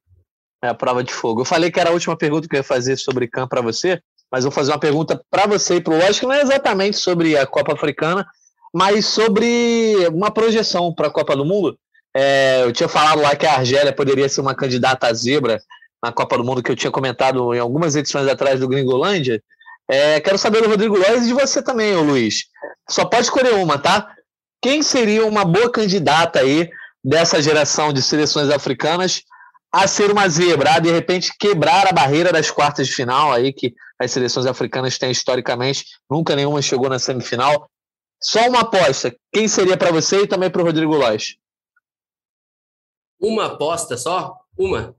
É 0.61 0.67
a 0.67 0.73
prova 0.73 1.05
de 1.05 1.13
fogo. 1.13 1.41
Eu 1.41 1.45
falei 1.45 1.71
que 1.71 1.79
era 1.79 1.89
a 1.89 1.93
última 1.93 2.17
pergunta 2.17 2.49
que 2.49 2.55
eu 2.55 2.59
ia 2.59 2.63
fazer 2.63 2.97
sobre 2.97 3.29
CAM 3.29 3.47
para 3.47 3.61
você, 3.61 4.01
mas 4.29 4.43
vou 4.43 4.51
fazer 4.51 4.73
uma 4.73 4.79
pergunta 4.79 5.23
para 5.31 5.47
você 5.47 5.75
e 5.75 5.81
para 5.81 5.93
o 5.93 5.97
Lógico, 5.97 6.27
não 6.27 6.33
é 6.33 6.41
exatamente 6.41 6.97
sobre 6.97 7.37
a 7.37 7.47
Copa 7.47 7.71
Africana, 7.71 8.27
mas 8.76 9.05
sobre 9.05 10.05
uma 10.11 10.30
projeção 10.30 10.93
para 10.93 11.07
a 11.07 11.09
Copa 11.09 11.34
do 11.34 11.45
Mundo. 11.45 11.80
É, 12.13 12.63
eu 12.63 12.73
tinha 12.73 12.89
falado 12.89 13.21
lá 13.21 13.34
que 13.34 13.45
a 13.45 13.53
Argélia 13.53 13.93
poderia 13.93 14.28
ser 14.28 14.41
uma 14.41 14.53
candidata 14.53 15.07
a 15.07 15.13
zebra 15.13 15.61
na 16.03 16.11
Copa 16.11 16.38
do 16.38 16.43
Mundo, 16.43 16.61
que 16.61 16.69
eu 16.69 16.76
tinha 16.76 16.91
comentado 16.91 17.53
em 17.53 17.59
algumas 17.59 17.95
edições 17.95 18.28
atrás 18.28 18.59
do 18.59 18.67
Gringolândia. 18.67 19.41
É, 19.89 20.19
quero 20.19 20.38
saber 20.38 20.61
do 20.61 20.67
Rodrigo 20.67 20.97
Lois 20.97 21.23
e 21.23 21.28
de 21.28 21.34
você 21.34 21.61
também, 21.61 21.95
Luiz. 21.95 22.47
Só 22.89 23.05
pode 23.05 23.23
escolher 23.23 23.53
uma, 23.53 23.80
tá? 23.80 24.13
Quem 24.61 24.84
seria 24.84 25.26
uma 25.26 25.45
boa 25.45 25.71
candidata 25.71 26.39
aí 26.41 26.69
dessa 27.01 27.41
geração 27.41 27.93
de 27.93 28.01
seleções 28.01 28.49
africanas 28.49 29.21
a 29.71 29.88
ser 29.88 30.11
uma 30.11 30.28
zebra, 30.28 30.73
a 30.73 30.80
de 30.80 30.91
repente 30.91 31.32
quebrar 31.39 31.88
a 31.88 31.93
barreira 31.93 32.30
das 32.30 32.51
quartas 32.51 32.88
de 32.88 32.93
final 32.93 33.32
aí 33.32 33.53
que 33.53 33.73
as 33.97 34.11
seleções 34.11 34.45
africanas 34.45 34.97
têm 34.97 35.11
historicamente, 35.11 35.86
nunca 36.11 36.36
nenhuma 36.36 36.61
chegou 36.61 36.89
na 36.89 36.99
semifinal. 36.99 37.69
Só 38.22 38.47
uma 38.47 38.61
aposta. 38.61 39.16
Quem 39.32 39.47
seria 39.47 39.78
para 39.78 39.91
você 39.91 40.22
e 40.22 40.28
também 40.28 40.49
para 40.49 40.61
o 40.61 40.66
Rodrigo 40.66 40.95
Lois? 40.95 41.38
Uma 43.20 43.45
aposta 43.45 43.97
só? 43.97 44.36
Uma? 44.57 44.95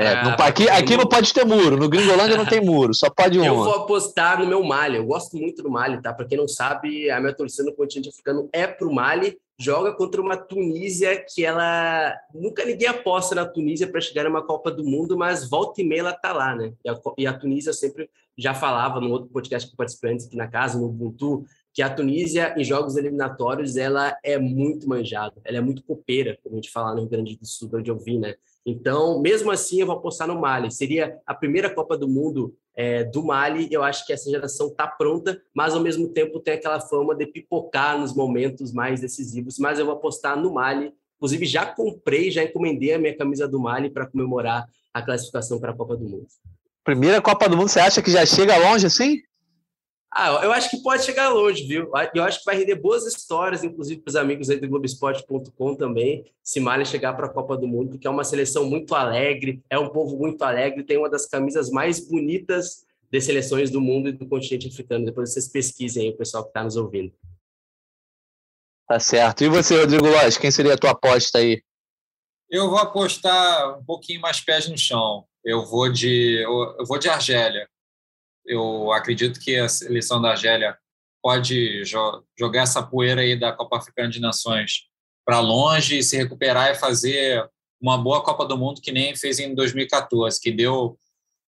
É, 0.00 0.12
ah, 0.12 0.34
aqui, 0.46 0.68
aqui 0.70 0.96
não 0.96 1.08
pode 1.08 1.34
ter 1.34 1.44
muro. 1.44 1.76
No 1.76 1.88
Gringolândia 1.88 2.36
não 2.36 2.46
tem 2.46 2.64
muro, 2.64 2.94
só 2.94 3.10
pode 3.10 3.36
uma. 3.40 3.48
Eu 3.48 3.56
vou 3.56 3.74
apostar 3.74 4.38
no 4.38 4.46
meu 4.46 4.62
Mali. 4.62 4.96
Eu 4.96 5.04
gosto 5.04 5.36
muito 5.36 5.60
do 5.60 5.68
Mali, 5.68 6.00
tá? 6.00 6.14
Para 6.14 6.24
quem 6.24 6.38
não 6.38 6.46
sabe, 6.46 7.10
a 7.10 7.18
minha 7.18 7.34
torcida 7.34 7.64
no 7.64 7.74
continente 7.74 8.08
africano 8.08 8.48
é 8.52 8.64
pro 8.64 8.92
Mali. 8.92 9.36
Joga 9.60 9.92
contra 9.92 10.20
uma 10.20 10.36
Tunísia 10.36 11.20
que 11.28 11.44
ela 11.44 12.14
nunca 12.32 12.64
ninguém 12.64 12.86
aposta 12.86 13.34
na 13.34 13.44
Tunísia 13.44 13.88
para 13.90 14.00
chegar 14.00 14.22
numa 14.22 14.40
Copa 14.40 14.70
do 14.70 14.84
Mundo, 14.84 15.18
mas 15.18 15.50
volta 15.50 15.80
e 15.80 15.84
meia 15.84 15.98
ela 15.98 16.12
tá 16.12 16.32
lá, 16.32 16.54
né? 16.54 16.72
E 16.84 16.88
a, 16.88 16.96
e 17.18 17.26
a 17.26 17.36
Tunísia 17.36 17.72
sempre 17.72 18.08
já 18.36 18.54
falava 18.54 19.00
no 19.00 19.10
outro 19.10 19.28
podcast 19.30 19.68
que 19.68 19.76
participantes 19.76 20.26
aqui 20.26 20.36
na 20.36 20.46
casa, 20.46 20.78
no 20.78 20.86
Ubuntu, 20.86 21.44
que 21.78 21.82
a 21.82 21.88
Tunísia, 21.88 22.56
em 22.58 22.64
jogos 22.64 22.96
eliminatórios, 22.96 23.76
ela 23.76 24.18
é 24.24 24.36
muito 24.36 24.88
manjada, 24.88 25.36
ela 25.44 25.58
é 25.58 25.60
muito 25.60 25.80
copeira, 25.84 26.36
como 26.42 26.56
a 26.56 26.58
gente 26.58 26.72
fala 26.72 26.92
no 26.92 27.02
Rio 27.02 27.08
Grande 27.08 27.36
do 27.36 27.46
Sul, 27.46 27.70
onde 27.72 27.88
eu 27.88 27.96
vi, 27.96 28.18
né? 28.18 28.34
Então, 28.66 29.20
mesmo 29.20 29.48
assim, 29.52 29.78
eu 29.78 29.86
vou 29.86 29.94
apostar 29.94 30.26
no 30.26 30.40
Mali. 30.40 30.72
Seria 30.72 31.16
a 31.24 31.32
primeira 31.32 31.72
Copa 31.72 31.96
do 31.96 32.08
Mundo 32.08 32.52
é, 32.74 33.04
do 33.04 33.22
Mali. 33.22 33.68
Eu 33.70 33.84
acho 33.84 34.04
que 34.04 34.12
essa 34.12 34.28
geração 34.28 34.66
está 34.66 34.88
pronta, 34.88 35.40
mas 35.54 35.72
ao 35.72 35.80
mesmo 35.80 36.08
tempo 36.08 36.40
tem 36.40 36.54
aquela 36.54 36.80
fama 36.80 37.14
de 37.14 37.26
pipocar 37.26 37.96
nos 37.96 38.12
momentos 38.12 38.72
mais 38.72 39.00
decisivos. 39.00 39.56
Mas 39.56 39.78
eu 39.78 39.86
vou 39.86 39.94
apostar 39.94 40.36
no 40.36 40.52
Mali. 40.52 40.92
Inclusive, 41.18 41.46
já 41.46 41.64
comprei, 41.64 42.28
já 42.32 42.42
encomendei 42.42 42.92
a 42.92 42.98
minha 42.98 43.16
camisa 43.16 43.46
do 43.46 43.60
Mali 43.60 43.88
para 43.88 44.04
comemorar 44.04 44.66
a 44.92 45.00
classificação 45.00 45.60
para 45.60 45.70
a 45.70 45.76
Copa 45.76 45.96
do 45.96 46.08
Mundo. 46.08 46.26
Primeira 46.82 47.22
Copa 47.22 47.48
do 47.48 47.56
Mundo, 47.56 47.68
você 47.68 47.78
acha 47.78 48.02
que 48.02 48.10
já 48.10 48.26
chega 48.26 48.56
longe 48.56 48.84
assim? 48.84 49.22
Ah, 50.20 50.40
eu 50.42 50.50
acho 50.50 50.68
que 50.68 50.82
pode 50.82 51.04
chegar 51.04 51.28
longe, 51.28 51.62
viu? 51.62 51.92
Eu 52.12 52.24
acho 52.24 52.40
que 52.40 52.44
vai 52.44 52.56
render 52.56 52.74
boas 52.74 53.06
histórias, 53.06 53.62
inclusive 53.62 54.00
para 54.00 54.10
os 54.10 54.16
amigos 54.16 54.50
aí 54.50 54.58
do 54.58 54.66
Globoesporte.com 54.66 55.76
também, 55.76 56.24
se 56.42 56.58
Malha 56.58 56.84
chegar 56.84 57.12
para 57.12 57.26
a 57.26 57.28
Copa 57.28 57.56
do 57.56 57.68
Mundo, 57.68 57.90
porque 57.90 58.06
é 58.08 58.10
uma 58.10 58.24
seleção 58.24 58.68
muito 58.68 58.96
alegre, 58.96 59.62
é 59.70 59.78
um 59.78 59.88
povo 59.90 60.16
muito 60.16 60.42
alegre, 60.42 60.82
tem 60.82 60.98
uma 60.98 61.08
das 61.08 61.24
camisas 61.24 61.70
mais 61.70 62.00
bonitas 62.00 62.84
de 63.08 63.20
seleções 63.20 63.70
do 63.70 63.80
mundo 63.80 64.08
e 64.08 64.12
do 64.12 64.26
continente 64.26 64.66
africano. 64.66 65.04
Depois 65.04 65.32
vocês 65.32 65.46
pesquisem 65.46 66.08
aí, 66.08 66.10
o 66.10 66.16
pessoal 66.16 66.42
que 66.42 66.50
está 66.50 66.64
nos 66.64 66.74
ouvindo. 66.74 67.12
Tá 68.88 68.98
certo. 68.98 69.44
E 69.44 69.48
você, 69.48 69.78
Rodrigo 69.78 70.08
Lóis, 70.08 70.36
quem 70.36 70.50
seria 70.50 70.74
a 70.74 70.78
tua 70.78 70.90
aposta 70.90 71.38
aí? 71.38 71.62
Eu 72.50 72.68
vou 72.68 72.78
apostar 72.78 73.78
um 73.78 73.84
pouquinho 73.84 74.20
mais 74.20 74.40
pés 74.40 74.68
no 74.68 74.76
chão. 74.76 75.24
Eu 75.44 75.64
vou 75.64 75.88
de, 75.88 76.42
eu 76.42 76.84
vou 76.84 76.98
de 76.98 77.08
Argélia 77.08 77.68
eu 78.48 78.92
acredito 78.92 79.38
que 79.38 79.56
a 79.56 79.68
seleção 79.68 80.20
da 80.20 80.30
Argélia 80.30 80.76
pode 81.22 81.84
jo 81.84 82.24
jogar 82.38 82.62
essa 82.62 82.82
poeira 82.82 83.20
aí 83.20 83.38
da 83.38 83.52
Copa 83.52 83.76
Africana 83.76 84.08
de 84.08 84.20
Nações 84.20 84.86
para 85.26 85.40
longe 85.40 85.98
e 85.98 86.02
se 86.02 86.16
recuperar 86.16 86.70
e 86.70 86.74
fazer 86.74 87.46
uma 87.80 87.98
boa 87.98 88.22
Copa 88.22 88.44
do 88.46 88.56
Mundo 88.56 88.80
que 88.80 88.90
nem 88.90 89.14
fez 89.14 89.38
em 89.38 89.54
2014, 89.54 90.40
que 90.40 90.50
deu 90.50 90.98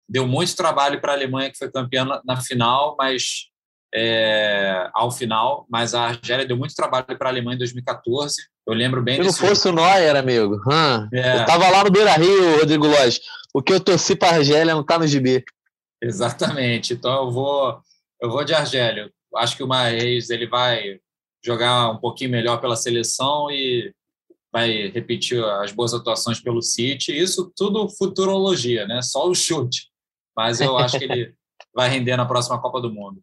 deu 0.09 0.27
muito 0.27 0.55
trabalho 0.55 1.01
para 1.01 1.13
a 1.13 1.15
Alemanha 1.15 1.51
que 1.51 1.57
foi 1.57 1.71
campeã 1.71 2.05
na, 2.05 2.21
na 2.25 2.41
final, 2.41 2.97
mas 2.99 3.47
é, 3.95 4.91
ao 4.95 5.11
final, 5.11 5.67
mas 5.71 5.95
a 5.95 6.03
Argélia 6.03 6.47
deu 6.47 6.57
muito 6.57 6.75
trabalho 6.75 7.07
para 7.07 7.29
a 7.29 7.33
Alemanha 7.33 7.55
em 7.55 7.59
2014. 7.59 8.35
Eu 8.67 8.75
lembro 8.75 9.03
bem 9.03 9.17
Se 9.17 9.23
não 9.23 9.33
fosse 9.33 9.69
o 9.69 9.73
Neuer, 9.73 10.17
amigo. 10.17 10.57
Hum, 10.67 11.09
é. 11.13 11.41
Eu 11.41 11.47
tava 11.47 11.69
lá 11.69 11.85
no 11.85 11.91
Beira 11.91 12.13
Rio, 12.15 12.59
Rodrigo 12.59 12.87
Lóis. 12.87 13.21
O 13.55 13.63
que 13.63 13.73
eu 13.73 13.81
torci 13.81 14.17
para 14.17 14.29
a 14.29 14.35
Argélia 14.37 14.75
não 14.75 14.85
tá 14.85 14.99
no 14.99 15.07
gibi. 15.07 15.45
Exatamente. 16.03 16.95
Então 16.95 17.25
eu 17.25 17.31
vou 17.31 17.81
eu 18.21 18.31
vou 18.31 18.45
de 18.45 18.55
Argélio. 18.55 19.11
Acho 19.37 19.57
que 19.57 19.63
o 19.63 19.69
Maes 19.69 20.31
ele 20.31 20.47
vai 20.47 21.01
jogar 21.45 21.91
um 21.91 21.99
pouquinho 21.99 22.31
melhor 22.31 22.61
pela 22.61 22.77
seleção 22.77 23.51
e 23.51 23.93
vai 24.53 24.89
repetir 24.89 25.43
as 25.43 25.73
boas 25.73 25.95
atuações 25.95 26.41
pelo 26.41 26.61
City. 26.61 27.17
Isso 27.17 27.51
tudo 27.57 27.89
futurologia, 27.89 28.87
né? 28.87 29.01
Só 29.01 29.27
o 29.29 29.35
chute. 29.35 29.89
Mas 30.37 30.61
eu 30.61 30.77
acho 30.77 30.99
que 30.99 31.05
ele 31.05 31.35
vai 31.75 31.89
render 31.89 32.17
na 32.17 32.27
próxima 32.27 32.61
Copa 32.61 32.81
do 32.81 32.93
Mundo. 32.93 33.21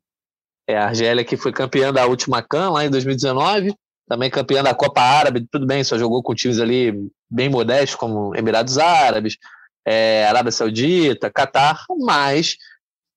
É, 0.67 0.77
a 0.77 0.88
Argélia 0.88 1.23
que 1.23 1.38
foi 1.38 1.51
campeã 1.51 1.93
da 1.93 2.05
última 2.05 2.41
CAN 2.41 2.71
lá 2.71 2.86
em 2.86 2.89
2019, 2.89 3.73
também 4.07 4.30
campeã 4.30 4.63
da 4.63 4.73
Copa 4.73 5.01
Árabe, 5.01 5.47
tudo 5.51 5.65
bem, 5.65 5.84
só 5.84 5.97
jogou 5.97 6.21
com 6.21 6.36
times 6.36 6.59
ali 6.59 6.93
bem 7.30 7.49
modestos, 7.49 7.95
como 7.95 8.36
Emirados 8.36 8.77
Árabes, 8.77 9.38
é, 9.86 10.25
Arábia 10.27 10.51
Saudita, 10.51 11.32
Catar, 11.32 11.86
mas 11.99 12.55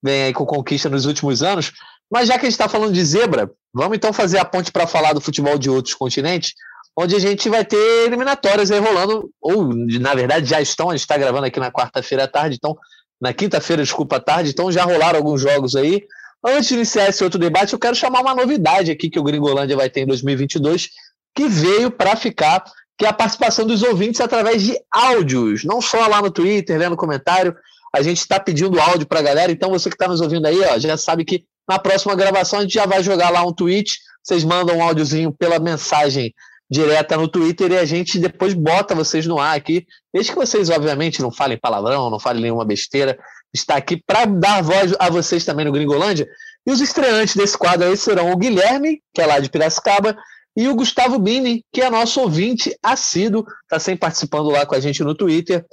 vem 0.03 0.23
aí 0.23 0.33
com 0.33 0.45
conquista 0.45 0.89
nos 0.89 1.05
últimos 1.05 1.41
anos. 1.41 1.71
Mas 2.11 2.27
já 2.27 2.33
que 2.33 2.45
a 2.45 2.49
gente 2.49 2.53
está 2.53 2.67
falando 2.67 2.93
de 2.93 3.03
zebra, 3.03 3.49
vamos 3.73 3.95
então 3.95 4.11
fazer 4.11 4.37
a 4.37 4.45
ponte 4.45 4.71
para 4.71 4.85
falar 4.85 5.13
do 5.13 5.21
futebol 5.21 5.57
de 5.57 5.69
outros 5.69 5.95
continentes, 5.95 6.53
onde 6.95 7.15
a 7.15 7.19
gente 7.19 7.49
vai 7.49 7.63
ter 7.63 8.05
eliminatórias 8.05 8.69
aí 8.69 8.79
rolando, 8.79 9.31
ou 9.41 9.73
na 9.73 10.13
verdade 10.13 10.45
já 10.45 10.61
estão, 10.61 10.89
a 10.89 10.93
gente 10.93 11.01
está 11.01 11.17
gravando 11.17 11.45
aqui 11.45 11.59
na 11.59 11.71
quarta-feira 11.71 12.25
à 12.25 12.27
tarde, 12.27 12.57
então, 12.57 12.77
na 13.19 13.33
quinta-feira, 13.33 13.81
desculpa, 13.81 14.17
à 14.17 14.19
tarde, 14.19 14.51
então 14.51 14.71
já 14.71 14.83
rolaram 14.83 15.17
alguns 15.17 15.41
jogos 15.41 15.75
aí. 15.75 16.03
Antes 16.45 16.67
de 16.67 16.73
iniciar 16.75 17.07
esse 17.07 17.23
outro 17.23 17.39
debate, 17.39 17.71
eu 17.71 17.79
quero 17.79 17.95
chamar 17.95 18.21
uma 18.21 18.35
novidade 18.35 18.91
aqui 18.91 19.09
que 19.09 19.19
o 19.19 19.23
Gringolândia 19.23 19.77
vai 19.77 19.89
ter 19.89 20.01
em 20.01 20.05
2022, 20.05 20.89
que 21.33 21.47
veio 21.47 21.89
para 21.89 22.15
ficar 22.17 22.63
que 22.97 23.05
é 23.05 23.09
a 23.09 23.13
participação 23.13 23.65
dos 23.65 23.81
ouvintes 23.81 24.21
através 24.21 24.61
de 24.61 24.77
áudios, 24.91 25.63
não 25.63 25.81
só 25.81 26.07
lá 26.07 26.21
no 26.21 26.29
Twitter, 26.29 26.77
lendo 26.77 26.95
comentário. 26.95 27.55
A 27.95 28.01
gente 28.01 28.19
está 28.19 28.39
pedindo 28.39 28.79
áudio 28.79 29.07
para 29.07 29.19
a 29.19 29.23
galera, 29.23 29.51
então 29.51 29.69
você 29.69 29.89
que 29.89 29.95
está 29.95 30.07
nos 30.07 30.19
ouvindo 30.19 30.45
aí, 30.45 30.59
ó, 30.61 30.79
já 30.79 30.97
sabe 30.97 31.23
que 31.23 31.45
na 31.69 31.77
próxima 31.77 32.15
gravação 32.15 32.59
a 32.59 32.61
gente 32.63 32.73
já 32.73 32.85
vai 32.85 33.03
jogar 33.03 33.29
lá 33.29 33.45
um 33.45 33.53
tweet. 33.53 33.99
Vocês 34.23 34.43
mandam 34.43 34.77
um 34.77 34.83
áudiozinho 34.83 35.31
pela 35.31 35.59
mensagem 35.59 36.33
direta 36.69 37.15
no 37.15 37.27
Twitter 37.27 37.71
e 37.71 37.77
a 37.77 37.85
gente 37.85 38.17
depois 38.17 38.53
bota 38.53 38.95
vocês 38.95 39.27
no 39.27 39.39
ar 39.39 39.55
aqui. 39.55 39.85
Desde 40.13 40.31
que 40.31 40.37
vocês, 40.37 40.69
obviamente, 40.69 41.21
não 41.21 41.31
falem 41.31 41.57
palavrão, 41.57 42.09
não 42.09 42.19
falem 42.19 42.41
nenhuma 42.41 42.65
besteira, 42.65 43.17
está 43.53 43.75
aqui 43.75 44.01
para 44.05 44.25
dar 44.25 44.63
voz 44.63 44.93
a 44.97 45.09
vocês 45.09 45.45
também 45.45 45.65
no 45.65 45.71
Gringolândia. 45.71 46.27
E 46.65 46.71
os 46.71 46.81
estreantes 46.81 47.35
desse 47.35 47.57
quadro 47.57 47.87
aí 47.87 47.95
serão 47.95 48.31
o 48.31 48.37
Guilherme, 48.37 49.01
que 49.13 49.21
é 49.21 49.25
lá 49.25 49.39
de 49.39 49.49
Piracicaba, 49.49 50.17
e 50.55 50.67
o 50.67 50.75
Gustavo 50.75 51.19
Bini, 51.19 51.63
que 51.71 51.81
é 51.81 51.89
nosso 51.89 52.21
ouvinte 52.21 52.75
assíduo, 52.81 53.45
está 53.63 53.79
sempre 53.79 54.01
participando 54.01 54.49
lá 54.49 54.65
com 54.65 54.75
a 54.75 54.79
gente 54.79 55.03
no 55.03 55.15
Twitter. 55.15 55.65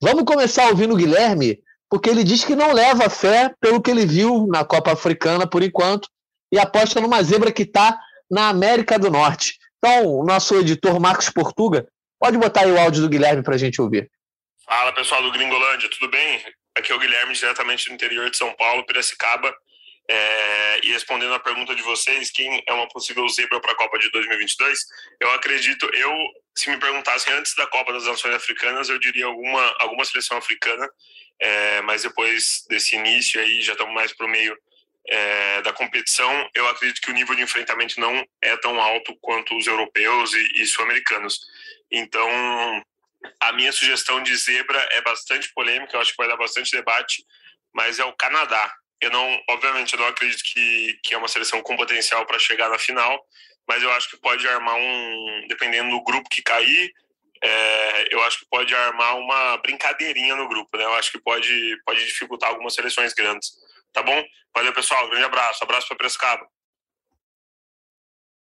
Vamos 0.00 0.24
começar 0.24 0.68
ouvindo 0.68 0.92
o 0.94 0.96
Guilherme, 0.96 1.58
porque 1.88 2.10
ele 2.10 2.24
diz 2.24 2.44
que 2.44 2.54
não 2.54 2.72
leva 2.72 3.08
fé 3.08 3.54
pelo 3.60 3.80
que 3.80 3.90
ele 3.90 4.06
viu 4.06 4.46
na 4.48 4.64
Copa 4.64 4.92
Africana 4.92 5.46
por 5.46 5.62
enquanto 5.62 6.08
e 6.52 6.58
aposta 6.58 7.00
numa 7.00 7.22
zebra 7.22 7.52
que 7.52 7.62
está 7.62 7.98
na 8.30 8.48
América 8.48 8.98
do 8.98 9.10
Norte. 9.10 9.58
Então, 9.78 10.06
o 10.06 10.24
nosso 10.24 10.56
editor 10.56 10.98
Marcos 10.98 11.30
Portuga, 11.30 11.86
pode 12.18 12.38
botar 12.38 12.62
aí 12.62 12.72
o 12.72 12.78
áudio 12.78 13.02
do 13.02 13.08
Guilherme 13.08 13.42
para 13.42 13.54
a 13.54 13.58
gente 13.58 13.80
ouvir. 13.80 14.10
Fala 14.64 14.92
pessoal 14.92 15.22
do 15.22 15.30
Gringolândia, 15.30 15.88
tudo 15.90 16.10
bem? 16.10 16.44
Aqui 16.76 16.90
é 16.90 16.94
o 16.94 16.98
Guilherme, 16.98 17.34
diretamente 17.34 17.88
do 17.88 17.94
interior 17.94 18.28
de 18.30 18.36
São 18.36 18.52
Paulo, 18.54 18.84
Piracicaba. 18.84 19.54
É, 20.08 20.80
e 20.84 20.92
respondendo 20.92 21.34
a 21.34 21.40
pergunta 21.40 21.74
de 21.74 21.82
vocês, 21.82 22.30
quem 22.30 22.62
é 22.66 22.72
uma 22.72 22.88
possível 22.88 23.28
zebra 23.28 23.60
para 23.60 23.72
a 23.72 23.76
Copa 23.76 23.98
de 23.98 24.10
2022? 24.10 24.78
Eu 25.20 25.30
acredito, 25.32 25.88
eu, 25.92 26.12
se 26.54 26.70
me 26.70 26.78
perguntassem 26.78 27.32
antes 27.32 27.54
da 27.56 27.66
Copa 27.66 27.92
das 27.92 28.04
Nações 28.04 28.34
Africanas, 28.34 28.88
eu 28.88 28.98
diria 28.98 29.26
alguma, 29.26 29.74
alguma 29.78 30.04
seleção 30.04 30.36
africana, 30.36 30.88
é, 31.40 31.80
mas 31.82 32.02
depois 32.02 32.64
desse 32.68 32.96
início 32.96 33.40
aí, 33.40 33.62
já 33.62 33.72
estamos 33.72 33.94
mais 33.94 34.12
para 34.12 34.26
o 34.26 34.30
meio 34.30 34.56
é, 35.08 35.62
da 35.62 35.72
competição, 35.72 36.50
eu 36.54 36.66
acredito 36.68 37.00
que 37.00 37.10
o 37.10 37.14
nível 37.14 37.34
de 37.34 37.42
enfrentamento 37.42 38.00
não 38.00 38.24
é 38.40 38.56
tão 38.56 38.80
alto 38.80 39.16
quanto 39.20 39.56
os 39.56 39.66
europeus 39.66 40.32
e, 40.32 40.62
e 40.62 40.66
sul-americanos. 40.66 41.40
Então, 41.90 42.28
a 43.40 43.52
minha 43.52 43.72
sugestão 43.72 44.22
de 44.22 44.34
zebra 44.36 44.78
é 44.92 45.00
bastante 45.02 45.52
polêmica, 45.52 45.96
eu 45.96 46.00
acho 46.00 46.12
que 46.12 46.16
vai 46.16 46.28
dar 46.28 46.36
bastante 46.36 46.72
debate, 46.72 47.24
mas 47.72 47.98
é 47.98 48.04
o 48.04 48.12
Canadá. 48.14 48.74
Eu 49.00 49.10
não, 49.10 49.42
obviamente, 49.50 49.92
eu 49.92 50.00
não 50.00 50.06
acredito 50.06 50.42
que, 50.42 50.98
que 51.02 51.14
é 51.14 51.18
uma 51.18 51.28
seleção 51.28 51.62
com 51.62 51.76
potencial 51.76 52.24
para 52.26 52.38
chegar 52.38 52.68
na 52.68 52.78
final, 52.78 53.24
mas 53.68 53.82
eu 53.82 53.92
acho 53.92 54.08
que 54.10 54.16
pode 54.16 54.46
armar 54.48 54.76
um, 54.76 55.46
dependendo 55.48 55.90
do 55.90 56.02
grupo 56.02 56.28
que 56.28 56.42
cair, 56.42 56.92
é, 57.42 58.14
eu 58.14 58.22
acho 58.22 58.40
que 58.40 58.46
pode 58.50 58.74
armar 58.74 59.16
uma 59.16 59.56
brincadeirinha 59.58 60.36
no 60.36 60.48
grupo, 60.48 60.76
né? 60.76 60.84
Eu 60.84 60.94
acho 60.94 61.12
que 61.12 61.20
pode, 61.20 61.76
pode 61.84 62.04
dificultar 62.04 62.50
algumas 62.50 62.74
seleções 62.74 63.12
grandes. 63.12 63.52
Tá 63.92 64.02
bom? 64.02 64.22
Valeu, 64.54 64.72
pessoal. 64.72 65.08
Grande 65.08 65.24
abraço. 65.24 65.62
Abraço 65.62 65.88
para 65.88 65.96
Piracicaba. 65.96 66.46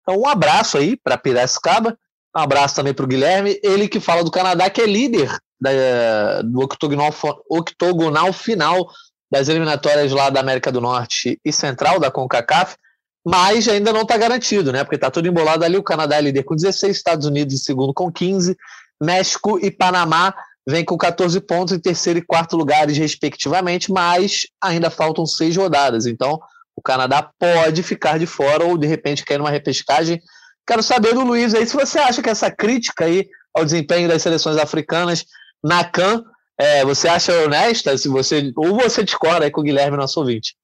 Então, 0.00 0.20
um 0.20 0.26
abraço 0.26 0.78
aí 0.78 0.96
para 0.96 1.18
Piracicaba. 1.18 1.98
Um 2.34 2.40
abraço 2.40 2.74
também 2.74 2.94
para 2.94 3.04
o 3.04 3.08
Guilherme. 3.08 3.60
Ele 3.62 3.88
que 3.88 4.00
fala 4.00 4.24
do 4.24 4.30
Canadá, 4.30 4.68
que 4.70 4.80
é 4.80 4.86
líder 4.86 5.30
da, 5.60 6.42
do 6.42 6.60
octogonal, 6.60 7.14
octogonal 7.48 8.32
final 8.32 8.90
das 9.30 9.48
eliminatórias 9.48 10.12
lá 10.12 10.28
da 10.28 10.40
América 10.40 10.72
do 10.72 10.80
Norte 10.80 11.40
e 11.44 11.52
Central, 11.52 11.98
da 11.98 12.10
CONCACAF, 12.10 12.76
mas 13.24 13.68
ainda 13.68 13.92
não 13.92 14.02
está 14.02 14.16
garantido, 14.16 14.72
né? 14.72 14.84
Porque 14.84 14.96
está 14.96 15.10
tudo 15.10 15.28
embolado 15.28 15.64
ali. 15.64 15.76
O 15.76 15.82
Canadá 15.82 16.16
é 16.16 16.20
líder 16.20 16.42
com 16.42 16.56
16, 16.56 16.94
Estados 16.94 17.26
Unidos 17.26 17.54
em 17.54 17.58
segundo 17.58 17.94
com 17.94 18.10
15, 18.12 18.56
México 19.02 19.58
e 19.58 19.70
Panamá 19.70 20.34
vêm 20.66 20.84
com 20.84 20.96
14 20.96 21.40
pontos 21.40 21.74
em 21.74 21.80
terceiro 21.80 22.18
e 22.18 22.24
quarto 22.24 22.56
lugares, 22.56 22.96
respectivamente, 22.96 23.90
mas 23.90 24.46
ainda 24.62 24.90
faltam 24.90 25.26
seis 25.26 25.56
rodadas. 25.56 26.06
Então, 26.06 26.40
o 26.76 26.80
Canadá 26.80 27.30
pode 27.38 27.82
ficar 27.82 28.18
de 28.18 28.26
fora 28.26 28.64
ou 28.64 28.78
de 28.78 28.86
repente 28.86 29.24
cair 29.24 29.38
numa 29.38 29.50
repescagem. 29.50 30.20
Quero 30.66 30.82
saber 30.82 31.14
do 31.14 31.24
Luiz 31.24 31.54
aí 31.54 31.66
se 31.66 31.74
você 31.74 31.98
acha 31.98 32.22
que 32.22 32.30
essa 32.30 32.50
crítica 32.50 33.04
aí 33.04 33.28
ao 33.54 33.64
desempenho 33.64 34.08
das 34.08 34.22
seleções 34.22 34.56
africanas 34.56 35.24
na 35.62 35.84
CAN 35.84 36.24
é, 36.58 36.84
você 36.84 37.08
acha 37.08 37.32
honesta? 37.44 37.96
Se 37.98 38.08
você, 38.08 38.52
ou 38.56 38.76
você 38.76 39.02
discorda 39.02 39.44
aí 39.44 39.50
com 39.50 39.60
o 39.60 39.64
Guilherme, 39.64 39.96
nosso 39.96 40.20
ouvinte? 40.20 40.56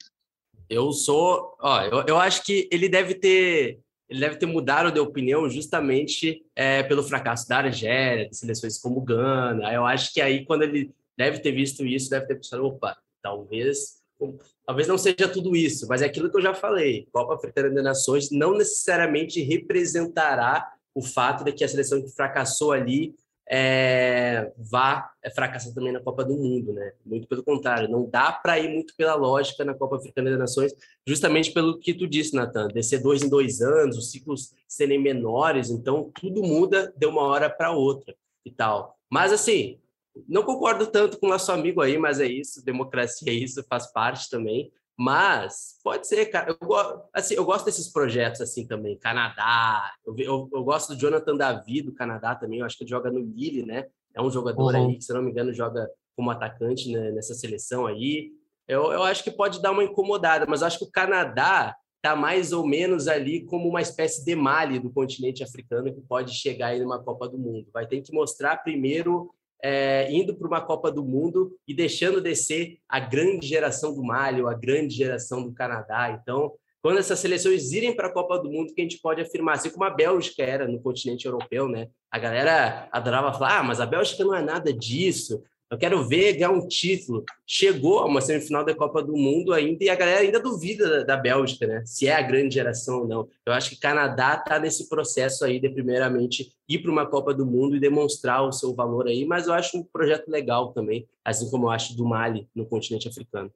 Eu 0.69 0.93
sou. 0.93 1.57
Ó, 1.61 1.81
eu, 1.83 2.05
eu 2.07 2.19
acho 2.19 2.45
que 2.45 2.69
ele 2.71 2.89
deve 2.89 3.15
ter. 3.15 3.81
Ele 4.09 4.21
deve 4.21 4.37
ter 4.37 4.47
mudado 4.47 4.91
de 4.91 4.99
opinião 4.99 5.49
justamente 5.51 6.45
é, 6.57 6.83
pelo 6.83 7.03
fracasso 7.03 7.49
da 7.49 7.59
Argélia, 7.59 8.29
de 8.29 8.37
seleções 8.37 8.79
como 8.79 9.01
Gana. 9.01 9.73
Eu 9.73 9.85
acho 9.85 10.13
que 10.13 10.21
aí, 10.21 10.45
quando 10.45 10.63
ele 10.63 10.91
deve 11.17 11.41
ter 11.41 11.53
visto 11.53 11.85
isso, 11.85 12.09
deve 12.09 12.27
ter 12.27 12.37
pensado: 12.37 12.65
opa, 12.65 12.97
talvez 13.23 13.99
talvez 14.67 14.89
não 14.89 14.99
seja 14.99 15.29
tudo 15.33 15.55
isso, 15.55 15.87
mas 15.89 16.03
é 16.03 16.07
aquilo 16.07 16.31
que 16.31 16.37
eu 16.37 16.43
já 16.43 16.53
falei. 16.53 17.07
Copa 17.13 17.35
Africana 17.35 17.71
de 17.71 17.83
Nações 17.83 18.31
não 18.31 18.57
necessariamente 18.57 19.41
representará 19.41 20.73
o 20.95 21.03
fato 21.03 21.45
de 21.45 21.53
que 21.53 21.63
a 21.63 21.69
seleção 21.69 22.03
que 22.03 22.11
fracassou 22.11 22.73
ali 22.73 23.15
é, 23.51 24.53
vá 24.59 25.11
fracassar 25.35 25.73
também 25.73 25.93
na 25.93 26.01
Copa 26.01 26.25
do 26.25 26.35
Mundo, 26.35 26.73
né? 26.73 26.93
Muito 27.05 27.27
pelo 27.27 27.43
contrário, 27.43 27.89
não 27.89 28.09
dá 28.09 28.31
para 28.31 28.59
ir 28.59 28.69
muito 28.69 28.95
pela 28.95 29.15
lógica 29.15 29.65
na 29.65 29.75
Copa 29.75 29.97
Africana 29.97 30.31
das 30.31 30.39
Nações, 30.39 30.75
justamente 31.07 31.53
pelo 31.53 31.79
que 31.79 31.95
tu 31.95 32.07
disse, 32.07 32.35
Natan, 32.35 32.69
descer 32.69 33.03
dois 33.03 33.23
em 33.23 33.29
dois 33.29 33.63
anos, 33.63 33.97
os 33.97 34.11
ciclos 34.11 34.55
serem 34.67 35.01
menores, 35.01 35.71
então 35.71 36.11
tudo 36.21 36.43
muda 36.43 36.93
de 36.97 37.07
uma 37.07 37.23
hora 37.23 37.49
para 37.49 37.71
outra 37.71 38.15
e 38.45 38.51
tal. 38.51 38.99
Mas 39.11 39.33
assim, 39.33 39.79
não 40.29 40.43
concordo 40.43 40.87
tanto 40.87 41.19
com 41.19 41.27
o 41.27 41.31
nosso 41.31 41.51
amigo 41.51 41.81
aí, 41.81 41.97
mas 41.97 42.21
é 42.21 42.27
isso, 42.27 42.65
democracia 42.65 43.33
é 43.33 43.35
isso, 43.35 43.65
faz 43.69 43.91
parte 43.93 44.29
também. 44.29 44.71
Mas 44.99 45.79
pode 45.85 46.09
ser, 46.09 46.27
cara. 46.27 46.57
Eu, 46.61 47.03
assim, 47.15 47.35
eu 47.35 47.45
gosto 47.45 47.67
desses 47.67 47.93
projetos 47.93 48.41
assim 48.41 48.67
também. 48.67 48.99
Canadá. 48.99 49.93
Eu, 50.05 50.17
eu, 50.19 50.51
eu, 50.53 50.65
gosto 50.65 50.89
do 50.93 50.99
Jonathan 50.99 51.37
Davi 51.37 51.83
do 51.83 51.95
Canadá 51.95 52.35
também. 52.35 52.59
Eu 52.59 52.67
acho 52.67 52.77
que 52.77 52.83
ele 52.83 52.91
joga 52.91 53.09
no 53.09 53.21
Lille, 53.21 53.65
né? 53.65 53.87
É 54.13 54.21
um 54.21 54.31
jogador 54.31 54.75
uhum. 54.75 54.89
aí 54.89 54.97
que, 54.97 55.05
se 55.05 55.13
não 55.13 55.23
me 55.23 55.31
engano, 55.31 55.55
joga 55.55 55.89
como 56.17 56.33
atacante 56.33 56.91
né, 56.91 57.13
nessa 57.13 57.33
seleção 57.33 57.87
aí. 57.87 58.33
Eu, 58.67 58.91
eu 58.93 59.05
acho 59.05 59.23
que 59.23 59.31
pode 59.31 59.63
dar 59.63 59.71
uma 59.71 59.85
incomodada, 59.85 60.47
mas 60.49 60.65
acho 60.65 60.79
que 60.79 60.85
o 60.85 60.91
Canadá 60.91 61.77
está 61.99 62.17
mais 62.17 62.53
ou 62.53 62.67
menos 62.67 63.07
ali 63.07 63.45
como 63.45 63.69
uma 63.69 63.81
espécie 63.81 64.25
de 64.25 64.35
Mali 64.35 64.81
do 64.81 64.91
continente 64.91 65.45
africano 65.45 65.95
que 65.95 66.01
pode 66.01 66.35
chegar 66.35 66.69
aí 66.69 66.81
numa 66.81 67.03
Copa 67.03 67.29
do 67.29 67.39
Mundo. 67.39 67.69
Vai 67.73 67.87
ter 67.87 68.01
que 68.03 68.13
mostrar 68.13 68.65
primeiro 68.65 69.33
é, 69.63 70.11
indo 70.13 70.37
para 70.37 70.47
uma 70.47 70.61
Copa 70.61 70.91
do 70.91 71.05
Mundo 71.05 71.57
e 71.67 71.75
deixando 71.75 72.21
descer 72.21 72.79
a 72.89 73.01
grande 73.01 73.47
geração 73.47 73.95
do 73.95 74.03
Mali, 74.03 74.41
a 74.47 74.55
grande 74.55 74.95
geração 74.95 75.43
do 75.43 75.53
Canadá. 75.53 76.19
Então, 76.21 76.53
quando 76.81 76.99
essas 76.99 77.19
seleções 77.19 77.73
irem 77.73 77.95
para 77.95 78.09
a 78.09 78.13
Copa 78.13 78.39
do 78.39 78.51
Mundo, 78.51 78.73
que 78.73 78.81
a 78.81 78.85
gente 78.85 79.01
pode 79.01 79.21
afirmar, 79.21 79.57
assim 79.57 79.71
como 79.71 79.85
a 79.85 79.91
Bélgica 79.91 80.43
era 80.43 80.69
no 80.69 80.81
continente 80.81 81.27
europeu, 81.27 81.69
né? 81.69 81.89
A 82.11 82.19
galera 82.19 82.89
adorava 82.93 83.33
falar, 83.33 83.59
ah, 83.59 83.63
mas 83.63 83.81
a 83.81 83.87
Bélgica 83.87 84.25
não 84.25 84.35
é 84.35 84.43
nada 84.43 84.73
disso, 84.73 85.43
eu 85.71 85.77
quero 85.77 86.03
ver 86.07 86.35
ganhar 86.35 86.51
um 86.51 86.67
título. 86.67 87.25
Chegou 87.47 88.01
a 88.01 88.07
uma 88.07 88.21
semifinal 88.21 88.65
da 88.65 88.75
Copa 88.75 89.03
do 89.03 89.17
Mundo 89.17 89.53
ainda 89.53 89.85
e 89.85 89.91
a 89.91 89.95
galera 89.95 90.21
ainda 90.21 90.41
duvida 90.41 90.89
da, 90.89 91.05
da 91.05 91.17
Bélgica, 91.17 91.67
né? 91.67 91.83
Se 91.85 92.09
é 92.09 92.15
a 92.15 92.23
grande 92.23 92.55
geração 92.55 93.01
ou 93.01 93.09
não. 93.09 93.29
Eu 93.45 93.53
acho 93.53 93.71
que 93.71 93.77
Canadá 93.77 94.35
está 94.35 94.59
nesse 94.59 94.89
processo 94.89 95.45
aí 95.45 95.61
de, 95.61 95.69
primeiramente, 95.69 96.53
ir 96.67 96.79
para 96.79 96.91
uma 96.91 97.07
Copa 97.07 97.35
do 97.35 97.45
Mundo 97.45 97.77
e 97.77 97.81
demonstrar 97.81 98.43
o 98.43 98.53
seu 98.53 98.75
valor 98.75 99.07
aí, 99.09 99.27
mas 99.27 99.47
eu 99.47 99.53
acho 99.53 99.77
um 99.77 99.83
projeto 99.83 100.29
legal 100.29 100.73
também, 100.73 101.07
assim 101.25 101.51
como 101.51 101.67
eu 101.67 101.71
acho 101.71 101.97
do 101.97 102.05
Mali 102.05 102.49
no 102.55 102.65
continente 102.65 103.09
africano. 103.09 103.53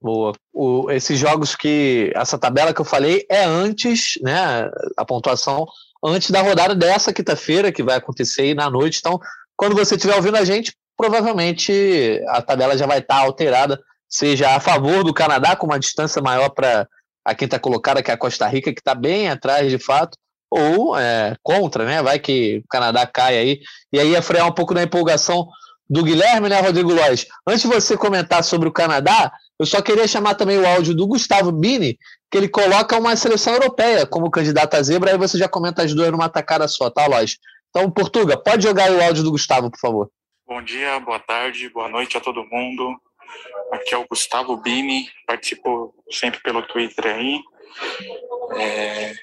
Boa. 0.00 0.32
O, 0.52 0.90
esses 0.90 1.18
jogos 1.18 1.56
que. 1.56 2.12
Essa 2.14 2.38
tabela 2.38 2.74
que 2.74 2.80
eu 2.80 2.84
falei 2.84 3.24
é 3.28 3.44
antes, 3.44 4.18
né? 4.20 4.70
A 4.96 5.04
pontuação 5.04 5.66
antes 6.04 6.30
da 6.30 6.42
rodada 6.42 6.74
dessa 6.74 7.12
quinta-feira, 7.12 7.70
que 7.70 7.82
vai 7.82 7.96
acontecer 7.96 8.42
aí 8.42 8.54
na 8.54 8.68
noite. 8.68 8.98
Então, 8.98 9.20
quando 9.56 9.76
você 9.76 9.94
estiver 9.94 10.16
ouvindo 10.16 10.36
a 10.36 10.44
gente, 10.44 10.74
provavelmente 10.96 12.20
a 12.28 12.42
tabela 12.42 12.76
já 12.76 12.86
vai 12.86 12.98
estar 12.98 13.16
tá 13.16 13.20
alterada, 13.22 13.80
seja 14.08 14.54
a 14.54 14.60
favor 14.60 15.02
do 15.02 15.14
Canadá, 15.14 15.56
com 15.56 15.66
uma 15.66 15.78
distância 15.78 16.20
maior 16.20 16.50
para 16.50 16.86
a 17.24 17.34
quinta 17.34 17.58
colocada, 17.58 18.02
que 18.02 18.10
é 18.10 18.14
a 18.14 18.18
Costa 18.18 18.46
Rica, 18.46 18.72
que 18.72 18.80
está 18.80 18.94
bem 18.94 19.28
atrás 19.28 19.70
de 19.70 19.78
fato, 19.78 20.16
ou 20.50 20.98
é, 20.98 21.34
contra, 21.42 21.84
né? 21.84 22.02
Vai 22.02 22.18
que 22.18 22.58
o 22.58 22.68
Canadá 22.68 23.06
cai 23.06 23.38
aí. 23.38 23.60
E 23.92 23.98
aí 23.98 24.10
ia 24.10 24.20
frear 24.20 24.46
um 24.46 24.52
pouco 24.52 24.74
da 24.74 24.82
empolgação 24.82 25.48
do 25.88 26.02
Guilherme, 26.02 26.48
né, 26.48 26.60
Rodrigo 26.60 26.92
Lois? 26.92 27.26
Antes 27.46 27.62
de 27.62 27.68
você 27.68 27.96
comentar 27.96 28.44
sobre 28.44 28.68
o 28.68 28.72
Canadá, 28.72 29.32
eu 29.58 29.66
só 29.66 29.80
queria 29.80 30.06
chamar 30.06 30.34
também 30.34 30.58
o 30.58 30.66
áudio 30.66 30.94
do 30.94 31.06
Gustavo 31.06 31.52
Bini, 31.52 31.98
que 32.30 32.38
ele 32.38 32.48
coloca 32.48 32.96
uma 32.98 33.14
seleção 33.16 33.54
europeia 33.54 34.06
como 34.06 34.30
candidato 34.30 34.74
a 34.74 34.82
zebra, 34.82 35.12
aí 35.12 35.18
você 35.18 35.38
já 35.38 35.48
comenta 35.48 35.82
as 35.82 35.94
duas 35.94 36.10
numa 36.10 36.28
tacada 36.28 36.66
só, 36.66 36.90
tá, 36.90 37.06
Lois? 37.06 37.36
Então, 37.70 37.90
Portuga, 37.90 38.36
pode 38.36 38.62
jogar 38.62 38.90
o 38.90 39.02
áudio 39.02 39.22
do 39.22 39.30
Gustavo, 39.30 39.70
por 39.70 39.78
favor. 39.78 40.10
Bom 40.44 40.60
dia, 40.60 40.98
boa 40.98 41.20
tarde, 41.20 41.68
boa 41.68 41.88
noite 41.88 42.16
a 42.16 42.20
todo 42.20 42.44
mundo. 42.44 43.00
Aqui 43.70 43.94
é 43.94 43.96
o 43.96 44.06
Gustavo 44.06 44.56
Bini, 44.56 45.08
participo 45.24 45.94
sempre 46.10 46.40
pelo 46.42 46.66
Twitter 46.66 47.06
aí. 47.06 47.40
É, 48.58 49.14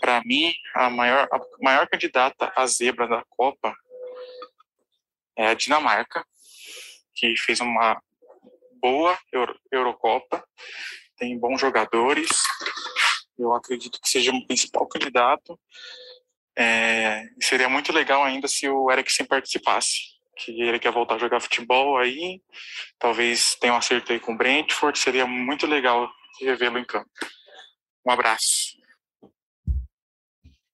Para 0.00 0.20
mim, 0.24 0.52
a 0.74 0.90
maior, 0.90 1.28
a 1.32 1.40
maior 1.60 1.88
candidata 1.88 2.52
a 2.56 2.66
zebra 2.66 3.06
da 3.06 3.24
Copa 3.30 3.72
é 5.36 5.46
a 5.46 5.54
Dinamarca, 5.54 6.26
que 7.14 7.36
fez 7.36 7.60
uma 7.60 8.02
boa 8.80 9.16
Euro, 9.32 9.58
Eurocopa, 9.70 10.44
tem 11.16 11.38
bons 11.38 11.60
jogadores. 11.60 12.28
Eu 13.38 13.54
acredito 13.54 14.00
que 14.00 14.08
seja 14.08 14.32
o 14.32 14.46
principal 14.46 14.88
candidato. 14.88 15.58
É, 16.58 17.28
seria 17.40 17.68
muito 17.68 17.92
legal 17.92 18.24
ainda 18.24 18.48
se 18.48 18.68
o 18.68 18.90
Eriksen 18.90 19.24
participasse 19.24 20.11
que 20.36 20.62
ele 20.62 20.78
quer 20.78 20.92
voltar 20.92 21.16
a 21.16 21.18
jogar 21.18 21.40
futebol 21.40 21.98
aí, 21.98 22.40
talvez 22.98 23.54
tenha 23.60 23.74
um 23.74 23.76
acerto 23.76 24.12
aí 24.12 24.20
com 24.20 24.32
o 24.32 24.36
Brentford, 24.36 24.98
seria 24.98 25.26
muito 25.26 25.66
legal 25.66 26.08
revê-lo 26.40 26.78
em 26.78 26.84
campo. 26.84 27.08
Um 28.06 28.10
abraço. 28.10 28.76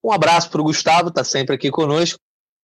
Um 0.02 0.12
abraço 0.12 0.50
para 0.50 0.60
o 0.60 0.64
Gustavo, 0.64 1.08
está 1.08 1.24
sempre 1.24 1.54
aqui 1.54 1.70
conosco. 1.70 2.18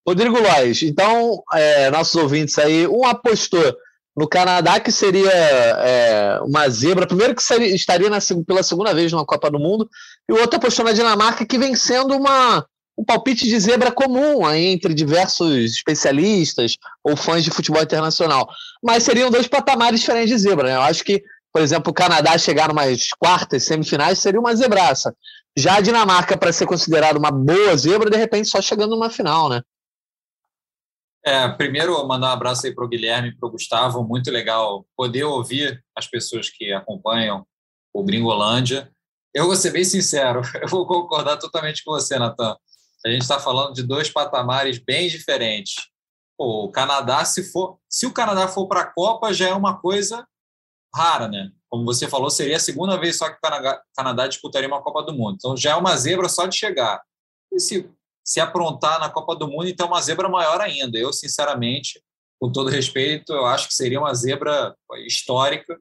Rodrigo 0.07 0.39
Lois, 0.39 0.83
então, 0.83 1.43
é, 1.53 1.91
nossos 1.91 2.15
ouvintes 2.15 2.59
aí, 2.59 2.87
um 2.87 3.05
apostou 3.05 3.75
no 4.17 4.29
Canadá 4.29 4.79
que 4.79 4.93
seria 4.93 5.31
é, 5.31 6.39
uma 6.43 6.69
zebra, 6.69 7.07
primeiro 7.07 7.35
que 7.35 7.43
seria, 7.43 7.75
estaria 7.75 8.09
na, 8.09 8.19
pela 8.47 8.63
segunda 8.63 8.95
vez 8.95 9.11
numa 9.11 9.27
Copa 9.27 9.51
do 9.51 9.59
Mundo, 9.59 9.89
e 10.29 10.33
o 10.33 10.39
outro 10.39 10.59
apostou 10.59 10.85
na 10.85 10.93
Dinamarca 10.93 11.47
que 11.47 11.59
vem 11.59 11.75
sendo 11.75 12.15
uma, 12.15 12.65
um 12.97 13.05
palpite 13.05 13.47
de 13.47 13.59
zebra 13.59 13.91
comum 13.91 14.47
aí, 14.47 14.67
entre 14.67 14.95
diversos 14.95 15.73
especialistas 15.73 16.77
ou 17.03 17.17
fãs 17.17 17.43
de 17.43 17.51
futebol 17.51 17.83
internacional. 17.83 18.49
Mas 18.83 19.03
seriam 19.03 19.31
dois 19.31 19.49
patamares 19.49 20.01
diferentes 20.01 20.31
de 20.31 20.39
zebra. 20.39 20.69
Né? 20.69 20.77
Eu 20.77 20.83
acho 20.83 21.05
que 21.05 21.23
por 21.55 21.63
exemplo, 21.63 21.93
o 21.93 21.95
Canadá 21.95 22.37
chegar 22.37 22.73
umas 22.73 23.11
quartas, 23.11 23.63
semifinais, 23.63 24.19
seria 24.19 24.41
uma 24.41 24.57
zebraça. 24.57 25.17
Já 25.57 25.77
a 25.77 25.81
Dinamarca, 25.81 26.37
para 26.37 26.53
ser 26.53 26.67
considerada 26.67 27.17
uma 27.17 27.31
boa 27.31 27.77
zebra, 27.77 28.11
de 28.11 28.17
repente 28.17 28.49
só 28.49 28.61
chegando 28.61 28.91
numa 28.91 29.09
final, 29.09 29.49
né? 29.49 29.63
É, 31.25 31.49
primeiro, 31.51 32.05
mandar 32.09 32.31
um 32.31 32.33
abraço 32.33 32.67
aí 32.67 32.75
para 32.75 32.85
o 32.85 32.89
Guilherme 32.89 33.29
e 33.29 33.37
para 33.37 33.49
o 33.49 33.53
Gustavo. 33.53 34.03
Muito 34.03 34.33
legal 34.33 34.85
poder 34.97 35.23
ouvir 35.23 35.81
as 35.97 36.09
pessoas 36.09 36.51
que 36.51 36.73
acompanham 36.73 37.47
o 37.95 38.03
Gringolândia. 38.03 38.91
Eu 39.33 39.47
vou 39.47 39.55
ser 39.55 39.71
bem 39.71 39.85
sincero, 39.85 40.43
eu 40.61 40.67
vou 40.67 40.85
concordar 40.89 41.37
totalmente 41.37 41.85
com 41.85 41.93
você, 41.93 42.19
Natan. 42.19 42.57
A 43.05 43.11
gente 43.11 43.23
está 43.23 43.39
falando 43.39 43.75
de 43.75 43.83
dois 43.83 44.11
patamares 44.11 44.79
bem 44.79 45.09
diferentes. 45.09 45.75
Pô, 46.37 46.65
o 46.65 46.73
Canadá, 46.73 47.25
se 47.25 47.51
for, 47.53 47.79
se 47.89 48.07
o 48.07 48.13
Canadá 48.13 48.49
for 48.49 48.67
para 48.67 48.81
a 48.81 48.87
Copa, 48.87 49.33
já 49.33 49.49
é 49.49 49.55
uma 49.55 49.79
coisa 49.79 50.27
rara, 50.95 51.29
né? 51.29 51.51
Como 51.69 51.85
você 51.85 52.09
falou, 52.09 52.31
seria 52.31 52.57
a 52.57 52.61
segunda 52.61 52.97
vez 52.97 53.19
só 53.19 53.29
que 53.29 53.37
o 53.37 53.83
Canadá, 53.97 54.27
disputaria 54.27 54.69
uma 54.69 54.83
Copa 54.83 55.03
do 55.03 55.13
Mundo. 55.13 55.35
Então 55.37 55.57
já 55.57 55.73
é 55.73 55.75
uma 55.75 55.97
zebra 55.97 56.29
só 56.29 56.47
de 56.47 56.57
chegar. 56.57 57.03
E 57.53 57.61
se 57.61 57.89
se 58.25 58.41
aprontar 58.41 58.99
na 58.99 59.11
Copa 59.11 59.37
do 59.37 59.47
Mundo, 59.47 59.69
então 59.69 59.87
é 59.87 59.91
uma 59.91 60.01
zebra 60.01 60.29
maior 60.29 60.61
ainda. 60.61 60.99
Eu, 60.99 61.13
sinceramente, 61.13 62.03
com 62.41 62.51
todo 62.51 62.71
respeito, 62.71 63.35
eu 63.35 63.45
acho 63.45 63.69
que 63.69 63.75
seria 63.75 64.01
uma 64.01 64.15
zebra 64.15 64.75
histórica. 65.07 65.79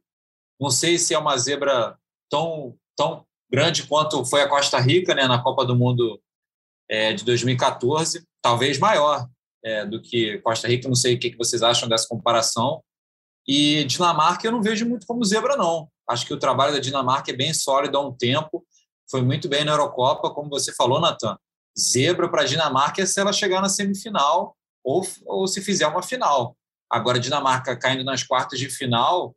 Não 0.60 0.70
sei 0.70 0.98
se 0.98 1.14
é 1.14 1.18
uma 1.18 1.38
zebra 1.38 1.98
tão, 2.30 2.76
tão 2.98 3.26
grande 3.50 3.88
quanto 3.88 4.26
foi 4.26 4.42
a 4.42 4.50
Costa 4.50 4.78
Rica 4.78 5.16
né, 5.16 5.26
na 5.26 5.42
Copa 5.42 5.66
do 5.66 5.76
Mundo 5.76 6.22
é, 6.94 7.12
de 7.14 7.26
2014, 7.26 8.24
talvez 8.40 8.78
maior 8.78 9.28
é, 9.64 9.84
do 9.84 10.00
que 10.00 10.38
Costa 10.40 10.68
Rica. 10.68 10.88
Não 10.88 10.96
sei 10.96 11.16
o 11.16 11.20
que 11.20 11.36
vocês 11.36 11.64
acham 11.64 11.90
dessa 11.90 12.08
comparação. 12.08 12.84
E 13.48 13.84
Dinamarca 13.86 14.48
eu 14.48 14.52
não 14.52 14.62
vejo 14.62 14.88
muito 14.88 15.08
como 15.08 15.26
zebra, 15.26 15.58
não. 15.58 15.90
Acho 16.08 16.26
que 16.28 16.34
o 16.34 16.40
trabalho 16.40 16.74
da 16.74 16.80
Dinamarca 16.80 17.32
é 17.32 17.36
bem 17.36 17.52
sólido 17.52 17.98
há 17.98 18.02
um 18.02 18.14
tempo. 18.14 18.64
Foi 19.10 19.24
muito 19.24 19.50
bem 19.50 19.66
na 19.66 19.72
Eurocopa, 19.72 20.30
como 20.30 20.50
você 20.50 20.72
falou, 20.74 21.02
Natan 21.02 21.36
zebra 21.78 22.30
para 22.30 22.44
a 22.44 22.46
Dinamarca 22.46 23.02
é 23.02 23.06
se 23.06 23.20
ela 23.20 23.34
chegar 23.34 23.60
na 23.60 23.68
semifinal 23.70 24.56
ou, 24.84 25.02
ou 25.26 25.48
se 25.48 25.60
fizer 25.60 25.88
uma 25.88 26.04
final. 26.04 26.56
Agora, 26.88 27.18
a 27.18 27.22
Dinamarca 27.22 27.76
caindo 27.76 28.04
nas 28.04 28.22
quartas 28.22 28.60
de 28.60 28.70
final, 28.70 29.36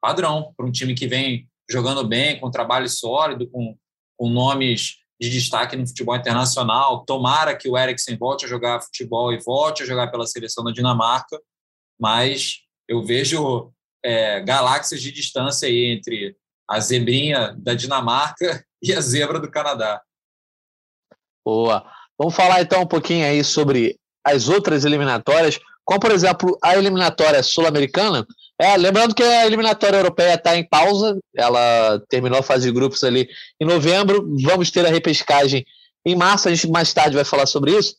padrão 0.00 0.54
para 0.56 0.64
um 0.64 0.70
time 0.70 0.94
que 0.94 1.08
vem 1.08 1.48
jogando 1.68 2.06
bem, 2.06 2.38
com 2.38 2.50
trabalho 2.50 2.88
sólido, 2.88 3.48
com, 3.50 3.76
com 4.16 4.28
nomes 4.28 4.98
de 5.20 5.30
destaque 5.30 5.76
no 5.76 5.86
futebol 5.86 6.16
internacional. 6.16 7.04
Tomara 7.04 7.56
que 7.56 7.68
o 7.68 7.76
Eriksen 7.76 8.16
volte 8.16 8.44
a 8.44 8.48
jogar 8.48 8.80
futebol 8.80 9.32
e 9.32 9.38
volte 9.38 9.82
a 9.82 9.86
jogar 9.86 10.10
pela 10.10 10.26
seleção 10.26 10.64
da 10.64 10.72
Dinamarca, 10.72 11.40
mas 11.98 12.60
eu 12.88 13.02
vejo 13.02 13.72
é, 14.04 14.40
galáxias 14.40 15.00
de 15.00 15.10
distância 15.10 15.68
aí 15.68 15.86
entre 15.86 16.36
a 16.68 16.80
zebrinha 16.80 17.54
da 17.58 17.74
Dinamarca 17.74 18.64
e 18.82 18.92
a 18.92 19.00
zebra 19.00 19.38
do 19.38 19.50
Canadá. 19.50 20.02
Boa. 21.44 21.90
Vamos 22.18 22.34
falar 22.34 22.62
então 22.62 22.82
um 22.82 22.86
pouquinho 22.86 23.26
aí 23.26 23.42
sobre 23.42 23.98
as 24.24 24.48
outras 24.48 24.84
eliminatórias, 24.84 25.60
como 25.84 26.00
por 26.00 26.10
exemplo 26.10 26.56
a 26.62 26.76
eliminatória 26.76 27.42
sul-americana. 27.42 28.26
É, 28.58 28.76
lembrando 28.76 29.14
que 29.14 29.22
a 29.22 29.46
eliminatória 29.46 29.96
europeia 29.96 30.34
está 30.34 30.56
em 30.56 30.66
pausa, 30.66 31.18
ela 31.34 32.00
terminou 32.08 32.38
a 32.38 32.42
fase 32.42 32.66
de 32.66 32.72
grupos 32.72 33.02
ali 33.02 33.28
em 33.60 33.66
novembro. 33.66 34.26
Vamos 34.42 34.70
ter 34.70 34.86
a 34.86 34.90
repescagem 34.90 35.64
em 36.06 36.14
março, 36.14 36.48
a 36.48 36.54
gente 36.54 36.68
mais 36.70 36.92
tarde 36.92 37.16
vai 37.16 37.24
falar 37.24 37.46
sobre 37.46 37.76
isso. 37.76 37.94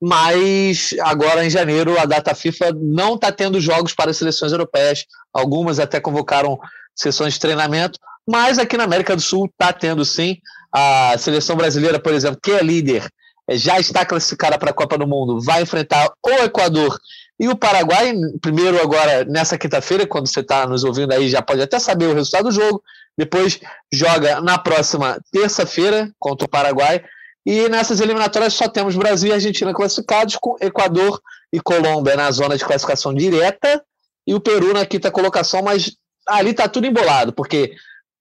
Mas 0.00 0.94
agora 1.00 1.44
em 1.44 1.50
janeiro 1.50 1.98
a 1.98 2.04
data 2.04 2.34
FIFA 2.34 2.72
não 2.74 3.16
está 3.16 3.32
tendo 3.32 3.60
jogos 3.60 3.94
para 3.94 4.10
as 4.10 4.16
seleções 4.16 4.52
europeias. 4.52 5.04
Algumas 5.32 5.78
até 5.78 6.00
convocaram 6.00 6.58
sessões 6.94 7.34
de 7.34 7.40
treinamento, 7.40 7.98
mas 8.26 8.58
aqui 8.58 8.76
na 8.76 8.84
América 8.84 9.14
do 9.14 9.22
Sul 9.22 9.46
está 9.46 9.72
tendo 9.72 10.04
sim. 10.04 10.36
A 10.72 11.16
seleção 11.18 11.56
brasileira, 11.56 11.98
por 11.98 12.12
exemplo, 12.12 12.38
que 12.42 12.52
é 12.52 12.62
líder, 12.62 13.08
já 13.52 13.80
está 13.80 14.04
classificada 14.04 14.58
para 14.58 14.70
a 14.70 14.74
Copa 14.74 14.98
do 14.98 15.06
Mundo, 15.06 15.40
vai 15.40 15.62
enfrentar 15.62 16.12
o 16.24 16.30
Equador 16.44 16.98
e 17.38 17.48
o 17.48 17.56
Paraguai. 17.56 18.12
Primeiro, 18.40 18.80
agora, 18.80 19.24
nessa 19.24 19.56
quinta-feira, 19.56 20.06
quando 20.06 20.28
você 20.28 20.40
está 20.40 20.66
nos 20.66 20.84
ouvindo 20.84 21.12
aí, 21.12 21.28
já 21.28 21.40
pode 21.40 21.62
até 21.62 21.78
saber 21.78 22.06
o 22.06 22.14
resultado 22.14 22.44
do 22.44 22.52
jogo. 22.52 22.82
Depois 23.16 23.60
joga 23.92 24.40
na 24.40 24.58
próxima 24.58 25.20
terça-feira 25.32 26.12
contra 26.18 26.46
o 26.46 26.50
Paraguai. 26.50 27.02
E 27.46 27.68
nessas 27.68 28.00
eliminatórias 28.00 28.54
só 28.54 28.68
temos 28.68 28.96
Brasil 28.96 29.30
e 29.30 29.32
Argentina 29.32 29.72
classificados, 29.72 30.36
com 30.36 30.56
Equador 30.60 31.20
e 31.52 31.60
Colômbia 31.60 32.16
na 32.16 32.30
zona 32.30 32.56
de 32.56 32.64
classificação 32.64 33.14
direta 33.14 33.82
e 34.26 34.34
o 34.34 34.40
Peru 34.40 34.74
na 34.74 34.84
quinta 34.84 35.10
colocação, 35.10 35.62
mas 35.62 35.92
ali 36.28 36.50
está 36.50 36.68
tudo 36.68 36.86
embolado, 36.86 37.32
porque 37.32 37.74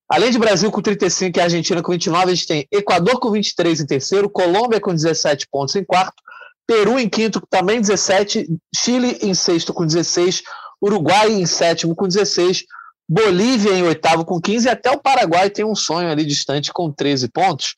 Além 0.10 0.32
de 0.32 0.40
Brasil 0.40 0.72
com 0.72 0.82
35 0.82 1.38
e 1.38 1.42
Argentina 1.42 1.84
com 1.84 1.92
29, 1.92 2.32
a 2.32 2.34
gente 2.34 2.48
tem 2.48 2.68
Equador 2.72 3.20
com 3.20 3.30
23 3.30 3.82
em 3.82 3.86
terceiro, 3.86 4.30
Colômbia 4.30 4.80
com 4.80 4.94
17 4.94 5.48
pontos 5.52 5.76
em 5.76 5.84
quarto, 5.84 6.24
Peru 6.68 7.00
em 7.00 7.08
quinto 7.08 7.42
também 7.50 7.80
17, 7.80 8.48
Chile 8.76 9.18
em 9.22 9.34
sexto 9.34 9.74
com 9.74 9.86
16, 9.86 10.44
Uruguai 10.82 11.32
em 11.32 11.46
sétimo 11.46 11.96
com 11.96 12.08
16, 12.08 12.66
Bolívia 13.10 13.72
em 13.72 13.84
oitavo 13.84 14.26
com 14.26 14.40
15 14.40 14.68
e 14.68 14.70
até 14.70 14.92
o 14.92 15.00
Paraguai 15.00 15.50
tem 15.50 15.64
um 15.64 15.76
sonho 15.76 16.12
ali 16.12 16.26
distante 16.26 16.74
com 16.74 16.92
13 16.92 17.30
pontos. 17.30 17.74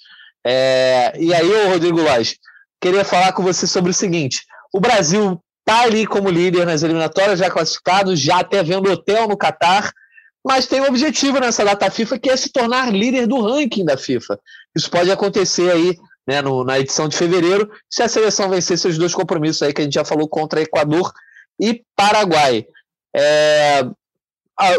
É, 0.46 1.14
e 1.20 1.34
aí, 1.34 1.68
Rodrigo 1.68 2.02
Lage, 2.02 2.38
queria 2.82 3.06
falar 3.06 3.32
com 3.34 3.44
você 3.44 3.68
sobre 3.68 3.92
o 3.92 3.94
seguinte: 3.94 4.44
o 4.74 4.80
Brasil 4.80 5.40
está 5.60 5.82
ali 5.84 6.08
como 6.08 6.32
líder 6.32 6.66
nas 6.66 6.82
eliminatórias, 6.82 7.38
já 7.38 7.52
classificado, 7.52 8.16
já 8.16 8.40
até 8.40 8.64
vendo 8.64 8.92
hotel 8.92 9.28
no 9.28 9.38
Catar 9.38 9.94
mas 10.46 10.68
tem 10.68 10.82
um 10.82 10.88
objetivo 10.88 11.40
nessa 11.40 11.66
data 11.66 11.92
FIFA 11.92 12.18
que 12.18 12.30
é 12.30 12.38
se 12.38 12.52
tornar 12.52 12.94
líder 12.94 13.28
do 13.28 13.42
ranking 13.42 13.86
da 13.86 13.98
FIFA. 13.98 14.40
Isso 14.76 14.90
pode 14.90 15.12
acontecer 15.12 15.70
aí 15.70 15.98
né, 16.30 16.44
no, 16.44 16.64
na 16.64 16.80
edição 16.80 17.08
de 17.08 17.18
fevereiro, 17.18 17.68
se 17.90 18.04
a 18.04 18.08
seleção 18.08 18.52
vencer 18.52 18.78
seus 18.78 19.00
dois 19.00 19.16
compromissos 19.16 19.64
aí 19.64 19.74
que 19.74 19.82
a 19.82 19.84
gente 19.84 19.96
já 19.96 20.06
falou 20.06 20.30
contra 20.30 20.62
Equador 20.62 21.12
e 21.60 21.84
Paraguai. 21.96 22.68
É, 23.16 23.84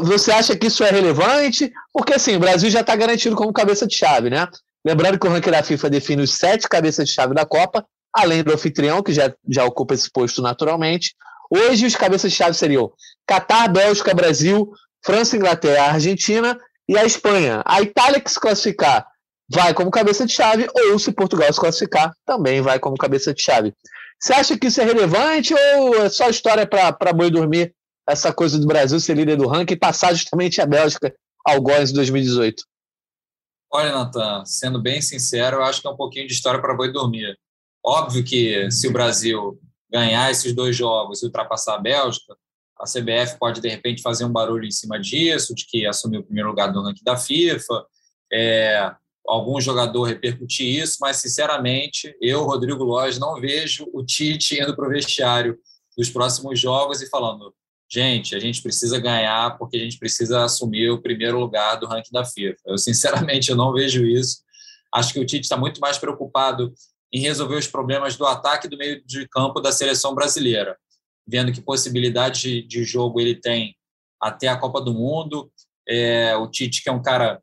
você 0.01 0.31
acha 0.31 0.57
que 0.57 0.69
isso 0.69 0.85
é 0.85 0.91
relevante? 0.91 1.73
Porque 1.93 2.15
assim, 2.15 2.37
o 2.37 2.39
Brasil 2.39 2.71
já 2.71 2.83
está 2.83 2.95
garantido 2.95 3.35
como 3.35 3.53
cabeça 3.53 3.85
de 3.85 3.97
chave, 3.97 4.31
né? 4.31 4.47
Lembrando 4.87 5.19
que 5.19 5.27
o 5.27 5.31
ranking 5.31 5.51
da 5.51 5.65
FIFA 5.65 5.91
define 5.91 6.23
os 6.23 6.35
sete 6.35 6.69
cabeças 6.69 7.09
de 7.09 7.13
chave 7.13 7.35
da 7.35 7.45
Copa, 7.45 7.85
além 8.15 8.45
do 8.45 8.55
anfitrião, 8.55 9.03
que 9.03 9.13
já, 9.13 9.35
já 9.49 9.65
ocupa 9.65 9.93
esse 9.93 10.09
posto 10.09 10.41
naturalmente. 10.41 11.17
Hoje 11.51 11.85
os 11.85 11.97
cabeças 11.97 12.31
de 12.31 12.37
chave 12.37 12.55
seriam 12.55 12.93
Catar, 13.27 13.67
Bélgica, 13.69 14.15
Brasil, 14.15 14.71
França, 15.05 15.37
Inglaterra, 15.37 15.95
Argentina 15.95 16.57
e 16.89 16.97
a 16.97 17.05
Espanha. 17.05 17.61
A 17.65 17.83
Itália 17.83 18.21
que 18.21 18.31
se 18.31 18.39
classificar 18.39 19.10
vai 19.51 19.75
como 19.75 19.91
cabeça 19.91 20.25
de 20.25 20.33
chave, 20.33 20.69
ou 20.73 20.99
se 20.99 21.13
Portugal 21.13 21.53
se 21.53 21.59
classificar, 21.59 22.15
também 22.25 22.61
vai 22.61 22.79
como 22.79 22.97
cabeça 22.97 23.35
de 23.35 23.43
chave. 23.43 23.75
Você 24.19 24.33
acha 24.33 24.59
que 24.59 24.69
isso 24.69 24.81
é 24.81 24.85
relevante 24.85 25.55
ou 25.55 25.97
é 25.97 26.09
só 26.09 26.29
história 26.29 26.67
para 26.67 27.13
boi 27.13 27.31
dormir 27.31 27.75
essa 28.09 28.33
coisa 28.33 28.59
do 28.59 28.67
Brasil 28.67 29.01
ser 29.01 29.17
líder 29.17 29.37
do 29.37 29.49
ranking 29.49 29.75
e 29.75 29.79
passar 29.79 30.15
justamente 30.15 30.61
a 30.61 30.67
Bélgica 30.67 31.15
ao 31.45 31.61
Góis 31.61 31.91
em 31.91 31.95
2018? 31.95 32.63
Olha, 33.73 33.93
Natan, 33.93 34.45
sendo 34.45 34.81
bem 34.81 35.01
sincero, 35.01 35.59
eu 35.59 35.65
acho 35.65 35.81
que 35.81 35.87
é 35.87 35.91
um 35.91 35.97
pouquinho 35.97 36.27
de 36.27 36.33
história 36.33 36.61
para 36.61 36.75
boi 36.75 36.93
dormir. 36.93 37.37
Óbvio 37.85 38.23
que 38.25 38.71
se 38.71 38.89
o 38.89 38.93
Brasil 38.93 39.59
ganhar 39.91 40.31
esses 40.31 40.55
dois 40.55 40.77
jogos 40.77 41.23
e 41.23 41.27
ultrapassar 41.27 41.77
a 41.77 41.79
Bélgica, 41.79 42.37
a 42.79 42.85
CBF 42.85 43.39
pode, 43.39 43.61
de 43.61 43.69
repente, 43.69 44.03
fazer 44.03 44.25
um 44.25 44.33
barulho 44.33 44.65
em 44.65 44.71
cima 44.71 44.99
disso, 44.99 45.55
de 45.55 45.67
que 45.67 45.87
assumiu 45.87 46.21
o 46.21 46.25
primeiro 46.25 46.49
lugar 46.49 46.73
do 46.73 46.83
ranking 46.83 47.05
da 47.05 47.17
FIFA, 47.17 47.85
é, 48.33 48.95
algum 49.31 49.61
jogador 49.61 50.05
repercutir 50.05 50.83
isso, 50.83 50.99
mas, 51.01 51.17
sinceramente, 51.17 52.15
eu, 52.21 52.45
Rodrigo 52.45 52.85
Lóis, 52.85 53.19
não 53.19 53.41
vejo 53.41 53.89
o 53.93 54.05
Tite 54.05 54.61
indo 54.61 54.75
para 54.75 54.87
o 54.87 54.91
vestiário 54.91 55.59
dos 55.97 56.11
próximos 56.11 56.59
jogos 56.59 57.01
e 57.03 57.09
falando 57.09 57.55
gente, 57.93 58.37
a 58.37 58.39
gente 58.39 58.63
precisa 58.63 59.01
ganhar 59.01 59.59
porque 59.59 59.77
a 59.77 59.81
gente 59.81 59.99
precisa 59.99 60.45
assumir 60.45 60.91
o 60.91 61.03
primeiro 61.03 61.41
lugar 61.41 61.75
do 61.77 61.87
ranking 61.87 62.13
da 62.13 62.25
FIFA. 62.25 62.61
Eu, 62.67 62.79
sinceramente, 62.79 63.51
eu 63.51 63.57
não 63.57 63.73
vejo 63.73 64.05
isso. 64.05 64.43
Acho 64.95 65.13
que 65.13 65.21
o 65.21 65.27
Tite 65.27 65.43
está 65.43 65.57
muito 65.57 65.81
mais 65.81 65.99
preocupado 65.99 66.73
em 67.13 67.21
resolver 67.21 67.57
os 67.57 67.67
problemas 67.67 68.17
do 68.17 68.25
ataque 68.25 68.69
do 68.69 68.77
meio 68.77 69.05
de 69.05 69.27
campo 69.29 69.61
da 69.61 69.73
seleção 69.73 70.15
brasileira 70.15 70.77
vendo 71.31 71.53
que 71.53 71.61
possibilidade 71.61 72.41
de, 72.41 72.63
de 72.63 72.85
jogo 72.85 73.21
ele 73.21 73.37
tem 73.37 73.77
até 74.21 74.49
a 74.49 74.57
Copa 74.57 74.81
do 74.81 74.93
Mundo. 74.93 75.51
É, 75.89 76.37
o 76.37 76.51
Tite, 76.51 76.83
que 76.83 76.89
é 76.89 76.93
um 76.93 77.03
cara, 77.03 77.41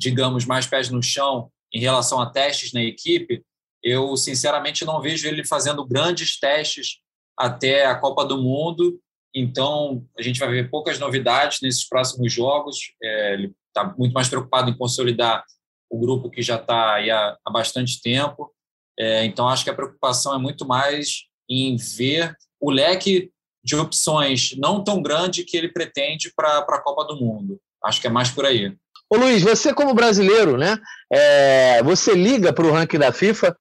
digamos, 0.00 0.46
mais 0.46 0.66
pés 0.66 0.88
no 0.88 1.02
chão 1.02 1.50
em 1.72 1.78
relação 1.78 2.20
a 2.20 2.30
testes 2.30 2.72
na 2.72 2.82
equipe, 2.82 3.44
eu 3.82 4.16
sinceramente 4.16 4.84
não 4.84 5.00
vejo 5.00 5.28
ele 5.28 5.44
fazendo 5.44 5.86
grandes 5.86 6.38
testes 6.38 6.98
até 7.38 7.86
a 7.86 7.94
Copa 7.94 8.24
do 8.24 8.38
Mundo. 8.38 8.98
Então, 9.34 10.04
a 10.18 10.22
gente 10.22 10.40
vai 10.40 10.48
ver 10.48 10.70
poucas 10.70 10.98
novidades 10.98 11.58
nesses 11.62 11.86
próximos 11.86 12.32
jogos. 12.32 12.78
É, 13.02 13.34
ele 13.34 13.54
está 13.68 13.94
muito 13.96 14.12
mais 14.12 14.28
preocupado 14.28 14.70
em 14.70 14.76
consolidar 14.76 15.44
o 15.90 15.98
grupo 15.98 16.30
que 16.30 16.42
já 16.42 16.56
está 16.56 16.94
aí 16.94 17.10
há, 17.10 17.36
há 17.44 17.50
bastante 17.50 18.00
tempo. 18.00 18.52
É, 18.98 19.24
então, 19.24 19.48
acho 19.48 19.64
que 19.64 19.70
a 19.70 19.74
preocupação 19.74 20.34
é 20.34 20.38
muito 20.38 20.66
mais 20.66 21.24
em 21.48 21.76
ver 21.76 22.36
o 22.58 22.70
leque 22.70 23.30
de 23.62 23.76
opções 23.76 24.56
não 24.56 24.82
tão 24.82 25.02
grande 25.02 25.44
que 25.44 25.56
ele 25.56 25.68
pretende 25.68 26.32
para 26.34 26.58
a 26.58 26.82
Copa 26.82 27.04
do 27.04 27.16
Mundo. 27.16 27.60
Acho 27.84 28.00
que 28.00 28.06
é 28.06 28.10
mais 28.10 28.30
por 28.30 28.44
aí. 28.44 28.76
Ô 29.12 29.16
Luiz, 29.16 29.42
você 29.42 29.74
como 29.74 29.92
brasileiro, 29.92 30.56
né? 30.56 30.78
É, 31.12 31.82
você 31.82 32.14
liga 32.14 32.52
para 32.52 32.66
o 32.66 32.70
ranking 32.70 32.98
da 32.98 33.12
FIFA 33.12 33.56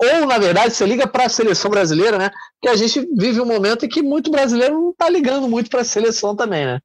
ou, 0.00 0.26
na 0.26 0.38
verdade, 0.38 0.74
você 0.74 0.86
liga 0.86 1.06
para 1.06 1.26
a 1.26 1.28
seleção 1.28 1.70
brasileira, 1.70 2.18
né? 2.18 2.30
Que 2.60 2.68
a 2.68 2.76
gente 2.76 3.00
vive 3.16 3.40
um 3.40 3.46
momento 3.46 3.84
em 3.84 3.88
que 3.88 4.02
muito 4.02 4.30
brasileiro 4.30 4.74
não 4.74 4.90
está 4.90 5.08
ligando 5.08 5.48
muito 5.48 5.70
para 5.70 5.80
a 5.80 5.84
seleção 5.84 6.36
também, 6.36 6.64
né? 6.64 6.80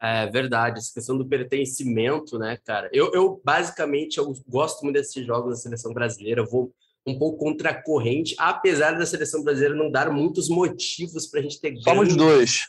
É 0.00 0.26
verdade, 0.26 0.78
essa 0.78 0.94
questão 0.94 1.18
do 1.18 1.26
pertencimento, 1.26 2.38
né, 2.38 2.56
cara? 2.64 2.88
Eu, 2.92 3.12
eu 3.12 3.40
basicamente 3.44 4.18
eu 4.18 4.32
gosto 4.48 4.82
muito 4.84 4.94
desses 4.94 5.26
jogos 5.26 5.50
da 5.50 5.56
seleção 5.56 5.92
brasileira, 5.92 6.42
eu 6.42 6.46
vou 6.46 6.72
um 7.04 7.18
pouco 7.18 7.38
contra 7.38 7.70
a 7.70 7.82
corrente, 7.82 8.36
apesar 8.38 8.92
da 8.92 9.06
seleção 9.06 9.42
brasileira 9.42 9.74
não 9.74 9.90
dar 9.90 10.12
muitos 10.12 10.48
motivos 10.48 11.26
para 11.26 11.40
a 11.40 11.42
gente 11.42 11.60
ter 11.60 11.76
Somos 11.78 12.14
dois. 12.14 12.68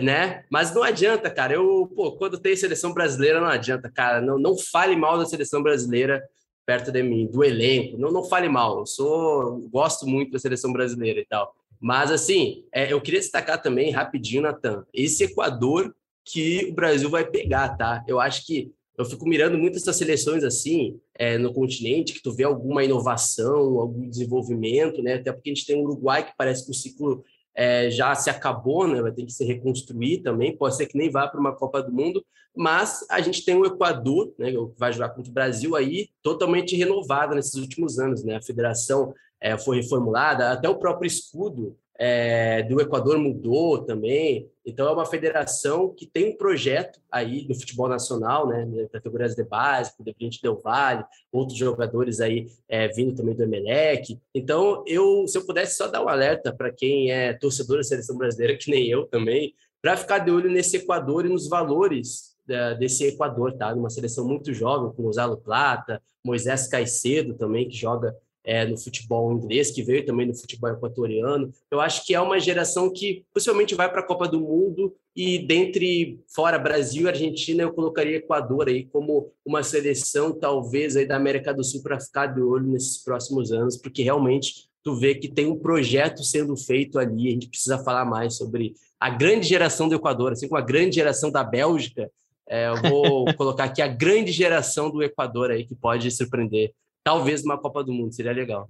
Né? 0.00 0.44
Mas 0.50 0.74
não 0.74 0.82
adianta, 0.82 1.30
cara. 1.30 1.54
Eu, 1.54 1.90
pô, 1.94 2.12
quando 2.12 2.38
tem 2.38 2.56
seleção 2.56 2.94
brasileira, 2.94 3.40
não 3.40 3.48
adianta, 3.48 3.90
cara. 3.90 4.20
Não, 4.20 4.38
não 4.38 4.56
fale 4.56 4.96
mal 4.96 5.18
da 5.18 5.26
seleção 5.26 5.62
brasileira 5.62 6.22
perto 6.64 6.90
de 6.90 7.02
mim, 7.02 7.26
do 7.26 7.44
elenco. 7.44 7.98
Não, 7.98 8.10
não 8.10 8.24
fale 8.24 8.48
mal. 8.48 8.80
Eu 8.80 8.86
sou, 8.86 9.58
gosto 9.70 10.06
muito 10.06 10.32
da 10.32 10.38
seleção 10.38 10.72
brasileira 10.72 11.20
e 11.20 11.26
tal. 11.26 11.54
Mas, 11.80 12.10
assim, 12.10 12.64
é, 12.72 12.92
eu 12.92 13.00
queria 13.00 13.20
destacar 13.20 13.60
também, 13.60 13.90
rapidinho, 13.90 14.42
Natan, 14.42 14.86
esse 14.94 15.24
Equador 15.24 15.94
que 16.24 16.68
o 16.70 16.74
Brasil 16.74 17.10
vai 17.10 17.24
pegar, 17.24 17.76
tá? 17.76 18.04
Eu 18.06 18.20
acho 18.20 18.46
que 18.46 18.72
eu 18.96 19.04
fico 19.04 19.26
mirando 19.26 19.58
muito 19.58 19.78
essas 19.78 19.96
seleções 19.96 20.44
assim 20.44 21.00
é, 21.14 21.38
no 21.38 21.52
continente, 21.52 22.12
que 22.12 22.22
tu 22.22 22.30
vê 22.30 22.44
alguma 22.44 22.84
inovação, 22.84 23.80
algum 23.80 24.08
desenvolvimento, 24.08 25.02
né? 25.02 25.14
Até 25.14 25.32
porque 25.32 25.50
a 25.50 25.54
gente 25.54 25.66
tem 25.66 25.76
o 25.76 25.82
Uruguai 25.82 26.24
que 26.24 26.36
parece 26.36 26.64
que 26.64 26.70
o 26.70 26.74
ciclo 26.74 27.24
é, 27.54 27.90
já 27.90 28.14
se 28.14 28.30
acabou, 28.30 28.86
né? 28.86 29.00
Vai 29.00 29.12
ter 29.12 29.24
que 29.24 29.32
se 29.32 29.44
reconstruir 29.44 30.22
também. 30.22 30.56
Pode 30.56 30.76
ser 30.76 30.86
que 30.86 30.96
nem 30.96 31.10
vá 31.10 31.28
para 31.28 31.40
uma 31.40 31.54
Copa 31.54 31.82
do 31.82 31.92
Mundo, 31.92 32.24
mas 32.54 33.04
a 33.10 33.20
gente 33.20 33.44
tem 33.44 33.54
o 33.56 33.66
Equador, 33.66 34.32
né? 34.38 34.50
Que 34.50 34.58
vai 34.78 34.92
jogar 34.92 35.10
contra 35.10 35.30
o 35.30 35.34
Brasil 35.34 35.76
aí, 35.76 36.08
totalmente 36.22 36.76
renovado 36.76 37.34
nesses 37.34 37.54
últimos 37.54 37.98
anos, 37.98 38.24
né? 38.24 38.36
A 38.36 38.42
federação 38.42 39.14
é, 39.40 39.58
foi 39.58 39.76
reformulada, 39.76 40.52
até 40.52 40.68
o 40.68 40.78
próprio 40.78 41.06
escudo 41.06 41.76
é, 42.04 42.64
do 42.64 42.80
Equador 42.80 43.16
mudou 43.16 43.78
também. 43.78 44.50
Então, 44.66 44.88
é 44.88 44.92
uma 44.92 45.06
federação 45.06 45.94
que 45.94 46.04
tem 46.04 46.30
um 46.30 46.36
projeto 46.36 47.00
aí 47.08 47.46
no 47.48 47.54
futebol 47.54 47.88
nacional, 47.88 48.48
né, 48.48 48.66
categorias 48.92 49.36
de 49.36 49.44
base, 49.44 49.92
o 50.00 50.02
Deprinte 50.02 50.42
Del 50.42 50.58
Valle, 50.58 51.04
outros 51.30 51.56
jogadores 51.56 52.20
aí 52.20 52.48
é, 52.68 52.88
vindo 52.88 53.14
também 53.14 53.36
do 53.36 53.44
Emelec. 53.44 54.18
Então, 54.34 54.82
eu, 54.84 55.28
se 55.28 55.38
eu 55.38 55.46
pudesse 55.46 55.76
só 55.76 55.86
dar 55.86 56.04
um 56.04 56.08
alerta 56.08 56.52
para 56.52 56.72
quem 56.72 57.12
é 57.12 57.34
torcedor 57.34 57.76
da 57.76 57.84
seleção 57.84 58.18
brasileira, 58.18 58.58
que 58.58 58.68
nem 58.68 58.88
eu 58.88 59.06
também, 59.06 59.54
para 59.80 59.96
ficar 59.96 60.18
de 60.18 60.32
olho 60.32 60.50
nesse 60.50 60.78
Equador 60.78 61.24
e 61.24 61.28
nos 61.28 61.48
valores 61.48 62.36
é, 62.48 62.74
desse 62.74 63.04
Equador, 63.04 63.56
tá? 63.56 63.72
Uma 63.72 63.90
seleção 63.90 64.26
muito 64.26 64.52
jovem, 64.52 64.92
com 64.92 65.04
Gonzalo 65.04 65.36
Plata, 65.36 66.02
Moisés 66.24 66.66
Caicedo 66.66 67.34
também, 67.34 67.68
que 67.68 67.76
joga 67.76 68.12
é, 68.44 68.66
no 68.66 68.76
futebol 68.76 69.32
inglês, 69.32 69.70
que 69.70 69.82
veio 69.82 70.04
também 70.04 70.26
no 70.26 70.34
futebol 70.34 70.70
equatoriano. 70.70 71.52
Eu 71.70 71.80
acho 71.80 72.04
que 72.04 72.14
é 72.14 72.20
uma 72.20 72.40
geração 72.40 72.92
que 72.92 73.24
possivelmente 73.32 73.74
vai 73.74 73.90
para 73.90 74.00
a 74.00 74.06
Copa 74.06 74.26
do 74.26 74.40
Mundo 74.40 74.94
e 75.14 75.38
dentre 75.46 76.20
fora 76.34 76.58
Brasil 76.58 77.04
e 77.04 77.08
Argentina 77.08 77.62
eu 77.62 77.72
colocaria 77.72 78.16
Equador 78.16 78.68
aí 78.68 78.86
como 78.86 79.30
uma 79.44 79.62
seleção 79.62 80.32
talvez 80.32 80.96
aí 80.96 81.06
da 81.06 81.16
América 81.16 81.52
do 81.52 81.62
Sul 81.62 81.82
para 81.82 82.00
ficar 82.00 82.26
de 82.26 82.40
olho 82.40 82.66
nesses 82.66 83.02
próximos 83.02 83.52
anos, 83.52 83.76
porque 83.76 84.02
realmente 84.02 84.68
tu 84.82 84.96
vê 84.96 85.14
que 85.14 85.28
tem 85.28 85.46
um 85.46 85.58
projeto 85.58 86.24
sendo 86.24 86.56
feito 86.56 86.98
ali, 86.98 87.28
a 87.28 87.32
gente 87.32 87.48
precisa 87.48 87.78
falar 87.78 88.04
mais 88.04 88.36
sobre 88.36 88.74
a 88.98 89.10
grande 89.10 89.46
geração 89.46 89.88
do 89.88 89.94
Equador, 89.94 90.32
assim 90.32 90.48
como 90.48 90.58
a 90.58 90.64
grande 90.64 90.96
geração 90.96 91.30
da 91.30 91.44
Bélgica, 91.44 92.10
é, 92.48 92.68
eu 92.68 92.82
vou 92.82 93.24
colocar 93.36 93.64
aqui 93.64 93.82
a 93.82 93.88
grande 93.88 94.32
geração 94.32 94.90
do 94.90 95.02
Equador 95.02 95.50
aí 95.50 95.64
que 95.64 95.74
pode 95.74 96.10
surpreender 96.10 96.72
talvez 97.04 97.42
uma 97.44 97.58
Copa 97.58 97.82
do 97.82 97.92
Mundo, 97.92 98.14
seria 98.14 98.32
legal. 98.32 98.68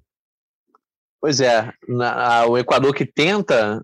Pois 1.20 1.40
é, 1.40 1.72
na, 1.88 2.46
o 2.46 2.58
Equador 2.58 2.94
que 2.94 3.06
tenta 3.06 3.80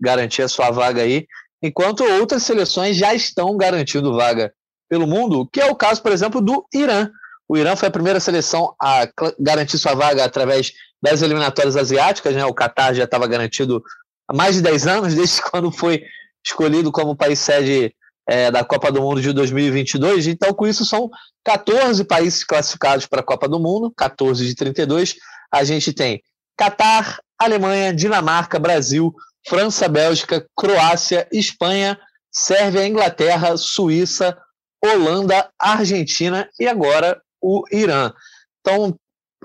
garantir 0.00 0.42
a 0.42 0.48
sua 0.48 0.70
vaga 0.70 1.02
aí, 1.02 1.26
enquanto 1.60 2.04
outras 2.04 2.44
seleções 2.44 2.96
já 2.96 3.12
estão 3.12 3.56
garantindo 3.56 4.16
vaga 4.16 4.52
pelo 4.88 5.06
mundo, 5.06 5.48
que 5.52 5.60
é 5.60 5.66
o 5.66 5.74
caso, 5.74 6.00
por 6.02 6.12
exemplo, 6.12 6.40
do 6.40 6.64
Irã. 6.72 7.10
O 7.48 7.56
Irã 7.56 7.74
foi 7.74 7.88
a 7.88 7.92
primeira 7.92 8.20
seleção 8.20 8.74
a 8.80 9.08
garantir 9.38 9.78
sua 9.78 9.94
vaga 9.94 10.24
através 10.24 10.72
das 11.02 11.22
eliminatórias 11.22 11.76
asiáticas, 11.76 12.34
né? 12.34 12.44
O 12.44 12.54
Catar 12.54 12.94
já 12.94 13.04
estava 13.04 13.26
garantido 13.26 13.82
há 14.28 14.34
mais 14.34 14.56
de 14.56 14.62
10 14.62 14.86
anos, 14.86 15.14
desde 15.16 15.42
quando 15.42 15.70
foi 15.70 16.04
escolhido 16.44 16.92
como 16.92 17.16
país 17.16 17.38
sede 17.38 17.94
é, 18.26 18.50
da 18.50 18.64
Copa 18.64 18.90
do 18.90 19.00
Mundo 19.00 19.20
de 19.20 19.32
2022. 19.32 20.26
Então, 20.26 20.52
com 20.52 20.66
isso, 20.66 20.84
são 20.84 21.08
14 21.44 22.04
países 22.04 22.42
classificados 22.44 23.06
para 23.06 23.20
a 23.20 23.24
Copa 23.24 23.48
do 23.48 23.60
Mundo, 23.60 23.92
14 23.96 24.46
de 24.46 24.54
32. 24.54 25.16
A 25.52 25.62
gente 25.64 25.92
tem 25.92 26.22
Catar, 26.56 27.18
Alemanha, 27.38 27.94
Dinamarca, 27.94 28.58
Brasil, 28.58 29.14
França, 29.46 29.88
Bélgica, 29.88 30.44
Croácia, 30.56 31.28
Espanha, 31.30 31.98
Sérvia, 32.32 32.86
Inglaterra, 32.86 33.56
Suíça, 33.56 34.36
Holanda, 34.84 35.48
Argentina 35.58 36.48
e 36.58 36.66
agora 36.66 37.20
o 37.40 37.62
Irã. 37.70 38.12
Então, 38.60 38.94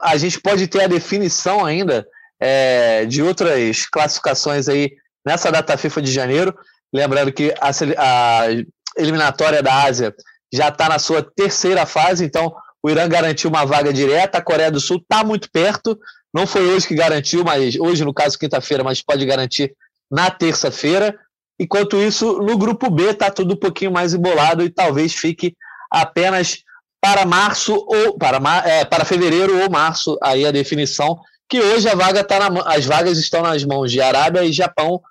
a 0.02 0.18
gente 0.18 0.40
pode 0.40 0.68
ter 0.68 0.84
a 0.84 0.88
definição 0.88 1.64
ainda 1.64 2.08
é, 2.40 3.06
de 3.06 3.22
outras 3.22 3.86
classificações 3.86 4.68
aí 4.68 4.92
nessa 5.26 5.52
data 5.52 5.78
FIFA 5.78 6.02
de 6.02 6.12
janeiro. 6.12 6.58
Lembrando 6.94 7.32
que 7.32 7.54
a, 7.60 7.70
a 7.70 8.46
eliminatória 8.98 9.64
da 9.64 9.84
Ásia 9.84 10.14
já 10.54 10.68
está 10.68 10.89
na 10.89 11.00
sua 11.00 11.24
terceira 11.24 11.86
fase, 11.86 12.26
então 12.26 12.54
o 12.84 12.89
Irã 12.89 13.08
garantiu 13.08 13.50
uma 13.50 13.66
vaga 13.66 13.94
direta, 13.94 14.38
a 14.38 14.44
Coreia 14.44 14.72
do 14.72 14.80
Sul 14.80 14.98
está 14.98 15.24
muito 15.24 15.50
perto, 15.52 15.98
não 16.34 16.48
foi 16.48 16.68
hoje 16.68 16.88
que 16.88 16.96
garantiu, 16.96 17.44
mas 17.44 17.76
hoje, 17.78 18.04
no 18.04 18.14
caso, 18.14 18.38
quinta-feira, 18.38 18.84
mas 18.84 19.02
pode 19.02 19.26
garantir 19.26 19.74
na 20.10 20.30
terça-feira. 20.30 21.18
Enquanto 21.60 21.98
isso, 21.98 22.39
no 22.39 22.58
grupo 22.58 22.89
B 22.89 23.12
está 23.12 23.30
tudo 23.30 23.54
um 23.54 23.58
pouquinho 23.58 23.92
mais 23.92 24.14
embolado 24.14 24.64
e 24.64 24.70
talvez 24.70 25.14
fique 25.14 25.56
apenas 25.89 26.64
para 27.02 27.26
março 27.26 27.74
ou 27.74 28.18
para, 28.18 28.39
é, 28.66 28.86
para 28.86 29.06
fevereiro 29.06 29.62
ou 29.62 29.70
março 29.70 30.18
aí 30.22 30.46
a 30.46 30.52
definição 30.52 31.20
que 31.52 31.60
hoje 31.60 31.89
a 31.89 31.96
vaga 31.96 32.24
tá 32.24 32.50
na, 32.50 32.62
as 32.62 32.86
vagas 32.86 33.18
estão 33.18 33.42
nas 33.42 33.66
mãos 33.66 33.92
de 33.92 34.00
Arábia 34.00 34.46
e 34.46 34.54
Japão 34.54 35.02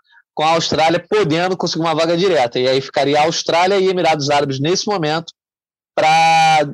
com 0.41 0.45
a 0.45 0.53
Austrália 0.53 0.99
podendo 0.99 1.55
conseguir 1.55 1.83
uma 1.83 1.95
vaga 1.95 2.17
direta. 2.17 2.59
E 2.59 2.67
aí 2.67 2.81
ficaria 2.81 3.21
Austrália 3.21 3.77
e 3.79 3.89
Emirados 3.89 4.31
Árabes 4.31 4.59
nesse 4.59 4.87
momento 4.87 5.35
para 5.95 6.67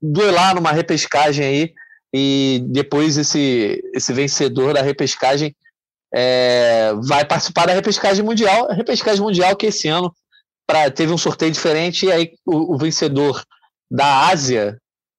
duelar 0.00 0.54
numa 0.54 0.72
repescagem 0.72 1.44
aí 1.44 1.74
e 2.10 2.64
depois 2.68 3.18
esse, 3.18 3.82
esse 3.94 4.14
vencedor 4.14 4.72
da 4.72 4.80
repescagem 4.80 5.54
é, 6.14 6.94
vai 7.02 7.22
participar 7.22 7.66
da 7.66 7.74
repescagem 7.74 8.24
mundial. 8.24 8.70
A 8.70 8.72
repescagem 8.72 9.20
mundial 9.20 9.54
que 9.56 9.66
esse 9.66 9.86
ano 9.86 10.10
pra, 10.66 10.90
teve 10.90 11.12
um 11.12 11.18
sorteio 11.18 11.52
diferente 11.52 12.06
e 12.06 12.12
aí 12.12 12.32
o, 12.46 12.76
o 12.76 12.78
vencedor 12.78 13.44
da 13.90 14.28
Ásia 14.28 14.78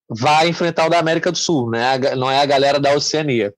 vai 0.09 0.47
enfrentar 0.47 0.87
o 0.87 0.89
da 0.89 0.97
América 0.97 1.31
do 1.31 1.37
Sul, 1.37 1.69
né? 1.69 1.99
não 2.17 2.31
é 2.31 2.39
a 2.39 2.45
galera 2.47 2.79
da 2.79 2.95
Oceania. 2.95 3.53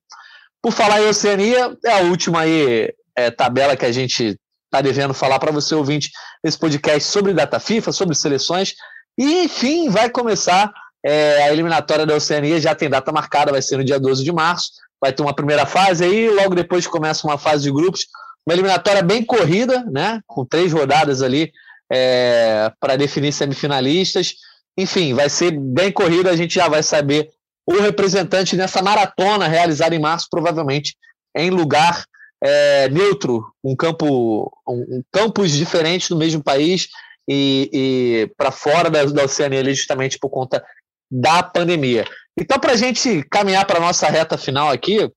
Por 0.62 0.74
falar 0.74 1.02
em 1.02 1.08
Oceania, 1.08 1.74
é 1.86 1.92
a 1.92 2.02
última 2.02 2.42
aí 2.42 2.94
é, 3.16 3.32
tabela 3.32 3.76
que 3.76 3.86
a 3.86 3.92
gente 3.92 4.40
está 4.66 4.82
devendo 4.82 5.14
falar 5.14 5.40
para 5.40 5.52
você, 5.52 5.76
ouvinte, 5.76 6.12
nesse 6.44 6.58
podcast 6.58 7.04
sobre 7.04 7.34
data 7.34 7.60
FIFA, 7.60 7.92
sobre 7.92 8.16
seleções. 8.16 8.74
E, 9.18 9.44
enfim, 9.44 9.90
vai 9.90 10.10
começar 10.10 10.74
é, 11.06 11.44
a 11.44 11.54
eliminatória 11.54 12.06
da 12.06 12.16
Oceania, 12.16 12.60
já 12.60 12.74
tem 12.74 12.90
data 12.90 13.12
marcada, 13.12 13.52
vai 13.52 13.62
ser 13.62 13.78
no 13.78 13.84
dia 13.84 14.00
12 14.00 14.24
de 14.24 14.32
março. 14.32 14.72
Vai 15.00 15.12
ter 15.12 15.22
uma 15.22 15.36
primeira 15.36 15.66
fase 15.66 16.04
aí, 16.04 16.30
logo 16.30 16.56
depois 16.56 16.88
começa 16.88 17.28
uma 17.28 17.38
fase 17.38 17.64
de 17.64 17.72
grupos. 17.72 18.08
Uma 18.48 18.56
eliminatória 18.56 19.04
bem 19.04 19.24
corrida, 19.24 19.86
né? 19.92 20.22
Com 20.26 20.46
três 20.46 20.72
rodadas 20.74 21.22
ali 21.22 21.52
é, 21.92 22.72
para 22.80 22.96
definir 22.96 23.32
semifinalistas. 23.32 24.36
Enfim, 24.78 25.14
vai 25.14 25.30
ser 25.30 25.52
bem 25.52 25.92
corrida, 25.92 26.32
a 26.32 26.36
gente 26.36 26.56
já 26.56 26.68
vai 26.68 26.82
saber 26.82 27.30
o 27.66 27.80
representante 27.80 28.56
nessa 28.56 28.82
maratona 28.82 29.48
realizada 29.48 29.96
em 29.96 30.00
março, 30.00 30.28
provavelmente 30.30 30.96
em 31.36 31.50
lugar 31.50 32.06
é, 32.44 32.90
neutro, 32.90 33.46
um 33.64 33.76
campo, 33.76 34.52
um, 34.68 34.98
um 34.98 35.04
campus 35.12 35.52
diferente 35.52 36.12
no 36.12 36.18
mesmo 36.18 36.44
país 36.44 36.90
e, 37.28 37.70
e 37.72 38.32
para 38.36 38.52
fora 38.52 38.90
da, 38.90 39.06
da 39.06 39.24
Oceania, 39.24 39.64
justamente 39.74 40.20
por 40.20 40.30
conta 40.30 40.64
da 41.10 41.42
pandemia. 41.42 42.06
Então, 42.38 42.60
para 42.60 42.74
a 42.74 42.76
gente 42.76 43.24
caminhar 43.30 43.66
para 43.66 43.78
a 43.78 43.82
nossa 43.82 44.08
reta 44.08 44.38
final 44.38 44.70
aqui, 44.70 45.10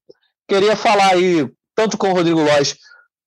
queria 0.48 0.76
falar 0.76 1.14
aí, 1.14 1.48
tanto 1.74 1.98
com 1.98 2.10
o 2.10 2.12
Rodrigo 2.12 2.42
Lois 2.42 2.76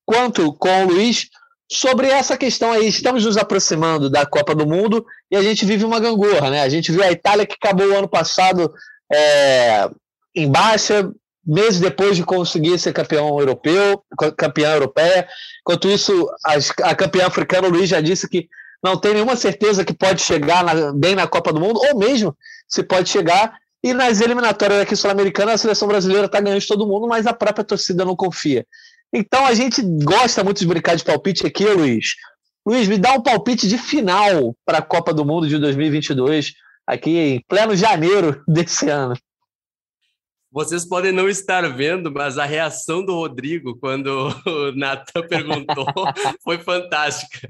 quanto 0.06 0.54
com 0.54 0.86
o 0.86 0.88
Luiz, 0.88 1.28
sobre 1.72 2.08
essa 2.08 2.38
questão 2.38 2.72
aí. 2.72 2.88
Estamos 2.88 3.26
nos 3.26 3.38
aproximando 3.38 4.10
da 4.10 4.26
Copa 4.26 4.56
do 4.56 4.66
Mundo 4.66 5.06
e 5.30 5.36
a 5.36 5.42
gente 5.42 5.66
vive 5.66 5.84
uma 5.84 6.00
gangorra, 6.00 6.50
né? 6.50 6.62
A 6.62 6.70
gente 6.70 6.92
viu 6.92 7.04
a 7.04 7.12
Itália 7.12 7.46
que 7.46 7.56
acabou 7.62 7.88
o 7.88 7.98
ano 7.98 8.08
passado 8.08 8.74
é, 9.12 9.90
em 10.36 10.50
baixa, 10.50 11.12
meses 11.50 11.80
depois 11.80 12.16
de 12.16 12.24
conseguir 12.24 12.78
ser 12.78 12.94
campeão 12.94 13.40
europeu, 13.40 14.04
campeã 14.38 14.74
europeia. 14.74 15.28
Enquanto 15.62 15.90
isso, 15.90 16.30
a, 16.46 16.90
a 16.92 16.96
campeã 16.96 17.26
africana, 17.26 17.68
o 17.68 17.72
Luiz 17.72 17.90
já 17.90 18.00
disse 18.00 18.30
que 18.30 18.48
não 18.84 18.98
tem 18.98 19.14
nenhuma 19.16 19.36
certeza 19.36 19.84
que 19.84 19.94
pode 19.94 20.22
chegar 20.22 20.64
na, 20.64 20.94
bem 20.94 21.16
na 21.16 21.28
Copa 21.28 21.52
do 21.52 21.60
Mundo, 21.60 21.80
ou 21.80 21.98
mesmo 21.98 22.38
se 22.68 22.84
pode 22.84 23.10
chegar. 23.10 23.58
E 23.84 23.94
nas 23.94 24.22
eliminatórias 24.22 24.82
aqui 24.82 24.96
sul-americanas, 24.96 25.56
a 25.56 25.58
seleção 25.58 25.88
brasileira 25.88 26.26
está 26.26 26.40
ganhando 26.40 26.60
de 26.60 26.68
todo 26.68 26.88
mundo, 26.88 27.08
mas 27.08 27.26
a 27.26 27.34
própria 27.34 27.64
torcida 27.64 28.06
não 28.06 28.16
confia. 28.16 28.66
Então 29.12 29.46
a 29.46 29.54
gente 29.54 29.82
gosta 29.82 30.44
muito 30.44 30.60
de 30.60 30.68
brincar 30.68 30.96
de 30.96 31.04
palpite 31.04 31.48
aqui, 31.48 31.66
Luiz. 31.66 32.16
Luiz, 32.66 32.88
me 32.88 32.98
dá 32.98 33.14
um 33.14 33.22
palpite 33.22 33.68
de 33.68 33.78
final 33.78 34.56
para 34.66 34.78
a 34.78 34.82
Copa 34.82 35.14
do 35.14 35.26
Mundo 35.26 35.48
de 35.48 35.58
2022, 35.58 36.54
aqui 36.86 37.18
em 37.18 37.44
pleno 37.48 37.76
janeiro 37.76 38.44
desse 38.48 38.90
ano. 38.90 39.16
Vocês 40.52 40.84
podem 40.84 41.12
não 41.12 41.30
estar 41.30 41.62
vendo, 41.76 42.12
mas 42.12 42.40
a 42.40 42.46
reação 42.46 43.06
do 43.06 43.14
Rodrigo 43.14 43.78
quando 43.78 44.08
o 44.48 44.72
Natan 44.72 45.28
perguntou 45.28 45.86
foi 46.44 46.58
fantástica. 46.58 47.48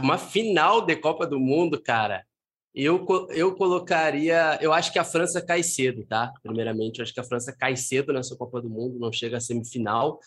Uma 0.00 0.16
final 0.16 0.86
de 0.86 0.94
Copa 0.94 1.26
do 1.26 1.40
Mundo, 1.40 1.82
cara. 1.82 2.24
Eu, 2.72 3.04
eu 3.30 3.54
colocaria. 3.54 4.56
Eu 4.62 4.72
acho 4.72 4.92
que 4.92 5.00
a 5.00 5.04
França 5.04 5.42
cai 5.42 5.62
cedo, 5.64 6.06
tá? 6.06 6.32
Primeiramente, 6.42 7.00
eu 7.00 7.02
acho 7.02 7.12
que 7.12 7.20
a 7.20 7.24
França 7.24 7.52
cai 7.52 7.76
cedo 7.76 8.12
nessa 8.12 8.36
Copa 8.36 8.62
do 8.62 8.70
Mundo, 8.70 9.00
não 9.00 9.12
chega 9.12 9.38
a 9.38 9.40
semifinal. 9.40 10.18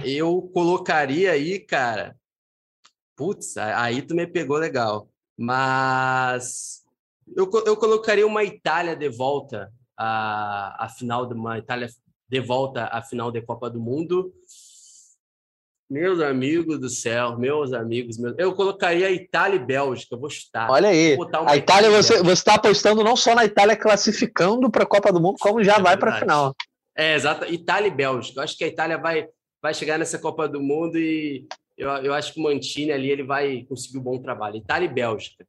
Tá? 0.00 0.06
Eu 0.06 0.42
colocaria 0.52 1.30
aí, 1.30 1.60
cara. 1.60 2.16
Putz, 3.16 3.56
aí 3.56 4.02
tu 4.02 4.16
me 4.16 4.26
pegou 4.26 4.56
legal. 4.56 5.08
Mas 5.38 6.82
eu, 7.36 7.48
eu 7.64 7.76
colocaria 7.76 8.26
uma 8.26 8.42
Itália 8.42 8.96
de 8.96 9.08
volta 9.08 9.72
à, 10.00 10.86
à 10.86 10.88
final 10.88 11.26
de 11.26 11.34
uma 11.34 11.58
Itália 11.58 11.88
de 12.26 12.40
volta 12.40 12.86
à 12.86 13.02
final 13.02 13.30
da 13.30 13.42
Copa 13.42 13.68
do 13.68 13.78
Mundo. 13.78 14.32
Meus 15.90 16.20
amigos 16.20 16.78
do 16.78 16.88
céu, 16.88 17.36
meus 17.36 17.72
amigos, 17.72 18.16
meus... 18.16 18.34
eu 18.38 18.54
colocaria 18.54 19.10
Itália 19.10 19.56
e 19.56 19.64
Bélgica, 19.64 20.16
vou 20.16 20.30
chutar. 20.30 20.70
Olha 20.70 20.88
aí, 20.88 21.18
a 21.46 21.56
Itália, 21.56 21.90
você 21.90 22.14
está 22.32 22.54
apostando 22.54 23.02
não 23.02 23.16
só 23.16 23.34
na 23.34 23.44
Itália 23.44 23.76
classificando 23.76 24.70
para 24.70 24.84
a 24.84 24.86
Copa 24.86 25.12
do 25.12 25.20
Mundo, 25.20 25.36
como 25.40 25.64
já 25.64 25.76
é 25.76 25.82
vai 25.82 25.96
para 25.96 26.14
a 26.14 26.18
final. 26.20 26.54
É, 26.96 27.14
exato. 27.14 27.44
Itália 27.52 27.88
e 27.88 27.90
Bélgica. 27.90 28.38
Eu 28.38 28.44
acho 28.44 28.56
que 28.56 28.64
a 28.64 28.68
Itália 28.68 28.96
vai, 28.98 29.26
vai 29.60 29.74
chegar 29.74 29.98
nessa 29.98 30.18
Copa 30.18 30.48
do 30.48 30.60
Mundo 30.60 30.96
e 30.96 31.46
eu, 31.76 31.88
eu 31.88 32.14
acho 32.14 32.32
que 32.32 32.40
o 32.40 32.42
Mantini 32.44 32.92
ali 32.92 33.10
ele 33.10 33.24
vai 33.24 33.64
conseguir 33.68 33.98
um 33.98 34.02
bom 34.02 34.18
trabalho. 34.22 34.56
Itália 34.56 34.86
e 34.86 34.92
Bélgica. 34.92 35.44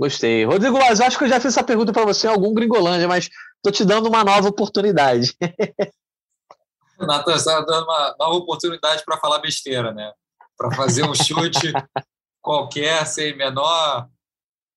Gostei. 0.00 0.46
Rodrigo 0.46 0.78
Laz, 0.78 0.98
acho 0.98 1.18
que 1.18 1.24
eu 1.24 1.28
já 1.28 1.38
fiz 1.38 1.52
essa 1.52 1.62
pergunta 1.62 1.92
para 1.92 2.06
você 2.06 2.26
em 2.26 2.30
algum 2.30 2.54
Gringolândia, 2.54 3.06
mas 3.06 3.28
estou 3.56 3.70
te 3.70 3.84
dando 3.84 4.08
uma 4.08 4.24
nova 4.24 4.48
oportunidade. 4.48 5.36
Natan, 6.98 7.32
você 7.32 7.50
está 7.50 7.60
dando 7.60 7.84
uma 7.84 8.16
nova 8.18 8.34
oportunidade 8.36 9.04
para 9.04 9.18
falar 9.18 9.40
besteira, 9.40 9.92
né? 9.92 10.10
Para 10.56 10.74
fazer 10.74 11.04
um 11.04 11.14
chute 11.14 11.70
qualquer, 12.40 13.06
sem 13.06 13.36
menor. 13.36 14.08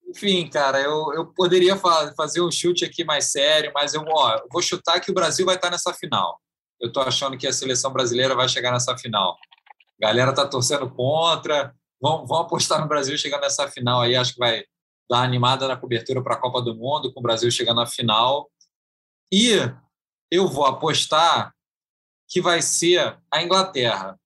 Enfim, 0.05 0.49
cara, 0.49 0.81
eu, 0.81 1.13
eu 1.13 1.27
poderia 1.27 1.77
fazer 2.17 2.41
um 2.41 2.51
chute 2.51 2.83
aqui 2.83 3.05
mais 3.05 3.31
sério, 3.31 3.71
mas 3.73 3.93
eu, 3.93 4.03
ó, 4.05 4.33
eu 4.33 4.47
vou 4.51 4.61
chutar 4.61 4.99
que 4.99 5.09
o 5.09 5.13
Brasil 5.13 5.45
vai 5.45 5.55
estar 5.55 5.69
nessa 5.69 5.93
final. 5.93 6.37
Eu 6.81 6.89
estou 6.89 7.01
achando 7.01 7.37
que 7.37 7.47
a 7.47 7.53
seleção 7.53 7.93
brasileira 7.93 8.35
vai 8.35 8.49
chegar 8.49 8.73
nessa 8.73 8.97
final. 8.97 9.37
A 10.01 10.07
galera 10.07 10.31
está 10.31 10.45
torcendo 10.45 10.89
contra. 10.89 11.73
Vão, 12.01 12.27
vão 12.27 12.39
apostar 12.39 12.81
no 12.81 12.89
Brasil 12.89 13.17
chegando 13.17 13.39
nessa 13.39 13.69
final 13.69 14.01
aí. 14.01 14.17
Acho 14.17 14.33
que 14.33 14.39
vai 14.39 14.65
animada 15.21 15.67
na 15.67 15.77
cobertura 15.77 16.23
para 16.23 16.35
a 16.35 16.39
Copa 16.39 16.61
do 16.61 16.75
Mundo, 16.75 17.13
com 17.13 17.19
o 17.19 17.23
Brasil 17.23 17.51
chegando 17.51 17.77
na 17.77 17.85
final. 17.85 18.49
E 19.31 19.57
eu 20.31 20.47
vou 20.47 20.65
apostar 20.65 21.53
que 22.27 22.41
vai 22.41 22.61
ser 22.61 23.19
a 23.31 23.43
Inglaterra. 23.43 24.19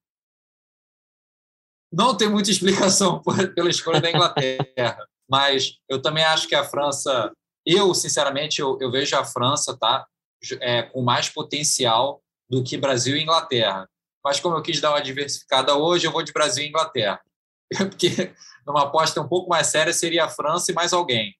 Não 1.92 2.16
tem 2.16 2.30
muita 2.30 2.52
explicação 2.52 3.22
pela 3.56 3.70
escolha 3.70 4.00
da 4.00 4.10
Inglaterra, 4.10 5.08
mas 5.30 5.78
eu 5.90 6.02
também 6.02 6.24
acho 6.24 6.48
que 6.48 6.56
a 6.56 6.64
França, 6.64 7.34
eu 7.66 7.94
sinceramente 7.94 8.62
eu, 8.62 8.78
eu 8.80 8.92
vejo 8.92 9.16
a 9.16 9.26
França 9.26 9.78
tá 9.78 10.08
é, 10.62 10.84
com 10.84 11.02
mais 11.02 11.30
potencial 11.30 12.22
do 12.50 12.64
que 12.64 12.78
Brasil 12.78 13.18
e 13.18 13.24
Inglaterra. 13.24 13.90
Mas 14.24 14.40
como 14.40 14.56
eu 14.56 14.62
quis 14.62 14.80
dar 14.80 14.92
uma 14.92 15.02
diversificada 15.02 15.76
hoje, 15.76 16.06
eu 16.06 16.12
vou 16.12 16.24
de 16.24 16.34
Brasil 16.34 16.64
e 16.64 16.70
Inglaterra, 16.70 17.22
porque 17.78 18.34
numa 18.66 18.84
aposta 18.84 19.22
um 19.22 19.28
pouco 19.28 19.50
mais 19.50 19.68
séria 19.68 19.94
seria 19.94 20.26
a 20.26 20.30
França 20.30 20.72
e 20.72 20.76
mais 20.76 20.94
alguém. 20.94 21.36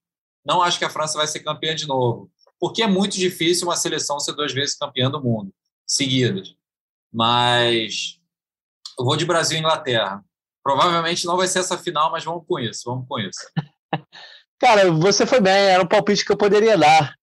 Não 0.46 0.62
acho 0.62 0.80
que 0.80 0.86
a 0.86 0.90
França 0.90 1.18
vai 1.18 1.28
ser 1.28 1.42
campeã 1.42 1.76
de 1.76 1.88
novo, 1.88 2.30
porque 2.60 2.82
é 2.82 2.88
muito 2.88 3.18
difícil 3.18 3.68
uma 3.68 3.76
seleção 3.76 4.20
ser 4.20 4.34
duas 4.34 4.54
vezes 4.54 4.78
campeã 4.78 5.10
do 5.10 5.22
mundo 5.22 5.52
seguidas. 5.88 6.54
Mas 7.12 8.20
eu 9.00 9.06
vou 9.06 9.16
de 9.16 9.26
Brasil 9.26 9.58
e 9.58 9.60
Inglaterra. 9.60 10.24
Provavelmente 10.64 11.26
não 11.26 11.38
vai 11.38 11.48
ser 11.48 11.60
essa 11.60 11.78
final, 11.78 12.12
mas 12.12 12.26
vamos 12.26 12.44
com 12.46 12.60
isso, 12.60 12.84
vamos 12.86 13.08
com 13.08 13.18
isso. 13.20 13.40
Cara, 14.60 14.92
você 14.92 15.26
foi 15.26 15.40
bem, 15.40 15.54
era 15.54 15.82
um 15.82 15.88
palpite 15.88 16.26
que 16.26 16.32
eu 16.32 16.38
poderia 16.38 16.78
dar. 16.78 17.14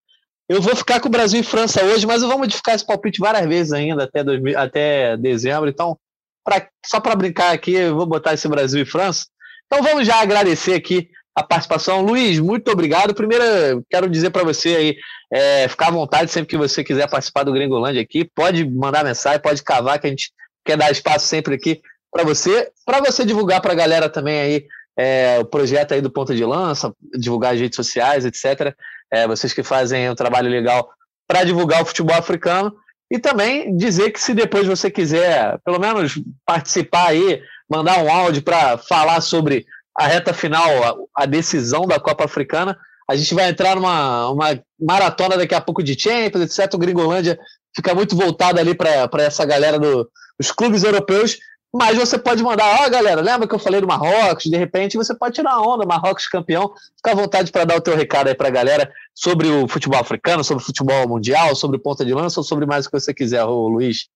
Eu 0.49 0.63
vou 0.63 0.77
ficar 0.77 1.01
com 1.01 1.09
o 1.09 1.11
Brasil 1.11 1.41
e 1.41 1.45
França 1.45 1.85
hoje, 1.85 2.07
mas 2.07 2.23
eu 2.23 2.29
vou 2.29 2.39
modificar 2.39 2.75
esse 2.75 2.87
palpite 2.87 3.19
várias 3.19 3.47
vezes 3.47 3.73
ainda, 3.73 4.05
até, 4.05 4.23
2000, 4.23 4.59
até 4.59 5.17
dezembro. 5.17 5.69
Então, 5.69 5.99
pra, 6.45 6.69
só 6.85 7.01
para 7.01 7.17
brincar 7.17 7.53
aqui, 7.53 7.75
eu 7.75 7.97
vou 7.97 8.07
botar 8.07 8.35
esse 8.35 8.47
Brasil 8.47 8.83
e 8.83 8.87
França. 8.87 9.27
Então, 9.67 9.83
vamos 9.83 10.07
já 10.07 10.21
agradecer 10.21 10.75
aqui 10.75 11.09
a 11.35 11.43
participação. 11.43 12.03
Luiz, 12.03 12.39
muito 12.39 12.71
obrigado. 12.71 13.15
Primeiro, 13.15 13.85
quero 13.91 14.09
dizer 14.09 14.31
para 14.31 14.45
você 14.45 14.77
aí, 14.77 14.97
é, 15.33 15.67
ficar 15.67 15.89
à 15.89 15.91
vontade 15.91 16.31
sempre 16.31 16.51
que 16.51 16.57
você 16.57 16.85
quiser 16.85 17.09
participar 17.11 17.43
do 17.43 17.53
Gringolândia 17.53 18.01
aqui. 18.01 18.25
Pode 18.25 18.65
mandar 18.69 19.05
mensagem, 19.05 19.41
pode 19.41 19.63
cavar, 19.63 19.99
que 19.99 20.07
a 20.07 20.11
gente 20.11 20.33
quer 20.65 20.77
dar 20.77 20.91
espaço 20.91 21.27
sempre 21.27 21.55
aqui 21.55 21.81
para 22.13 22.23
você. 22.23 22.71
Para 22.87 23.01
você 23.01 23.25
divulgar 23.25 23.61
para 23.61 23.73
a 23.73 23.77
galera 23.77 24.09
também 24.09 24.41
aí 24.41 24.67
é, 24.97 25.39
o 25.41 25.45
projeto 25.45 25.93
aí 25.93 26.01
do 26.01 26.11
Ponta 26.11 26.35
de 26.35 26.45
Lança, 26.45 26.95
divulgar 27.19 27.55
as 27.55 27.61
redes 27.61 27.77
sociais, 27.77 28.25
etc. 28.25 28.75
É, 29.13 29.27
vocês 29.27 29.53
que 29.53 29.63
fazem 29.63 30.09
um 30.09 30.15
trabalho 30.15 30.49
legal 30.49 30.89
para 31.27 31.43
divulgar 31.43 31.83
o 31.83 31.87
futebol 31.87 32.17
africano. 32.17 32.73
E 33.15 33.19
também 33.21 33.77
dizer 33.77 34.11
que 34.11 34.21
se 34.21 34.35
depois 34.35 34.67
você 34.67 34.91
quiser, 34.91 35.57
pelo 35.65 35.79
menos 35.79 36.21
participar 36.45 37.11
aí, 37.11 37.41
mandar 37.71 38.03
um 38.03 38.13
áudio 38.13 38.43
para 38.43 38.77
falar 38.77 39.21
sobre 39.21 39.65
a 39.97 40.09
reta 40.09 40.35
final, 40.35 40.69
a, 40.83 41.23
a 41.23 41.25
decisão 41.25 41.83
da 41.83 42.01
Copa 42.01 42.25
Africana, 42.25 42.77
a 43.09 43.15
gente 43.15 43.33
vai 43.33 43.49
entrar 43.49 43.77
numa 43.77 44.29
uma 44.33 44.61
maratona 44.81 45.37
daqui 45.37 45.55
a 45.55 45.61
pouco 45.61 45.81
de 45.81 45.97
Champions, 45.97 46.59
etc. 46.59 46.75
O 46.75 46.79
Gringolândia 46.79 47.39
fica 47.73 47.95
muito 47.95 48.17
voltado 48.17 48.59
ali 48.59 48.75
para 48.75 49.09
essa 49.19 49.45
galera 49.45 49.79
do, 49.79 50.11
dos 50.37 50.51
clubes 50.51 50.83
europeus. 50.83 51.39
Mas 51.75 51.99
você 51.99 52.17
pode 52.17 52.41
mandar, 52.41 52.83
ó, 52.83 52.87
oh, 52.87 52.91
galera, 52.91 53.21
lembra 53.21 53.49
que 53.49 53.55
eu 53.55 53.59
falei 53.59 53.81
do 53.81 53.87
Marrocos? 53.89 54.45
De 54.45 54.57
repente 54.57 54.97
você 54.97 55.13
pode 55.13 55.35
tirar 55.35 55.55
a 55.55 55.61
onda, 55.61 55.85
Marrocos 55.85 56.29
campeão. 56.29 56.73
Fica 56.97 57.11
à 57.11 57.15
vontade 57.17 57.51
para 57.51 57.65
dar 57.65 57.77
o 57.77 57.81
teu 57.81 57.97
recado 57.97 58.29
aí 58.29 58.35
para 58.35 58.47
a 58.47 58.53
galera 58.53 58.93
sobre 59.13 59.49
o 59.49 59.67
futebol 59.67 59.99
africano, 59.99 60.45
sobre 60.45 60.63
o 60.63 60.67
futebol 60.67 61.09
mundial, 61.09 61.57
sobre 61.57 61.81
ponta 61.81 62.05
de 62.05 62.15
lança 62.15 62.39
ou 62.39 62.45
sobre 62.45 62.65
mais 62.65 62.87
o 62.87 62.91
que 62.91 63.01
você 63.01 63.13
quiser, 63.13 63.45
ô, 63.45 63.67
Luiz. 63.67 64.09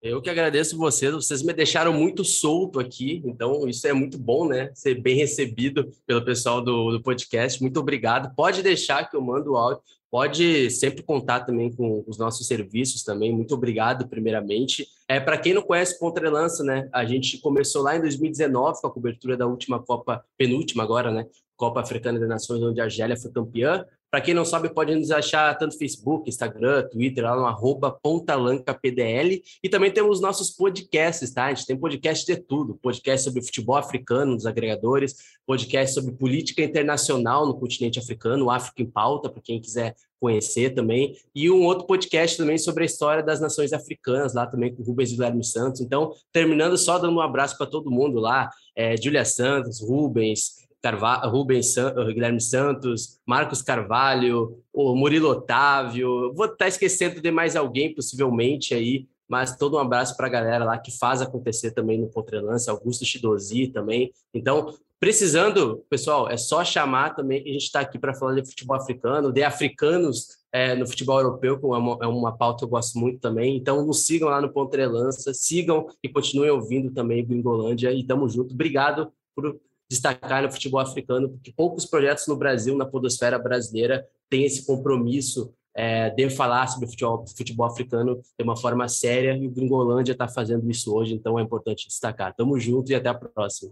Eu 0.00 0.22
que 0.22 0.30
agradeço 0.30 0.78
vocês, 0.78 1.12
vocês 1.12 1.42
me 1.42 1.52
deixaram 1.52 1.92
muito 1.92 2.24
solto 2.24 2.78
aqui, 2.78 3.20
então 3.24 3.68
isso 3.68 3.84
é 3.88 3.92
muito 3.92 4.16
bom, 4.16 4.46
né? 4.46 4.70
Ser 4.72 4.94
bem 5.00 5.16
recebido 5.16 5.90
pelo 6.06 6.24
pessoal 6.24 6.62
do, 6.62 6.92
do 6.92 7.02
podcast. 7.02 7.60
Muito 7.60 7.80
obrigado. 7.80 8.32
Pode 8.36 8.62
deixar 8.62 9.10
que 9.10 9.16
eu 9.16 9.20
mando 9.20 9.52
o 9.52 9.56
áudio, 9.56 9.82
pode 10.12 10.70
sempre 10.70 11.02
contar 11.02 11.40
também 11.40 11.74
com 11.74 12.04
os 12.06 12.18
nossos 12.18 12.46
serviços 12.46 13.02
também. 13.02 13.32
Muito 13.32 13.54
obrigado, 13.54 14.06
primeiramente. 14.06 14.86
É 15.08 15.18
para 15.18 15.38
quem 15.38 15.54
não 15.54 15.62
conhece 15.62 15.98
Lança, 16.28 16.62
né? 16.62 16.86
A 16.92 17.02
gente 17.06 17.38
começou 17.38 17.82
lá 17.82 17.96
em 17.96 18.00
2019 18.02 18.82
com 18.82 18.86
a 18.86 18.90
cobertura 18.90 19.38
da 19.38 19.46
última 19.46 19.82
Copa, 19.82 20.22
penúltima 20.36 20.82
agora, 20.82 21.10
né? 21.10 21.26
Copa 21.56 21.80
Africana 21.80 22.20
das 22.20 22.28
Nações, 22.28 22.62
onde 22.62 22.78
a 22.78 22.84
Argélia 22.84 23.16
foi 23.16 23.30
campeã. 23.32 23.86
Para 24.12 24.20
quem 24.20 24.34
não 24.34 24.44
sabe, 24.44 24.68
pode 24.68 24.94
nos 24.94 25.10
achar 25.10 25.56
tanto 25.56 25.78
Facebook, 25.78 26.28
Instagram, 26.28 26.86
Twitter, 26.86 27.24
lá 27.24 27.34
no 27.34 27.46
arroba 27.46 27.90
pontalancapdl. 27.90 29.40
E 29.62 29.70
também 29.70 29.90
temos 29.90 30.20
nossos 30.20 30.50
podcasts, 30.50 31.32
tá? 31.32 31.46
A 31.46 31.54
gente 31.54 31.64
tem 31.64 31.78
podcast 31.78 32.26
de 32.26 32.36
tudo. 32.36 32.74
Podcast 32.74 33.24
sobre 33.24 33.40
futebol 33.40 33.74
africano 33.74 34.34
nos 34.34 34.44
agregadores, 34.44 35.16
podcast 35.46 35.94
sobre 35.94 36.12
política 36.12 36.62
internacional 36.62 37.46
no 37.46 37.58
continente 37.58 37.98
africano, 37.98 38.44
o 38.44 38.50
África 38.50 38.82
em 38.82 38.86
Pauta, 38.86 39.30
para 39.30 39.40
quem 39.40 39.58
quiser 39.58 39.94
conhecer 40.20 40.74
também. 40.74 41.16
E 41.34 41.50
um 41.50 41.64
outro 41.64 41.86
podcast 41.86 42.36
também 42.36 42.58
sobre 42.58 42.82
a 42.82 42.86
história 42.86 43.22
das 43.22 43.40
nações 43.40 43.72
africanas, 43.72 44.34
lá 44.34 44.46
também 44.46 44.74
com 44.74 44.82
o 44.82 44.84
Rubens 44.84 45.10
Guilherme 45.10 45.42
Santos. 45.42 45.80
Então, 45.80 46.12
terminando 46.30 46.76
só 46.76 46.98
dando 46.98 47.16
um 47.16 47.20
abraço 47.20 47.56
para 47.56 47.66
todo 47.66 47.90
mundo 47.90 48.20
lá, 48.20 48.50
é, 48.76 48.94
Julia 48.96 49.24
Santos, 49.24 49.80
Rubens, 49.80 50.61
Carvalho, 50.82 51.30
Rubens 51.30 51.72
San, 51.72 51.94
Guilherme 52.12 52.40
Santos, 52.40 53.20
Marcos 53.24 53.62
Carvalho, 53.62 54.58
o 54.72 54.96
Murilo 54.96 55.28
Otávio. 55.28 56.34
Vou 56.34 56.46
estar 56.46 56.66
esquecendo 56.66 57.20
de 57.20 57.30
mais 57.30 57.54
alguém, 57.54 57.94
possivelmente, 57.94 58.74
aí, 58.74 59.06
mas 59.28 59.56
todo 59.56 59.76
um 59.76 59.80
abraço 59.80 60.16
para 60.16 60.26
a 60.26 60.30
galera 60.30 60.64
lá 60.64 60.76
que 60.76 60.90
faz 60.98 61.22
acontecer 61.22 61.70
também 61.70 61.98
no 61.98 62.08
Pontrelança, 62.08 62.72
Augusto 62.72 63.04
Chidozi 63.04 63.68
também. 63.68 64.12
Então, 64.34 64.74
precisando, 64.98 65.84
pessoal, 65.88 66.28
é 66.28 66.36
só 66.36 66.64
chamar 66.64 67.14
também 67.14 67.40
a 67.40 67.52
gente 67.52 67.62
está 67.62 67.80
aqui 67.80 67.98
para 67.98 68.12
falar 68.12 68.34
de 68.34 68.48
futebol 68.48 68.76
africano, 68.76 69.32
de 69.32 69.42
africanos 69.42 70.42
é, 70.52 70.74
no 70.74 70.86
futebol 70.86 71.18
europeu, 71.18 71.58
que 71.58 71.64
é 71.64 71.68
uma, 71.68 71.98
é 72.02 72.06
uma 72.06 72.36
pauta 72.36 72.58
que 72.58 72.64
eu 72.64 72.68
gosto 72.68 72.98
muito 72.98 73.20
também. 73.20 73.56
Então, 73.56 73.86
nos 73.86 74.04
sigam 74.04 74.28
lá 74.28 74.40
no 74.40 74.52
Pontrelança, 74.52 75.32
sigam 75.32 75.86
e 76.02 76.08
continuem 76.08 76.50
ouvindo 76.50 76.90
também 76.90 77.24
Gringolândia 77.24 77.92
e 77.92 78.04
tamo 78.04 78.28
junto. 78.28 78.52
Obrigado 78.52 79.12
por 79.34 79.58
destacar 79.92 80.42
no 80.42 80.50
futebol 80.50 80.80
africano, 80.80 81.28
porque 81.28 81.52
poucos 81.54 81.84
projetos 81.84 82.26
no 82.26 82.36
Brasil, 82.36 82.76
na 82.76 82.86
podosfera 82.86 83.38
brasileira, 83.38 84.04
têm 84.30 84.44
esse 84.44 84.66
compromisso 84.66 85.52
é, 85.74 86.10
de 86.10 86.30
falar 86.30 86.66
sobre 86.66 86.88
futebol, 86.88 87.24
futebol 87.36 87.66
africano 87.66 88.16
de 88.16 88.44
uma 88.44 88.56
forma 88.56 88.88
séria 88.88 89.36
e 89.36 89.46
o 89.46 89.50
Gringolândia 89.50 90.12
está 90.12 90.26
fazendo 90.26 90.70
isso 90.70 90.94
hoje, 90.94 91.14
então 91.14 91.38
é 91.38 91.42
importante 91.42 91.86
destacar. 91.86 92.34
Tamo 92.34 92.58
junto 92.58 92.90
e 92.90 92.94
até 92.94 93.10
a 93.10 93.14
próxima. 93.14 93.70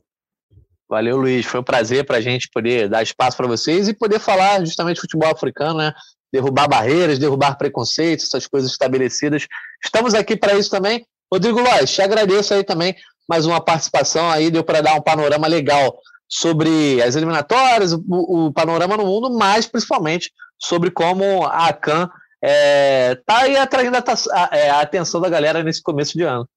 Valeu, 0.89 1.17
Luiz. 1.17 1.47
Foi 1.47 1.61
um 1.61 1.65
prazer 1.65 2.05
para 2.05 2.19
a 2.19 2.21
gente 2.21 2.51
poder 2.51 2.89
dar 2.89 3.03
espaço 3.03 3.37
para 3.37 3.47
vocês 3.47 3.89
e 3.89 3.95
poder 3.95 4.19
falar 4.19 4.61
justamente 4.61 4.97
de 4.97 5.03
futebol 5.03 5.31
africano, 5.31 5.79
né? 5.79 5.93
Derrubar 6.33 6.69
barreiras, 6.69 7.19
derrubar 7.19 7.57
preconceitos, 7.57 8.27
essas 8.27 8.47
coisas 8.47 8.71
estabelecidas. 8.71 9.47
Estamos 9.83 10.15
aqui 10.15 10.37
para 10.37 10.55
isso 10.55 10.71
também. 10.71 11.07
Rodrigo 11.33 11.61
Lois, 11.61 11.93
te 11.93 12.03
agradeço 12.03 12.53
aí 12.53 12.65
também 12.65 12.95
mais 13.31 13.47
uma 13.47 13.61
participação 13.61 14.29
aí, 14.29 14.51
deu 14.51 14.65
para 14.65 14.81
dar 14.81 14.95
um 14.95 15.01
panorama 15.01 15.47
legal 15.47 15.97
sobre 16.31 17.03
as 17.03 17.17
eliminatórias, 17.17 17.93
o, 17.93 18.47
o, 18.47 18.53
panorama 18.53 18.97
no 18.97 19.05
mundo, 19.05 19.37
mas 19.37 19.67
principalmente 19.67 20.33
sobre 20.57 20.91
como 20.91 21.45
a 21.45 21.73
CAN 21.73 22.09
está 22.41 22.49
é, 22.49 23.15
tá 23.17 23.63
atraindo 23.63 23.97
a, 23.97 24.01
a, 24.01 24.57
é, 24.57 24.71
a, 24.71 24.81
atenção 24.81 25.21
da 25.21 25.29
galera 25.29 25.63
nesse 25.65 25.83
começo 25.83 26.17
de 26.17 26.23
ano. 26.23 26.49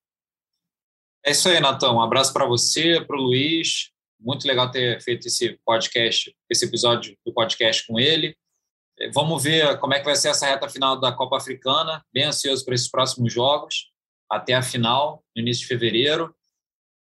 É 1.26 1.32
isso 1.32 1.50
aí, 1.50 1.60
Natão. 1.60 1.96
Um 1.96 2.02
abraço 2.02 2.32
para 2.32 2.46
você, 2.46 3.02
para 3.02 3.18
o 3.18 3.22
Luiz. 3.22 3.90
Muito 4.20 4.48
legal 4.48 4.70
ter 4.70 5.02
feito 5.02 5.28
esse 5.28 5.60
podcast, 5.66 6.34
esse 6.50 6.66
episódio 6.66 7.18
do 7.26 7.34
podcast 7.34 7.86
com 7.88 8.00
ele. 8.00 8.36
É, 9.00 9.10
vamos 9.10 9.42
ver 9.42 9.80
como 9.80 9.96
é 9.96 10.00
que 10.00 10.06
vai 10.06 10.16
ser 10.16 10.30
essa 10.30 10.46
reta 10.46 10.70
final 10.70 11.00
da 11.00 11.12
Copa 11.12 11.38
Africana. 11.38 12.06
Bem 12.14 12.26
ansioso 12.26 12.64
para 12.64 12.76
esses 12.76 12.90
próximos 12.90 13.34
jogos, 13.34 13.92
até 14.30 14.54
a 14.54 14.62
final, 14.62 15.24
no 15.36 15.42
início 15.42 15.64
de 15.64 15.68
fevereiro. 15.68 16.34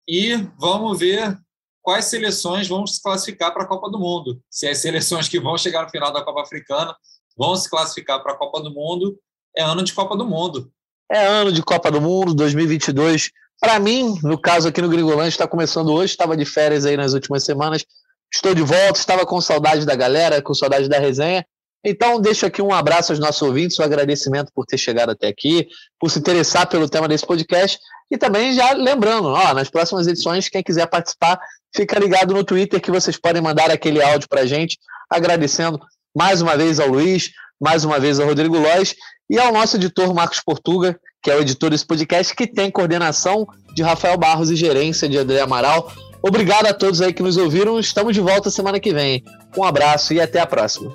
E 0.08 0.36
vamos 0.58 1.00
ver 1.00 1.36
quais 1.83 2.07
seleções 2.07 2.68
vão 2.68 2.87
se 2.87 3.03
classificar 3.03 3.53
para 3.53 3.64
a 3.64 3.66
Copa 3.66 3.91
do 3.91 3.99
Mundo. 3.99 4.41
Se 4.49 4.68
as 4.68 4.78
seleções 4.78 5.28
que 5.28 5.41
vão 5.41 5.59
chegar 5.59 5.83
no 5.83 5.91
final 5.91 6.12
da 6.12 6.22
Copa 6.22 6.43
Africana 6.43 6.95
vão 7.37 7.57
se 7.57 7.68
classificar 7.68 8.22
para 8.22 8.33
a 8.33 8.37
Copa 8.37 8.61
do 8.61 8.72
Mundo, 8.72 9.18
é 9.57 9.62
ano 9.62 9.83
de 9.83 9.93
Copa 9.93 10.16
do 10.16 10.24
Mundo. 10.24 10.70
É 11.11 11.26
ano 11.26 11.53
de 11.53 11.62
Copa 11.62 11.91
do 11.91 12.01
Mundo 12.01 12.33
2022. 12.35 13.30
Para 13.61 13.78
mim, 13.78 14.18
no 14.22 14.39
caso 14.41 14.68
aqui 14.68 14.80
no 14.80 14.89
Gringolândia, 14.89 15.28
está 15.28 15.47
começando 15.47 15.93
hoje, 15.93 16.12
estava 16.12 16.37
de 16.37 16.45
férias 16.45 16.87
aí 16.87 16.97
nas 16.97 17.12
últimas 17.12 17.45
semanas. 17.45 17.85
Estou 18.33 18.55
de 18.55 18.62
volta, 18.62 18.99
estava 18.99 19.26
com 19.26 19.41
saudade 19.41 19.85
da 19.85 19.95
galera, 19.95 20.41
com 20.41 20.55
saudade 20.55 20.89
da 20.89 20.99
resenha. 20.99 21.45
Então, 21.85 22.20
deixo 22.20 22.47
aqui 22.47 22.62
um 22.62 22.72
abraço 22.72 23.12
aos 23.12 23.18
nossos 23.18 23.43
ouvintes, 23.43 23.78
um 23.78 23.83
agradecimento 23.83 24.53
por 24.55 24.64
ter 24.64 24.78
chegado 24.78 25.11
até 25.11 25.26
aqui, 25.26 25.68
por 25.99 26.11
se 26.11 26.18
interessar 26.18 26.68
pelo 26.68 26.89
tema 26.89 27.09
desse 27.09 27.26
podcast. 27.26 27.78
E 28.11 28.16
também 28.16 28.55
já 28.55 28.72
lembrando, 28.72 29.28
ó, 29.28 29.53
nas 29.53 29.68
próximas 29.68 30.07
edições, 30.07 30.49
quem 30.49 30.62
quiser 30.62 30.87
participar, 30.87 31.41
fica 31.75 31.99
ligado 31.99 32.35
no 32.35 32.45
Twitter 32.45 32.81
que 32.81 32.91
vocês 32.91 33.16
podem 33.16 33.43
mandar 33.43 33.70
aquele 33.70 34.03
áudio 34.03 34.29
para 34.29 34.43
a 34.43 34.47
gente, 34.47 34.79
agradecendo 35.11 35.81
mais 36.16 36.43
uma 36.43 36.57
vez 36.57 36.79
ao 36.79 36.89
Luiz, 36.89 37.31
mais 37.61 37.85
uma 37.85 37.99
vez 37.99 38.20
ao 38.20 38.27
Rodrigo 38.27 38.59
Lois 38.59 38.95
e 39.31 39.39
ao 39.39 39.53
nosso 39.53 39.77
editor 39.77 40.12
Marcos 40.12 40.41
Portuga, 40.41 40.99
que 41.23 41.31
é 41.31 41.37
o 41.37 41.41
editor 41.41 41.70
desse 41.70 41.87
podcast, 41.87 42.35
que 42.35 42.47
tem 42.47 42.70
coordenação 42.70 43.47
de 43.75 43.83
Rafael 43.83 44.18
Barros 44.18 44.51
e 44.51 44.57
gerência 44.57 45.09
de 45.09 45.16
André 45.16 45.41
Amaral. 45.41 45.91
Obrigado 46.23 46.66
a 46.66 46.75
todos 46.75 47.01
aí 47.01 47.12
que 47.12 47.23
nos 47.23 47.37
ouviram. 47.37 47.79
Estamos 47.79 48.14
de 48.14 48.20
volta 48.20 48.51
semana 48.51 48.79
que 48.79 48.93
vem. 48.93 49.25
Um 49.57 49.64
abraço 49.64 50.12
e 50.12 50.20
até 50.20 50.41
a 50.41 50.47
próxima. 50.47 50.93